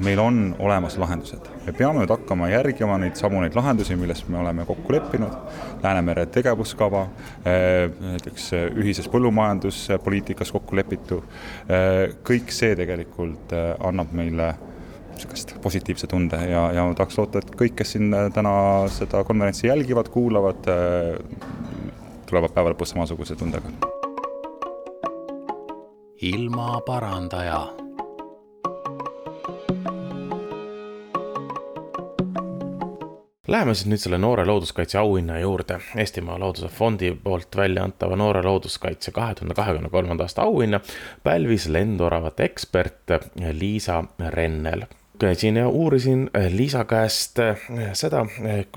meil 0.00 0.18
on 0.18 0.56
olemas 0.58 0.98
lahendused. 0.98 1.50
me 1.66 1.72
peame 1.72 2.02
nüüd 2.02 2.10
hakkama 2.10 2.48
järgima 2.50 2.98
neid 3.00 3.16
samu 3.16 3.40
neid 3.40 3.54
lahendusi, 3.56 3.96
milles 3.96 4.24
me 4.28 4.38
oleme 4.38 4.66
kokku 4.66 4.92
leppinud, 4.92 5.32
Läänemere 5.82 6.26
tegevuskava, 6.26 7.06
näiteks 7.44 8.50
ühises 8.80 9.08
põllumajanduspoliitikas 9.12 10.52
kokku 10.52 10.76
lepitu, 10.76 11.22
kõik 12.24 12.52
see 12.52 12.76
tegelikult 12.76 13.52
annab 13.84 14.12
meile 14.16 14.54
niisugust 15.14 15.54
positiivse 15.62 16.06
tunde 16.10 16.38
ja, 16.50 16.66
ja 16.74 16.84
ma 16.88 16.96
tahaks 16.98 17.18
loota, 17.18 17.42
et 17.42 17.54
kõik, 17.58 17.76
kes 17.80 17.94
siin 17.96 18.14
täna 18.34 18.54
seda 18.92 19.24
konverentsi 19.26 19.68
jälgivad, 19.68 20.10
kuulavad, 20.14 20.68
tulevad 22.30 22.56
päeva 22.56 22.74
lõpus 22.74 22.94
samasuguse 22.94 23.38
tundega. 23.38 23.72
ilmaparandaja 26.24 27.58
Läheme 33.48 33.74
siis 33.76 33.86
nüüd 33.86 34.00
selle 34.00 34.16
noore 34.18 34.46
looduskaitse 34.48 34.96
auhinna 34.98 35.36
juurde. 35.38 35.76
Eestimaa 36.00 36.38
Looduse 36.40 36.70
Fondi 36.72 37.10
poolt 37.22 37.56
välja 37.56 37.84
antava 37.84 38.16
noore 38.16 38.42
looduskaitse 38.42 39.12
kahe 39.12 39.34
tuhande 39.34 39.54
kahekümne 39.54 39.92
kolmanda 39.92 40.24
aasta 40.24 40.42
auhinna 40.42 40.80
pälvis 41.22 41.68
lendoravate 41.68 42.48
ekspert 42.48 43.14
Liisa 43.52 44.04
Rennel 44.18 44.86
käisin 45.18 45.56
ja 45.56 45.68
uurisin 45.68 46.30
Liisa 46.48 46.84
käest 46.84 47.38
seda, 47.92 48.26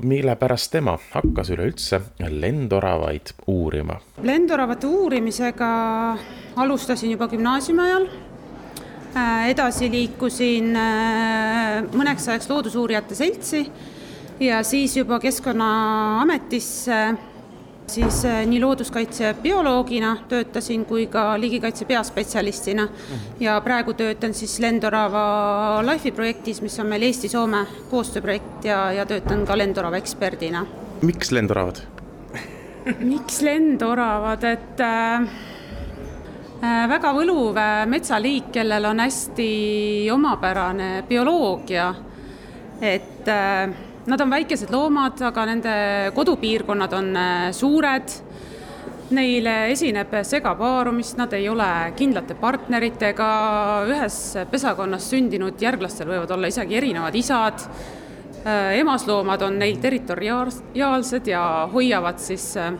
mille 0.01 0.35
pärast 0.35 0.71
tema 0.71 0.97
hakkas 1.11 1.49
üleüldse 1.49 2.01
lendoravaid 2.29 3.33
uurima. 3.47 3.99
lendoravate 4.23 4.87
uurimisega 4.87 5.69
alustasin 6.55 7.11
juba 7.11 7.27
gümnaasiumi 7.27 7.81
ajal. 7.81 8.07
edasi 9.49 9.91
liikusin 9.91 10.75
mõneks 11.93 12.27
ajaks 12.29 12.49
Loodusuurijate 12.49 13.15
Seltsi 13.15 13.71
ja 14.39 14.63
siis 14.63 14.97
juba 14.97 15.19
Keskkonnaametisse 15.19 17.15
siis 17.89 18.23
äh, 18.25 18.45
nii 18.45 18.61
looduskaitse 18.61 19.35
bioloogina 19.41 20.17
töötasin 20.29 20.85
kui 20.85 21.07
ka 21.07 21.39
liigikaitse 21.39 21.85
peaspetsialistina 21.85 22.85
mhm. 22.85 23.27
ja 23.39 23.59
praegu 23.61 23.93
töötan 23.93 24.33
siis 24.33 24.59
Lendorava 24.59 25.81
Life'i 25.85 26.11
projektis, 26.11 26.61
mis 26.61 26.79
on 26.79 26.87
meil 26.87 27.07
Eesti-Soome 27.09 27.65
koostööprojekt 27.91 28.65
ja, 28.69 28.91
ja 28.91 29.05
töötan 29.05 29.45
ka 29.47 29.57
Lendorava 29.57 29.97
eksperdina. 29.97 30.65
miks 31.01 31.31
lendoravad 31.31 31.83
miks 33.11 33.41
lendoravad, 33.41 34.43
et 34.43 34.81
äh, 34.83 35.21
äh, 36.61 36.83
väga 36.89 37.13
võluv 37.15 37.57
äh, 37.59 37.83
metsaliik, 37.89 38.51
kellel 38.55 38.85
on 38.91 39.03
hästi 39.03 39.49
omapärane 40.13 40.91
bioloogia, 41.09 41.89
et 42.81 43.27
äh, 43.31 43.86
Nad 44.07 44.21
on 44.23 44.29
väikesed 44.31 44.71
loomad, 44.71 45.19
aga 45.27 45.43
nende 45.49 45.71
kodupiirkonnad 46.15 46.93
on 46.95 47.09
äh, 47.19 47.49
suured. 47.51 48.13
Neile 49.11 49.55
esineb 49.71 50.11
segapaarumist, 50.27 51.15
nad 51.19 51.31
ei 51.35 51.47
ole 51.51 51.67
kindlate 51.95 52.35
partneritega, 52.39 53.27
ühes 53.87 54.17
pesakonnas 54.51 55.07
sündinud 55.11 55.59
järglastel 55.63 56.11
võivad 56.11 56.31
olla 56.35 56.51
isegi 56.51 56.79
erinevad 56.79 57.19
isad. 57.19 57.67
Äh, 58.47 58.77
emasloomad 58.79 59.43
on 59.43 59.59
neil 59.59 59.79
territoriaalsed 59.83 61.27
ja 61.27 61.43
hoiavad 61.73 62.23
siis 62.23 62.49
äh, 62.63 62.71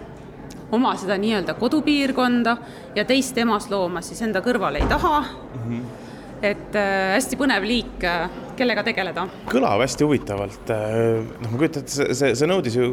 oma 0.71 0.95
seda 0.99 1.19
nii-öelda 1.19 1.59
kodupiirkonda 1.59 2.57
ja 2.95 3.03
teist 3.07 3.37
emaslooma 3.39 4.03
siis 4.03 4.23
enda 4.23 4.39
kõrvale 4.43 4.83
ei 4.83 4.91
taha 4.95 5.21
mm. 5.21 5.63
-hmm 5.69 6.06
et 6.45 6.75
äh, 6.77 7.13
hästi 7.15 7.39
põnev 7.39 7.65
liik, 7.67 7.95
äh, 8.05 8.27
kellega 8.57 8.83
tegeleda. 8.85 9.27
kõlab 9.49 9.81
hästi 9.83 10.05
huvitavalt, 10.05 10.73
äh, 10.73 11.23
noh, 11.41 11.51
ma 11.51 11.61
kujutan 11.61 11.85
ette, 11.85 11.93
see, 11.93 12.17
see, 12.17 12.35
see 12.37 12.49
nõudis 12.49 12.77
ju 12.77 12.91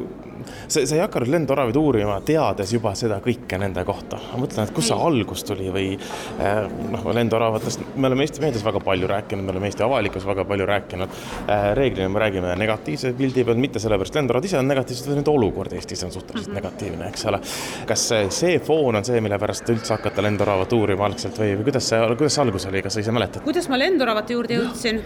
sa, 0.67 0.83
sa 0.87 0.97
ei 0.97 1.03
hakanud 1.03 1.31
lendoravaid 1.35 1.77
uurima, 1.77 2.19
teades 2.27 2.73
juba 2.75 2.95
seda 2.99 3.21
kõike 3.25 3.59
nende 3.61 3.85
kohta. 3.85 4.21
ma 4.33 4.41
mõtlen, 4.43 4.69
et 4.69 4.75
kust 4.75 4.91
see 4.91 4.99
algus 5.09 5.45
tuli 5.47 5.71
või 5.75 5.87
eh, 5.95 6.61
noh, 6.93 7.09
lendoravatest 7.19 7.85
me 7.97 8.11
oleme 8.11 8.27
Eesti 8.27 8.43
meedias 8.45 8.65
väga 8.65 8.81
palju 8.85 9.09
rääkinud, 9.11 9.45
me 9.45 9.55
oleme 9.55 9.71
Eesti 9.71 9.85
avalikkuses 9.87 10.29
väga 10.29 10.45
palju 10.49 10.67
rääkinud. 10.71 11.19
Eh, 11.49 11.67
reeglina 11.79 12.09
me 12.09 12.23
räägime 12.25 12.55
negatiivse 12.59 13.13
pildi 13.19 13.45
pealt, 13.45 13.61
mitte 13.61 13.83
sellepärast, 13.83 14.15
lendoravad 14.19 14.49
ise 14.49 14.59
on 14.59 14.69
negatiivsed, 14.71 15.11
vaid 15.11 15.21
nende 15.21 15.35
olukord 15.35 15.73
Eestis 15.75 16.05
on 16.05 16.13
suhteliselt 16.13 16.53
mm 16.53 16.59
-hmm. 16.59 16.63
negatiivne, 16.63 17.09
eks 17.09 17.27
ole. 17.27 17.41
kas 17.87 18.09
see, 18.31 18.59
foon 18.59 18.97
on 18.97 19.05
see, 19.05 19.21
mille 19.21 19.39
pärast 19.39 19.69
üldse 19.69 19.95
hakata 19.97 20.23
lendoravat 20.23 20.73
uurima 20.73 21.07
algselt 21.07 21.39
või, 21.39 21.55
või 21.59 21.71
kuidas 21.71 21.89
see, 21.89 22.01
kuidas 22.17 22.35
see 22.35 22.43
algus 22.43 22.67
oli, 22.67 22.83
kas 22.83 22.95
sa 22.95 23.01
ise 23.01 23.13
mäletad? 23.13 23.45
kuidas 23.45 23.69
ma 23.69 23.79
lendoravate 23.79 24.33
juurde 24.37 24.59
jõudsin? 24.61 25.01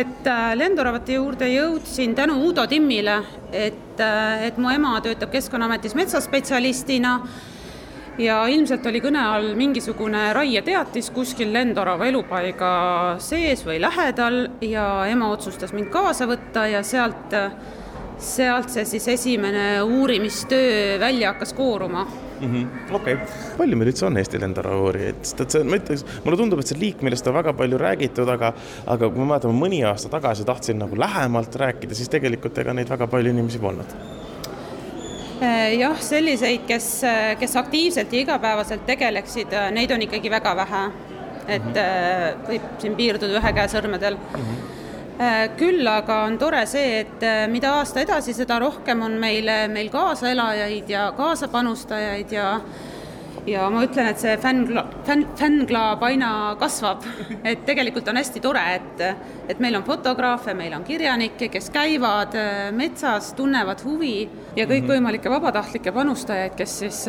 et 0.00 0.26
äh, 0.26 0.42
lendoravate 0.58 1.16
juurde 1.18 1.48
jõudsin 1.48 2.14
tänu 2.14 2.38
Uudo 2.46 2.66
Timmile, 2.66 3.18
et, 3.52 3.91
äh, 4.00 4.46
et 4.48 4.58
mu 4.58 4.70
ema 4.72 4.94
töötab 5.04 5.32
Keskkonnaametis 5.32 5.94
metsaspetsialistina 5.98 7.18
ja 8.20 8.42
ilmselt 8.52 8.86
oli 8.86 9.00
kõne 9.04 9.22
all 9.24 9.52
mingisugune 9.56 10.30
raieteatis 10.36 11.10
kuskil 11.14 11.52
lendorava 11.52 12.06
elupaiga 12.08 12.72
sees 13.22 13.64
või 13.66 13.80
lähedal 13.80 14.42
ja 14.64 15.06
ema 15.10 15.30
otsustas 15.32 15.72
mind 15.72 15.90
kaasa 15.92 16.28
võtta 16.30 16.66
ja 16.68 16.82
sealt, 16.84 17.32
sealt 18.18 18.70
see 18.72 18.84
siis 18.94 19.08
esimene 19.16 19.80
uurimistöö 19.82 21.00
välja 21.00 21.32
hakkas 21.32 21.56
kooruma 21.56 22.06
mm 22.42 22.54
-hmm.. 22.54 22.94
okei 22.94 23.14
okay., 23.14 23.26
palju 23.58 23.76
meil 23.76 23.90
üldse 23.92 24.06
on 24.06 24.18
Eesti 24.20 24.40
lendorauurijaid, 24.42 25.20
sest 25.22 25.44
et 25.44 25.56
see, 25.56 25.68
ma 25.68 25.78
ütleks, 25.78 26.04
mulle 26.24 26.40
tundub, 26.40 26.62
et 26.62 26.72
see 26.72 26.80
liik, 26.80 27.04
millest 27.06 27.28
on 27.30 27.36
väga 27.38 27.54
palju 27.58 27.78
räägitud, 27.82 28.32
aga, 28.34 28.52
aga 28.96 29.10
kui 29.10 29.22
ma 29.22 29.28
mäletan, 29.34 29.54
mõni 29.62 29.82
aasta 29.88 30.10
tagasi 30.12 30.46
tahtsin 30.48 30.82
nagu 30.82 30.98
lähemalt 30.98 31.56
rääkida, 31.64 31.94
siis 31.98 32.12
tegelikult 32.12 32.58
ega 32.58 32.74
neid 32.76 32.90
väga 32.90 33.06
palju 33.14 33.32
inimesi 33.34 33.62
polnud 33.62 33.96
äh, 35.42 35.72
jah, 35.78 35.96
selliseid, 36.10 36.66
kes, 36.66 36.90
kes 37.38 37.56
aktiivselt 37.56 38.12
ja 38.12 38.26
igapäevaselt 38.26 38.86
tegeleksid, 38.86 39.56
neid 39.78 39.90
on 39.90 40.06
ikkagi 40.08 40.30
väga 40.30 40.56
vähe. 40.64 40.84
et 41.48 41.64
mm 41.64 41.72
-hmm. 41.74 42.46
võib 42.48 42.62
siin 42.78 42.94
piirduda 42.94 43.40
ühe 43.40 43.52
käe 43.52 43.68
sõrmedel 43.68 44.14
mm. 44.14 44.44
-hmm 44.44 44.81
küll 45.58 45.86
aga 45.88 46.22
on 46.26 46.38
tore 46.40 46.62
see, 46.70 47.02
et 47.02 47.26
äh, 47.26 47.44
mida 47.50 47.76
aasta 47.78 48.02
edasi, 48.02 48.34
seda 48.36 48.58
rohkem 48.62 49.02
on 49.04 49.18
meil, 49.20 49.50
meil 49.72 49.90
kaasaelajaid 49.92 50.90
ja 50.90 51.10
kaasapanustajaid 51.18 52.32
ja 52.32 52.48
ja 53.46 53.64
ma 53.74 53.80
ütlen, 53.82 54.06
et 54.06 54.20
see 54.22 54.36
fänn, 54.38 54.68
fänn, 55.06 55.24
fännklaab 55.38 56.04
aina 56.06 56.30
kasvab, 56.60 57.02
et 57.50 57.64
tegelikult 57.66 58.06
on 58.12 58.20
hästi 58.20 58.42
tore, 58.44 58.62
et 58.76 59.02
et 59.50 59.58
meil 59.60 59.74
on 59.76 59.84
fotograafe, 59.84 60.54
meil 60.54 60.76
on 60.76 60.84
kirjanikke, 60.86 61.50
kes 61.52 61.70
käivad 61.74 62.38
äh, 62.38 62.70
metsas, 62.74 63.32
tunnevad 63.38 63.82
huvi 63.86 64.28
ja 64.56 64.68
kõikvõimalikke 64.70 65.32
vabatahtlikke 65.32 65.94
panustajaid, 65.94 66.56
kes 66.58 66.78
siis 66.84 67.04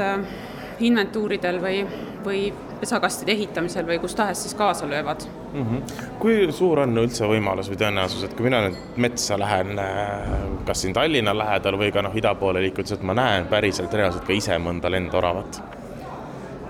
inventuuridel 0.80 1.59
või, 1.61 1.84
või 2.26 2.41
pesakastide 2.80 3.32
ehitamisel 3.32 3.88
või 3.88 3.99
kus 4.03 4.15
tahes 4.15 4.41
siis 4.43 4.55
kaasa 4.59 4.89
löövad 4.89 5.26
mm. 5.53 5.65
-hmm. 5.65 5.82
kui 6.19 6.51
suur 6.51 6.84
on 6.84 6.97
üldse 6.97 7.28
võimalus 7.30 7.69
või 7.71 7.80
tõenäosus, 7.84 8.26
et 8.26 8.34
kui 8.34 8.47
mina 8.49 8.61
nüüd 8.67 8.97
metsa 9.05 9.39
lähen, 9.39 9.80
äh, 9.80 10.34
kas 10.65 10.82
siin 10.82 10.93
Tallinna 10.93 11.38
lähedal 11.38 11.78
või 11.80 11.91
ka 11.91 12.01
noh, 12.01 12.15
ida 12.15 12.36
poole 12.36 12.61
liikudes, 12.61 12.91
et 12.91 13.03
ma 13.03 13.13
näen 13.13 13.47
päriselt 13.51 13.93
reaalselt 13.93 14.28
ka 14.28 14.34
ise 14.34 14.57
mõnda 14.59 14.91
lendoravat? 14.91 15.61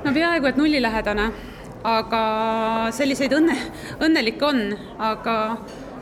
no 0.04 0.14
peaaegu 0.14 0.46
et 0.46 0.58
nullilähedane, 0.60 1.32
aga 1.84 2.22
selliseid 2.92 3.34
õnne, 3.34 3.58
õnnelikke 4.00 4.46
on, 4.46 4.62
aga 5.00 5.38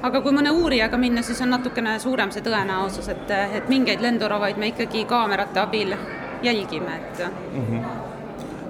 aga 0.02 0.22
kui 0.22 0.34
mõne 0.34 0.52
uurijaga 0.52 0.98
minna, 0.98 1.22
siis 1.22 1.42
on 1.46 1.54
natukene 1.54 2.00
suurem 2.00 2.32
see 2.34 2.44
tõenäosus, 2.46 3.10
et, 3.14 3.32
et 3.58 3.70
mingeid 3.70 4.02
lendoravaid 4.02 4.58
me 4.58 4.72
ikkagi 4.74 5.06
kaamerate 5.10 5.62
abil 5.62 5.94
jälgime, 6.42 6.96
et 6.96 7.28
mm. 7.54 7.68
-hmm 7.68 8.12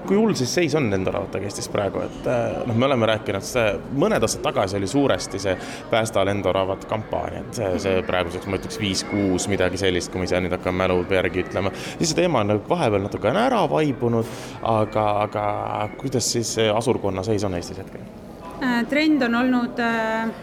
kui 0.07 0.17
hull 0.17 0.33
siis 0.33 0.53
seis 0.53 0.75
on 0.75 0.89
lendoravatega 0.91 1.45
Eestis 1.45 1.69
praegu, 1.69 2.01
et 2.01 2.27
äh, 2.27 2.65
noh, 2.65 2.75
me 2.75 2.85
oleme 2.85 3.05
rääkinud, 3.05 3.45
see 3.45 3.67
mõned 4.01 4.23
aastad 4.25 4.43
tagasi 4.43 4.77
oli 4.79 4.87
suuresti 4.89 5.39
see 5.39 5.53
Päästa 5.91 6.25
lendoravat 6.25 6.85
kampaania, 6.89 7.43
et 7.45 7.59
see, 7.59 7.69
see 7.83 8.01
praeguseks 8.07 8.49
ma 8.49 8.57
ütleks 8.59 8.79
viis-kuus, 8.81 9.47
midagi 9.51 9.79
sellist, 9.81 10.11
kui 10.11 10.21
ma 10.21 10.27
ise 10.27 10.41
nüüd 10.41 10.55
hakkan 10.57 10.75
mälu 10.75 11.03
järgi 11.09 11.45
ütlema. 11.45 11.71
siis 11.97 12.11
see 12.11 12.21
teema 12.23 12.41
on 12.41 12.53
nagu 12.53 12.63
vahepeal 12.69 13.05
natukene 13.05 13.43
ära 13.45 13.61
vaibunud, 13.69 14.31
aga, 14.73 15.05
aga 15.27 15.45
kuidas 15.97 16.31
siis 16.33 16.55
asurkonna 16.73 17.23
seis 17.27 17.45
on 17.47 17.55
Eestis 17.59 17.83
hetkel? 17.83 18.01
Äh, 18.61 18.81
trend 18.89 19.21
on 19.21 19.35
olnud 19.35 19.79
äh, 19.79 20.33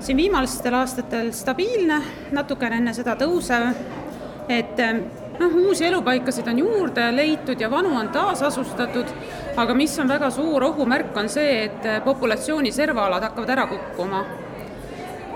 siin 0.00 0.16
viimastel 0.16 0.74
aastatel 0.74 1.32
stabiilne, 1.32 2.02
natukene 2.32 2.82
enne 2.82 2.94
seda 2.96 3.16
tõusev, 3.18 3.70
et 4.48 4.82
äh, 4.82 5.00
noh, 5.38 5.54
uusi 5.54 5.86
elupaikasid 5.86 6.48
on 6.48 6.58
juurde 6.58 7.08
leitud 7.16 7.60
ja 7.60 7.70
vanu 7.70 7.94
on 7.96 8.08
taasasustatud, 8.14 9.12
aga 9.56 9.74
mis 9.74 9.98
on 9.98 10.08
väga 10.08 10.30
suur 10.30 10.64
ohumärk, 10.64 11.16
on 11.16 11.28
see, 11.28 11.64
et 11.64 11.88
populatsiooni 12.04 12.72
servaalad 12.72 13.22
hakkavad 13.28 13.54
ära 13.56 13.66
kukkuma. 13.66 14.24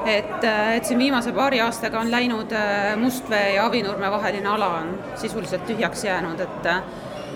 et, 0.07 0.45
et 0.75 0.85
siin 0.85 0.99
viimase 0.99 1.33
paari 1.33 1.61
aastaga 1.63 2.01
on 2.01 2.11
läinud 2.11 2.51
Mustvee 2.99 3.55
ja 3.55 3.67
Avinurme 3.67 4.11
vaheline 4.11 4.49
ala 4.49 4.69
on 4.81 4.99
sisuliselt 5.15 5.67
tühjaks 5.67 6.05
jäänud, 6.05 6.41
et 6.41 6.67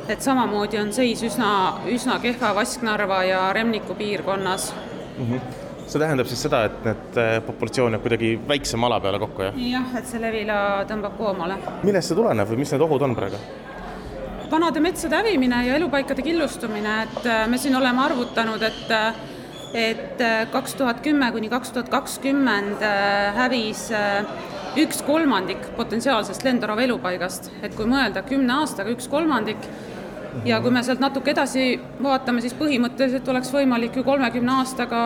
et 0.08 0.22
samamoodi 0.22 0.78
on 0.78 0.92
seis 0.92 1.22
üsna, 1.22 1.80
üsna 1.90 2.18
kehva 2.22 2.54
Vasknarva 2.54 3.24
ja 3.24 3.52
Remniku 3.52 3.94
piirkonnas 3.94 4.74
mm. 5.18 5.32
-hmm 5.32 5.65
see 5.86 6.02
tähendab 6.02 6.26
siis 6.30 6.42
seda, 6.46 6.64
et 6.68 6.82
need 6.86 7.20
populatsioon 7.46 7.96
jääb 7.96 8.02
kuidagi 8.06 8.32
väiksema 8.48 8.90
ala 8.90 8.98
peale 9.00 9.20
kokku, 9.22 9.46
jah? 9.48 9.60
jah, 9.70 9.94
et 9.98 10.10
see 10.10 10.20
levila 10.22 10.58
tõmbab 10.88 11.16
koomale. 11.20 11.60
millest 11.86 12.12
see 12.12 12.18
tuleneb 12.18 12.50
või 12.50 12.60
mis 12.64 12.74
need 12.74 12.84
ohud 12.88 13.06
on 13.06 13.16
praegu? 13.18 13.40
vanade 14.50 14.80
metsade 14.80 15.16
hävimine 15.16 15.62
ja 15.66 15.78
elupaikade 15.78 16.22
killustumine, 16.22 17.00
et 17.06 17.32
me 17.50 17.58
siin 17.58 17.76
oleme 17.76 18.04
arvutanud, 18.04 18.62
et 18.62 18.94
et 19.76 20.22
kaks 20.52 20.76
tuhat 20.78 21.02
kümme 21.04 21.26
kuni 21.34 21.50
kaks 21.52 21.72
tuhat 21.74 21.88
kakskümmend 21.92 22.82
hävis 23.36 23.88
üks 24.80 25.02
kolmandik 25.04 25.72
potentsiaalsest 25.76 26.44
Lendorava 26.44 26.84
elupaigast, 26.84 27.50
et 27.62 27.74
kui 27.76 27.88
mõelda 27.88 28.22
kümne 28.26 28.60
aastaga 28.60 28.92
üks 28.92 29.08
kolmandik, 29.10 29.68
ja 30.44 30.60
kui 30.60 30.72
me 30.74 30.82
sealt 30.84 31.00
natuke 31.00 31.32
edasi 31.32 31.74
vaatame, 32.02 32.42
siis 32.44 32.54
põhimõtteliselt 32.58 33.28
oleks 33.32 33.52
võimalik 33.54 33.96
ju 33.96 34.04
kolmekümne 34.06 34.60
aastaga 34.60 35.02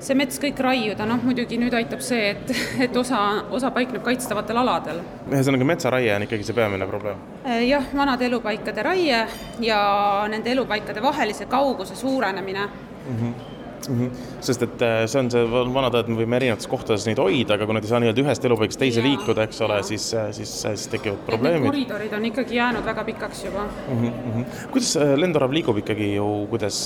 see 0.00 0.14
mets 0.18 0.40
kõik 0.42 0.60
raiuda, 0.62 1.06
noh 1.08 1.22
muidugi 1.24 1.58
nüüd 1.60 1.74
aitab 1.74 2.02
see, 2.04 2.30
et, 2.34 2.54
et 2.88 2.96
osa, 2.96 3.20
osa 3.54 3.72
paikneb 3.74 4.04
kaitstavatel 4.06 4.62
aladel. 4.62 5.02
ühesõnaga, 5.28 5.68
metsaraie 5.72 6.14
on 6.14 6.26
ikkagi 6.28 6.46
see 6.48 6.56
peamine 6.56 6.88
probleem? 6.90 7.22
jah, 7.68 7.92
vanade 7.96 8.28
elupaikade 8.28 8.82
raie 8.86 9.22
ja 9.64 9.82
nende 10.30 10.52
elupaikade 10.54 11.02
vahelise 11.02 11.46
kauguse 11.50 11.96
suurenemine 11.96 12.66
mm. 12.66 13.16
-hmm 13.16 13.56
mm. 13.88 14.08
-hmm. 14.08 14.37
Sest 14.44 14.62
et 14.62 14.82
äh, 14.84 15.02
see 15.10 15.20
on 15.20 15.30
see 15.32 15.44
vana 15.48 15.90
tõde, 15.90 16.04
et 16.04 16.10
me 16.12 16.18
võime 16.20 16.38
erinevates 16.38 16.68
kohtades 16.70 17.06
neid 17.08 17.20
hoida, 17.22 17.56
aga 17.56 17.66
kui 17.66 17.76
nad 17.76 17.86
ei 17.86 17.90
saa 17.90 18.00
nii-öelda 18.02 18.22
ühest 18.22 18.46
elupaigast 18.46 18.80
teise 18.80 19.02
ja, 19.02 19.06
liikuda, 19.06 19.46
eks 19.48 19.62
ole, 19.66 19.78
siis, 19.86 20.06
äh, 20.14 20.28
siis, 20.36 20.52
siis 20.64 20.86
tekivad 20.92 21.20
probleemid. 21.26 21.66
koridorid 21.66 22.14
on 22.18 22.28
ikkagi 22.30 22.58
jäänud 22.58 22.86
väga 22.86 23.04
pikaks 23.08 23.44
juba 23.48 23.66
mm. 23.66 24.04
-hmm. 24.04 24.44
kuidas 24.74 24.92
äh, 24.96 25.14
lendorav 25.18 25.54
liigub 25.54 25.82
ikkagi 25.82 26.12
ju, 26.14 26.28
kuidas 26.50 26.80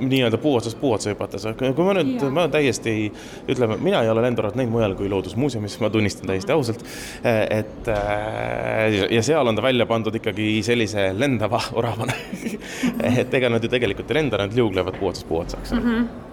nii-öelda 0.00 0.38
puu 0.42 0.54
otsast 0.60 0.80
puu 0.80 0.92
otsa 0.94 1.10
hüpates, 1.12 1.46
kui 1.58 1.86
ma 1.86 1.96
nüüd, 1.98 2.26
ma 2.30 2.46
täiesti, 2.52 2.96
ütleme, 3.50 3.78
mina 3.82 4.02
ei 4.02 4.10
ole 4.10 4.22
lendoravat 4.22 4.58
näinud 4.58 4.72
mujal 4.76 4.96
kui 4.98 5.10
Loodusmuuseumis, 5.10 5.78
ma 5.82 5.90
tunnistan 5.90 6.30
täiesti 6.30 6.54
ausalt, 6.54 6.84
et 7.24 7.90
ja 9.10 9.22
seal 9.22 9.46
on 9.46 9.56
ta 9.56 9.62
välja 9.62 9.86
pandud 9.86 10.14
ikkagi 10.14 10.62
sellise 10.62 11.10
lendava 11.18 11.60
oravana 11.72 12.14
et 13.20 13.34
ega 13.34 13.50
nad 13.50 13.62
ju 13.62 13.70
tegelikult 13.72 14.10
ei 14.10 14.22
lenda, 14.22 14.44
nad 14.44 14.54
liuglevad 14.56 14.98
puu 15.00 15.10
otsast 15.10 15.28
puu 15.28 15.42
otsa, 15.42 15.58
eks 15.62 15.72
ole 15.72 15.80
mm 15.80 15.90
-hmm 15.96 16.30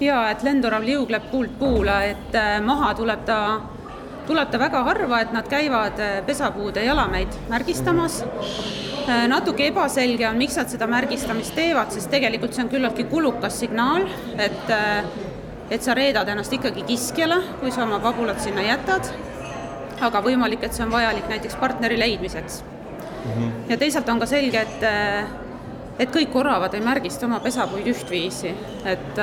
jaa, 0.00 0.30
et 0.32 0.42
lendorav 0.42 0.84
liugleb 0.84 1.28
puult 1.30 1.58
puule, 1.58 1.96
et 2.10 2.38
äh, 2.38 2.58
maha 2.64 2.92
tuleb 2.98 3.24
ta, 3.26 3.38
tuleb 4.26 4.50
ta 4.50 4.60
väga 4.60 4.82
harva, 4.88 5.20
et 5.22 5.34
nad 5.34 5.48
käivad 5.50 6.00
äh, 6.02 6.16
pesapuude 6.26 6.84
jalamäid 6.84 7.34
märgistamas. 7.50 8.22
Äh, 9.04 9.26
natuke 9.28 9.68
ebaselge 9.68 10.26
on, 10.28 10.40
miks 10.40 10.56
nad 10.58 10.72
seda 10.72 10.88
märgistamist 10.90 11.54
teevad, 11.56 11.92
sest 11.94 12.10
tegelikult 12.12 12.56
see 12.56 12.64
on 12.64 12.72
küllaltki 12.72 13.08
kulukas 13.10 13.60
signaal, 13.64 14.08
et 14.38 14.74
et 15.72 15.80
sa 15.82 15.94
reedad 15.96 16.28
ennast 16.28 16.52
ikkagi 16.52 16.82
kiskjale, 16.84 17.38
kui 17.60 17.70
sa 17.72 17.86
oma 17.86 17.96
pabulad 17.98 18.36
sinna 18.42 18.62
jätad, 18.66 19.06
aga 20.04 20.20
võimalik, 20.22 20.60
et 20.66 20.76
see 20.76 20.84
on 20.84 20.92
vajalik 20.92 21.24
näiteks 21.30 21.56
partneri 21.56 21.96
leidmiseks 21.98 22.58
mm. 22.60 23.30
-hmm. 23.30 23.50
ja 23.72 23.76
teisalt 23.80 24.08
on 24.08 24.20
ka 24.20 24.26
selge, 24.26 24.60
et 24.60 24.84
et 25.98 26.10
kõik 26.10 26.36
oravad 26.36 26.74
ei 26.74 26.80
märgista 26.80 27.26
oma 27.26 27.40
pesapuid 27.40 27.86
ühtviisi, 27.86 28.52
et 28.84 29.20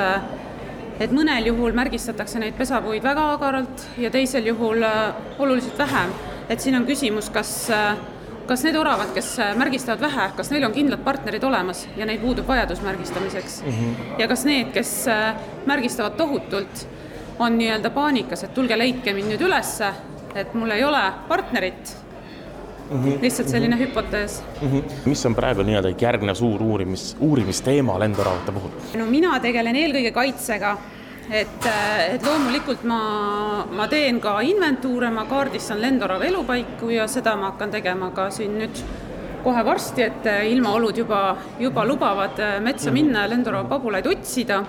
et 1.00 1.12
mõnel 1.12 1.46
juhul 1.50 1.74
märgistatakse 1.76 2.40
neid 2.42 2.56
pesapuid 2.58 3.04
väga 3.04 3.26
agaralt 3.36 3.86
ja 4.00 4.10
teisel 4.12 4.46
juhul 4.46 4.82
äh, 4.86 5.14
oluliselt 5.38 5.78
vähem. 5.78 6.12
et 6.48 6.60
siin 6.60 6.76
on 6.76 6.86
küsimus, 6.86 7.30
kas, 7.32 7.70
äh, 7.70 7.96
kas 8.46 8.64
need 8.64 8.76
oravad, 8.76 9.14
kes 9.14 9.38
äh, 9.38 9.54
märgistavad 9.56 10.00
vähe, 10.00 10.30
kas 10.36 10.50
neil 10.50 10.64
on 10.64 10.72
kindlad 10.72 11.04
partnerid 11.04 11.44
olemas 11.44 11.86
ja 11.96 12.06
neil 12.06 12.20
puudub 12.20 12.48
vajadus 12.48 12.82
märgistamiseks 12.82 13.62
mm. 13.62 13.72
-hmm. 13.72 14.20
ja 14.20 14.28
kas 14.28 14.44
need, 14.44 14.72
kes 14.72 15.06
märgistavad 15.66 16.16
tohutult, 16.16 16.86
on 17.38 17.58
nii-öelda 17.58 17.90
paanikas, 17.90 18.44
et 18.44 18.54
tulge 18.54 18.78
leidke 18.78 19.12
mind 19.12 19.32
nüüd 19.32 19.40
ülesse, 19.42 19.92
et 20.34 20.54
mul 20.54 20.70
ei 20.70 20.84
ole 20.84 21.02
partnerit 21.28 21.96
Mm 22.92 23.04
-hmm. 23.04 23.22
lihtsalt 23.22 23.48
selline 23.48 23.76
mm 23.76 23.82
-hmm. 23.82 23.88
hüpotees 23.88 24.42
mm. 24.62 24.68
-hmm. 24.68 24.82
mis 25.04 25.26
on 25.26 25.34
praegu 25.34 25.62
nii-öelda 25.62 25.94
järgnev 26.00 26.34
suur 26.34 26.62
uurimis, 26.62 27.16
uurimisteema 27.20 27.98
lendoravate 28.00 28.52
puhul? 28.52 28.70
no 28.98 29.06
mina 29.06 29.40
tegelen 29.40 29.76
eelkõige 29.76 30.10
kaitsega, 30.10 30.76
et, 31.30 31.66
et 32.14 32.26
loomulikult 32.26 32.84
ma, 32.84 33.66
ma 33.70 33.88
teen 33.88 34.20
ka 34.20 34.40
inventuure, 34.40 35.10
ma 35.10 35.24
kaardistan 35.24 35.80
lendorava 35.80 36.24
elupaiku 36.24 36.90
ja 36.90 37.06
seda 37.06 37.36
ma 37.36 37.50
hakkan 37.50 37.70
tegema 37.70 38.10
ka 38.10 38.30
siin 38.30 38.58
nüüd 38.58 38.84
kohe 39.42 39.64
varsti, 39.64 40.02
et 40.02 40.26
ilmaolud 40.50 40.96
juba, 40.96 41.36
juba 41.60 41.84
lubavad 41.84 42.38
metsa 42.60 42.90
mhm. 42.90 42.94
minna 42.94 43.22
ja 43.24 43.30
lendorava 43.30 43.68
pabulaid 43.68 44.06
otsida 44.06 44.64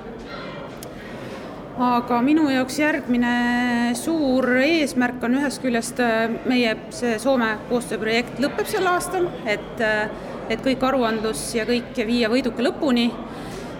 aga 1.81 2.19
minu 2.21 2.45
jaoks 2.51 2.75
järgmine 2.77 3.93
suur 3.97 4.45
eesmärk 4.61 5.23
on 5.25 5.39
ühest 5.39 5.61
küljest 5.63 5.99
äh, 6.03 6.27
meie 6.45 6.75
see 6.93 7.17
Soome 7.21 7.55
koostööprojekt 7.69 8.41
lõpeb 8.43 8.69
sel 8.69 8.85
aastal, 8.91 9.25
et, 9.49 9.81
äh, 9.81 10.05
et 10.53 10.61
kõik 10.61 10.83
aruandlus 10.85 11.41
ja 11.57 11.65
kõik 11.65 11.97
viia 12.05 12.29
võiduka 12.29 12.65
lõpuni. 12.65 13.09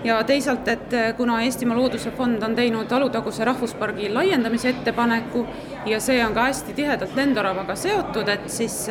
Ja 0.03 0.17
teisalt, 0.27 0.67
et 0.67 0.93
äh, 0.97 1.11
kuna 1.15 1.43
Eestimaa 1.45 1.77
Looduse 1.77 2.11
Fond 2.17 2.41
on 2.43 2.55
teinud 2.57 2.91
Alutaguse 2.91 3.45
rahvuspargi 3.45 4.09
laiendamise 4.11 4.73
ettepaneku 4.73 5.45
ja 5.85 6.01
see 6.01 6.17
on 6.25 6.33
ka 6.33 6.49
hästi 6.49 6.73
tihedalt 6.73 7.15
lendoravaga 7.15 7.77
seotud, 7.77 8.27
et 8.27 8.49
siis 8.51 8.87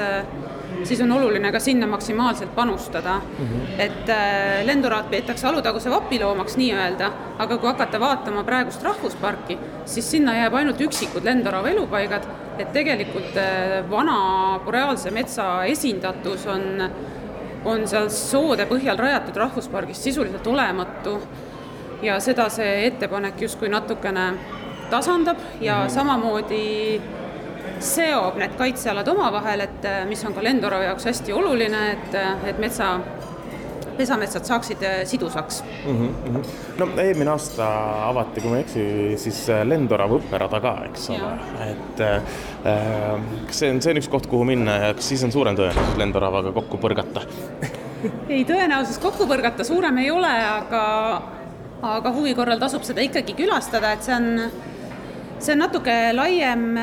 siis 0.87 1.01
on 1.01 1.13
oluline 1.13 1.53
ka 1.53 1.61
sinna 1.61 1.87
maksimaalselt 1.87 2.55
panustada 2.55 3.15
mm. 3.15 3.47
-hmm. 3.47 3.81
et 3.81 4.09
äh, 4.09 4.67
lenduraat 4.67 5.11
peetakse 5.11 5.47
Alutaguse 5.49 5.91
vapiloomaks 5.91 6.57
nii-öelda, 6.57 7.13
aga 7.39 7.59
kui 7.59 7.69
hakata 7.69 8.01
vaatama 8.01 8.45
praegust 8.45 8.83
rahvusparki, 8.83 9.59
siis 9.85 10.11
sinna 10.11 10.35
jääb 10.35 10.55
ainult 10.55 10.81
üksikud 10.81 11.25
lendorava 11.25 11.69
elupaigad, 11.69 12.27
et 12.59 12.73
tegelikult 12.73 13.37
äh, 13.37 13.91
vana 13.91 14.61
boreaalse 14.65 15.11
metsa 15.11 15.65
esindatus 15.65 16.47
on, 16.47 16.91
on 17.65 17.89
seal 17.89 18.09
soode 18.09 18.67
põhjal 18.67 18.99
rajatud 18.99 19.37
rahvuspargis 19.37 20.05
sisuliselt 20.05 20.47
olematu 20.47 21.21
ja 22.03 22.21
seda 22.21 22.49
see 22.51 22.87
ettepanek 22.87 23.41
justkui 23.41 23.69
natukene 23.69 24.33
tasandab 24.91 25.37
ja 25.61 25.77
mm 25.77 25.87
-hmm. 25.87 25.91
samamoodi 25.91 27.01
seob 27.83 28.39
need 28.41 28.57
kaitsealad 28.59 29.09
omavahel, 29.13 29.67
et 29.67 29.85
äh, 29.89 30.05
mis 30.09 30.23
on 30.27 30.35
ka 30.37 30.45
Lendorava 30.45 30.91
jaoks 30.91 31.11
hästi 31.11 31.35
oluline, 31.37 31.83
et, 31.97 32.17
äh, 32.19 32.49
et 32.53 32.63
metsa 32.63 32.95
pesametsad 33.97 34.47
saaksid 34.49 34.83
äh, 34.83 35.03
sidusaks 35.05 35.63
mm. 35.87 36.09
-hmm. 36.09 36.47
no 36.79 36.89
eelmine 37.03 37.31
aasta 37.31 37.69
avati, 38.09 38.41
kui 38.41 38.51
ma 38.51 38.57
ei 38.57 38.65
eksi, 38.67 38.85
siis 39.17 39.43
Lendorava 39.65 40.19
õpperada 40.19 40.61
ka, 40.61 40.75
eks 40.89 41.11
ole, 41.11 41.33
et 41.69 42.01
äh, 42.01 42.23
kas 43.47 43.59
see 43.59 43.71
on, 43.71 43.83
see 43.83 43.95
on 43.95 44.03
üks 44.03 44.09
koht, 44.09 44.27
kuhu 44.27 44.45
minna 44.49 44.79
ja 44.87 44.95
kas 44.95 45.09
siis 45.09 45.25
on 45.25 45.33
suurem 45.33 45.59
tõenäosus 45.59 45.99
Lendoravaga 45.99 46.53
kokku 46.53 46.81
põrgata 46.83 47.27
ei, 48.29 48.45
tõenäosus 48.45 48.99
kokku 49.03 49.27
põrgata 49.31 49.65
suurem 49.65 49.99
ei 49.99 50.11
ole, 50.11 50.35
aga 50.47 50.83
aga 51.83 52.13
huvi 52.15 52.35
korral 52.39 52.61
tasub 52.63 52.85
seda 52.87 53.03
ikkagi 53.03 53.35
külastada, 53.35 53.93
et 53.93 54.07
see 54.07 54.15
on 54.15 54.29
see 55.43 55.55
on 55.57 55.63
natuke 55.65 55.95
laiem, 56.15 56.77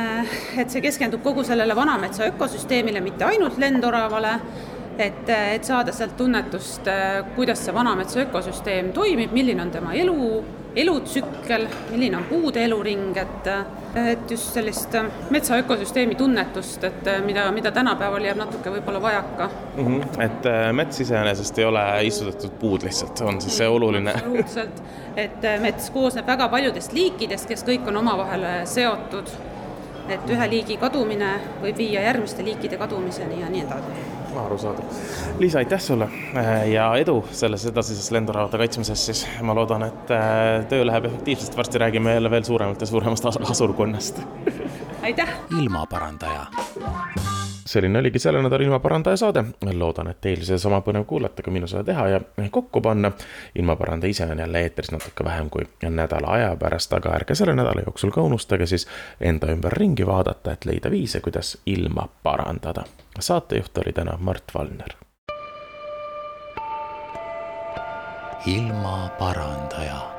et 0.60 0.72
see 0.72 0.82
keskendub 0.84 1.22
kogu 1.24 1.46
sellele 1.48 1.76
vanametsa 1.78 2.28
ökosüsteemile, 2.28 3.00
mitte 3.04 3.24
ainult 3.28 3.58
lendoravale, 3.62 4.34
et, 5.00 5.30
et 5.30 5.64
saada 5.64 5.94
sealt 5.96 6.18
tunnetust, 6.20 6.88
kuidas 7.36 7.66
see 7.66 7.76
vanametsa 7.76 8.24
ökosüsteem 8.26 8.94
toimib, 8.96 9.32
milline 9.36 9.64
on 9.64 9.72
tema 9.72 9.94
elu, 9.96 10.44
elutsükkel, 10.76 11.68
milline 11.92 12.18
on 12.18 12.24
puude 12.24 12.64
eluring, 12.64 13.18
et, 13.18 13.48
et 13.96 14.32
just 14.32 14.54
sellist 14.54 14.94
metsa 15.34 15.58
ökosüsteemi 15.58 16.16
tunnetust, 16.16 16.84
et 16.84 17.10
mida, 17.26 17.48
mida 17.52 17.72
tänapäeval 17.74 18.28
jääb 18.28 18.38
natuke 18.38 18.74
võib-olla 18.76 19.02
vajaka 19.02 19.50
mm. 19.50 19.88
-hmm. 19.88 20.22
et 20.26 20.46
äh, 20.46 20.72
mets 20.74 21.02
iseenesest 21.02 21.60
ei 21.60 21.66
ole 21.66 21.86
istutatud 22.04 22.52
puud 22.60 22.86
lihtsalt, 22.86 23.22
on 23.22 23.42
siis 23.42 23.58
see 23.58 23.68
oluline? 23.68 24.14
absoluutselt, 24.14 24.84
et 25.16 25.46
äh, 25.46 25.60
mets 25.62 25.90
koosneb 25.90 26.28
väga 26.28 26.50
paljudest 26.50 26.94
liikidest, 26.94 27.48
kes 27.48 27.66
kõik 27.66 27.88
on 27.88 27.98
omavahel 27.98 28.44
äh, 28.44 28.62
seotud. 28.66 29.32
et 30.10 30.30
ühe 30.30 30.46
liigi 30.50 30.78
kadumine 30.78 31.36
võib 31.62 31.78
viia 31.78 32.02
järgmiste 32.02 32.44
liikide 32.46 32.78
kadumiseni 32.78 33.42
ja 33.42 33.50
nii 33.50 33.62
edasi 33.62 34.19
arusaadav. 34.46 34.84
Liisa, 35.40 35.58
aitäh 35.64 35.82
sulle 35.82 36.10
äh, 36.36 36.70
ja 36.70 36.90
edu 36.96 37.24
selles 37.32 37.66
edasises 37.66 38.12
lenduravate 38.12 38.58
kaitsmises 38.58 39.06
siis. 39.06 39.26
ma 39.42 39.56
loodan, 39.56 39.88
et 39.90 40.12
äh, 40.16 40.66
töö 40.70 40.86
läheb 40.88 41.06
efektiivselt, 41.12 41.58
varsti 41.58 41.82
räägime 41.82 42.14
jälle 42.14 42.32
veel 42.32 42.44
suuremalt 42.44 42.82
ja 42.82 42.88
suuremast 42.88 43.26
asurkonnast 43.26 44.22
aitäh! 45.02 45.30
ilmaparandaja 45.62 46.46
selline 47.70 48.00
oligi 48.00 48.20
selle 48.20 48.42
nädala 48.42 48.64
ilmaparandaja 48.64 49.18
saade. 49.18 49.44
loodan, 49.74 50.08
et 50.08 50.22
teil 50.22 50.42
sedasama 50.46 50.82
põnev 50.86 51.06
kuulata, 51.06 51.44
kui 51.46 51.54
minul 51.54 51.70
seda 51.70 51.84
teha 51.84 52.08
ja 52.08 52.22
kokku 52.52 52.82
panna. 52.82 53.12
ilmaparandaja 53.56 54.10
ise 54.10 54.26
on 54.26 54.40
jälle 54.40 54.62
eetris 54.62 54.92
natuke 54.92 55.24
vähem 55.24 55.50
kui 55.50 55.68
nädala 55.90 56.34
aja 56.38 56.56
pärast, 56.56 56.94
aga 56.94 57.14
ärge 57.16 57.36
selle 57.36 57.56
nädala 57.56 57.86
jooksul 57.86 58.12
ka 58.12 58.22
unustage 58.22 58.66
siis 58.66 58.88
enda 59.22 59.52
ümber 59.54 59.74
ringi 59.74 60.08
vaadata, 60.08 60.52
et 60.52 60.66
leida 60.66 60.92
viise, 60.92 61.22
kuidas 61.22 61.58
ilma 61.66 62.08
parandada. 62.24 62.84
saatejuht 63.20 63.78
oli 63.78 63.94
täna 63.94 64.18
Mart 64.20 64.56
Valner. 64.56 64.96
ilmaparandaja 68.46 70.19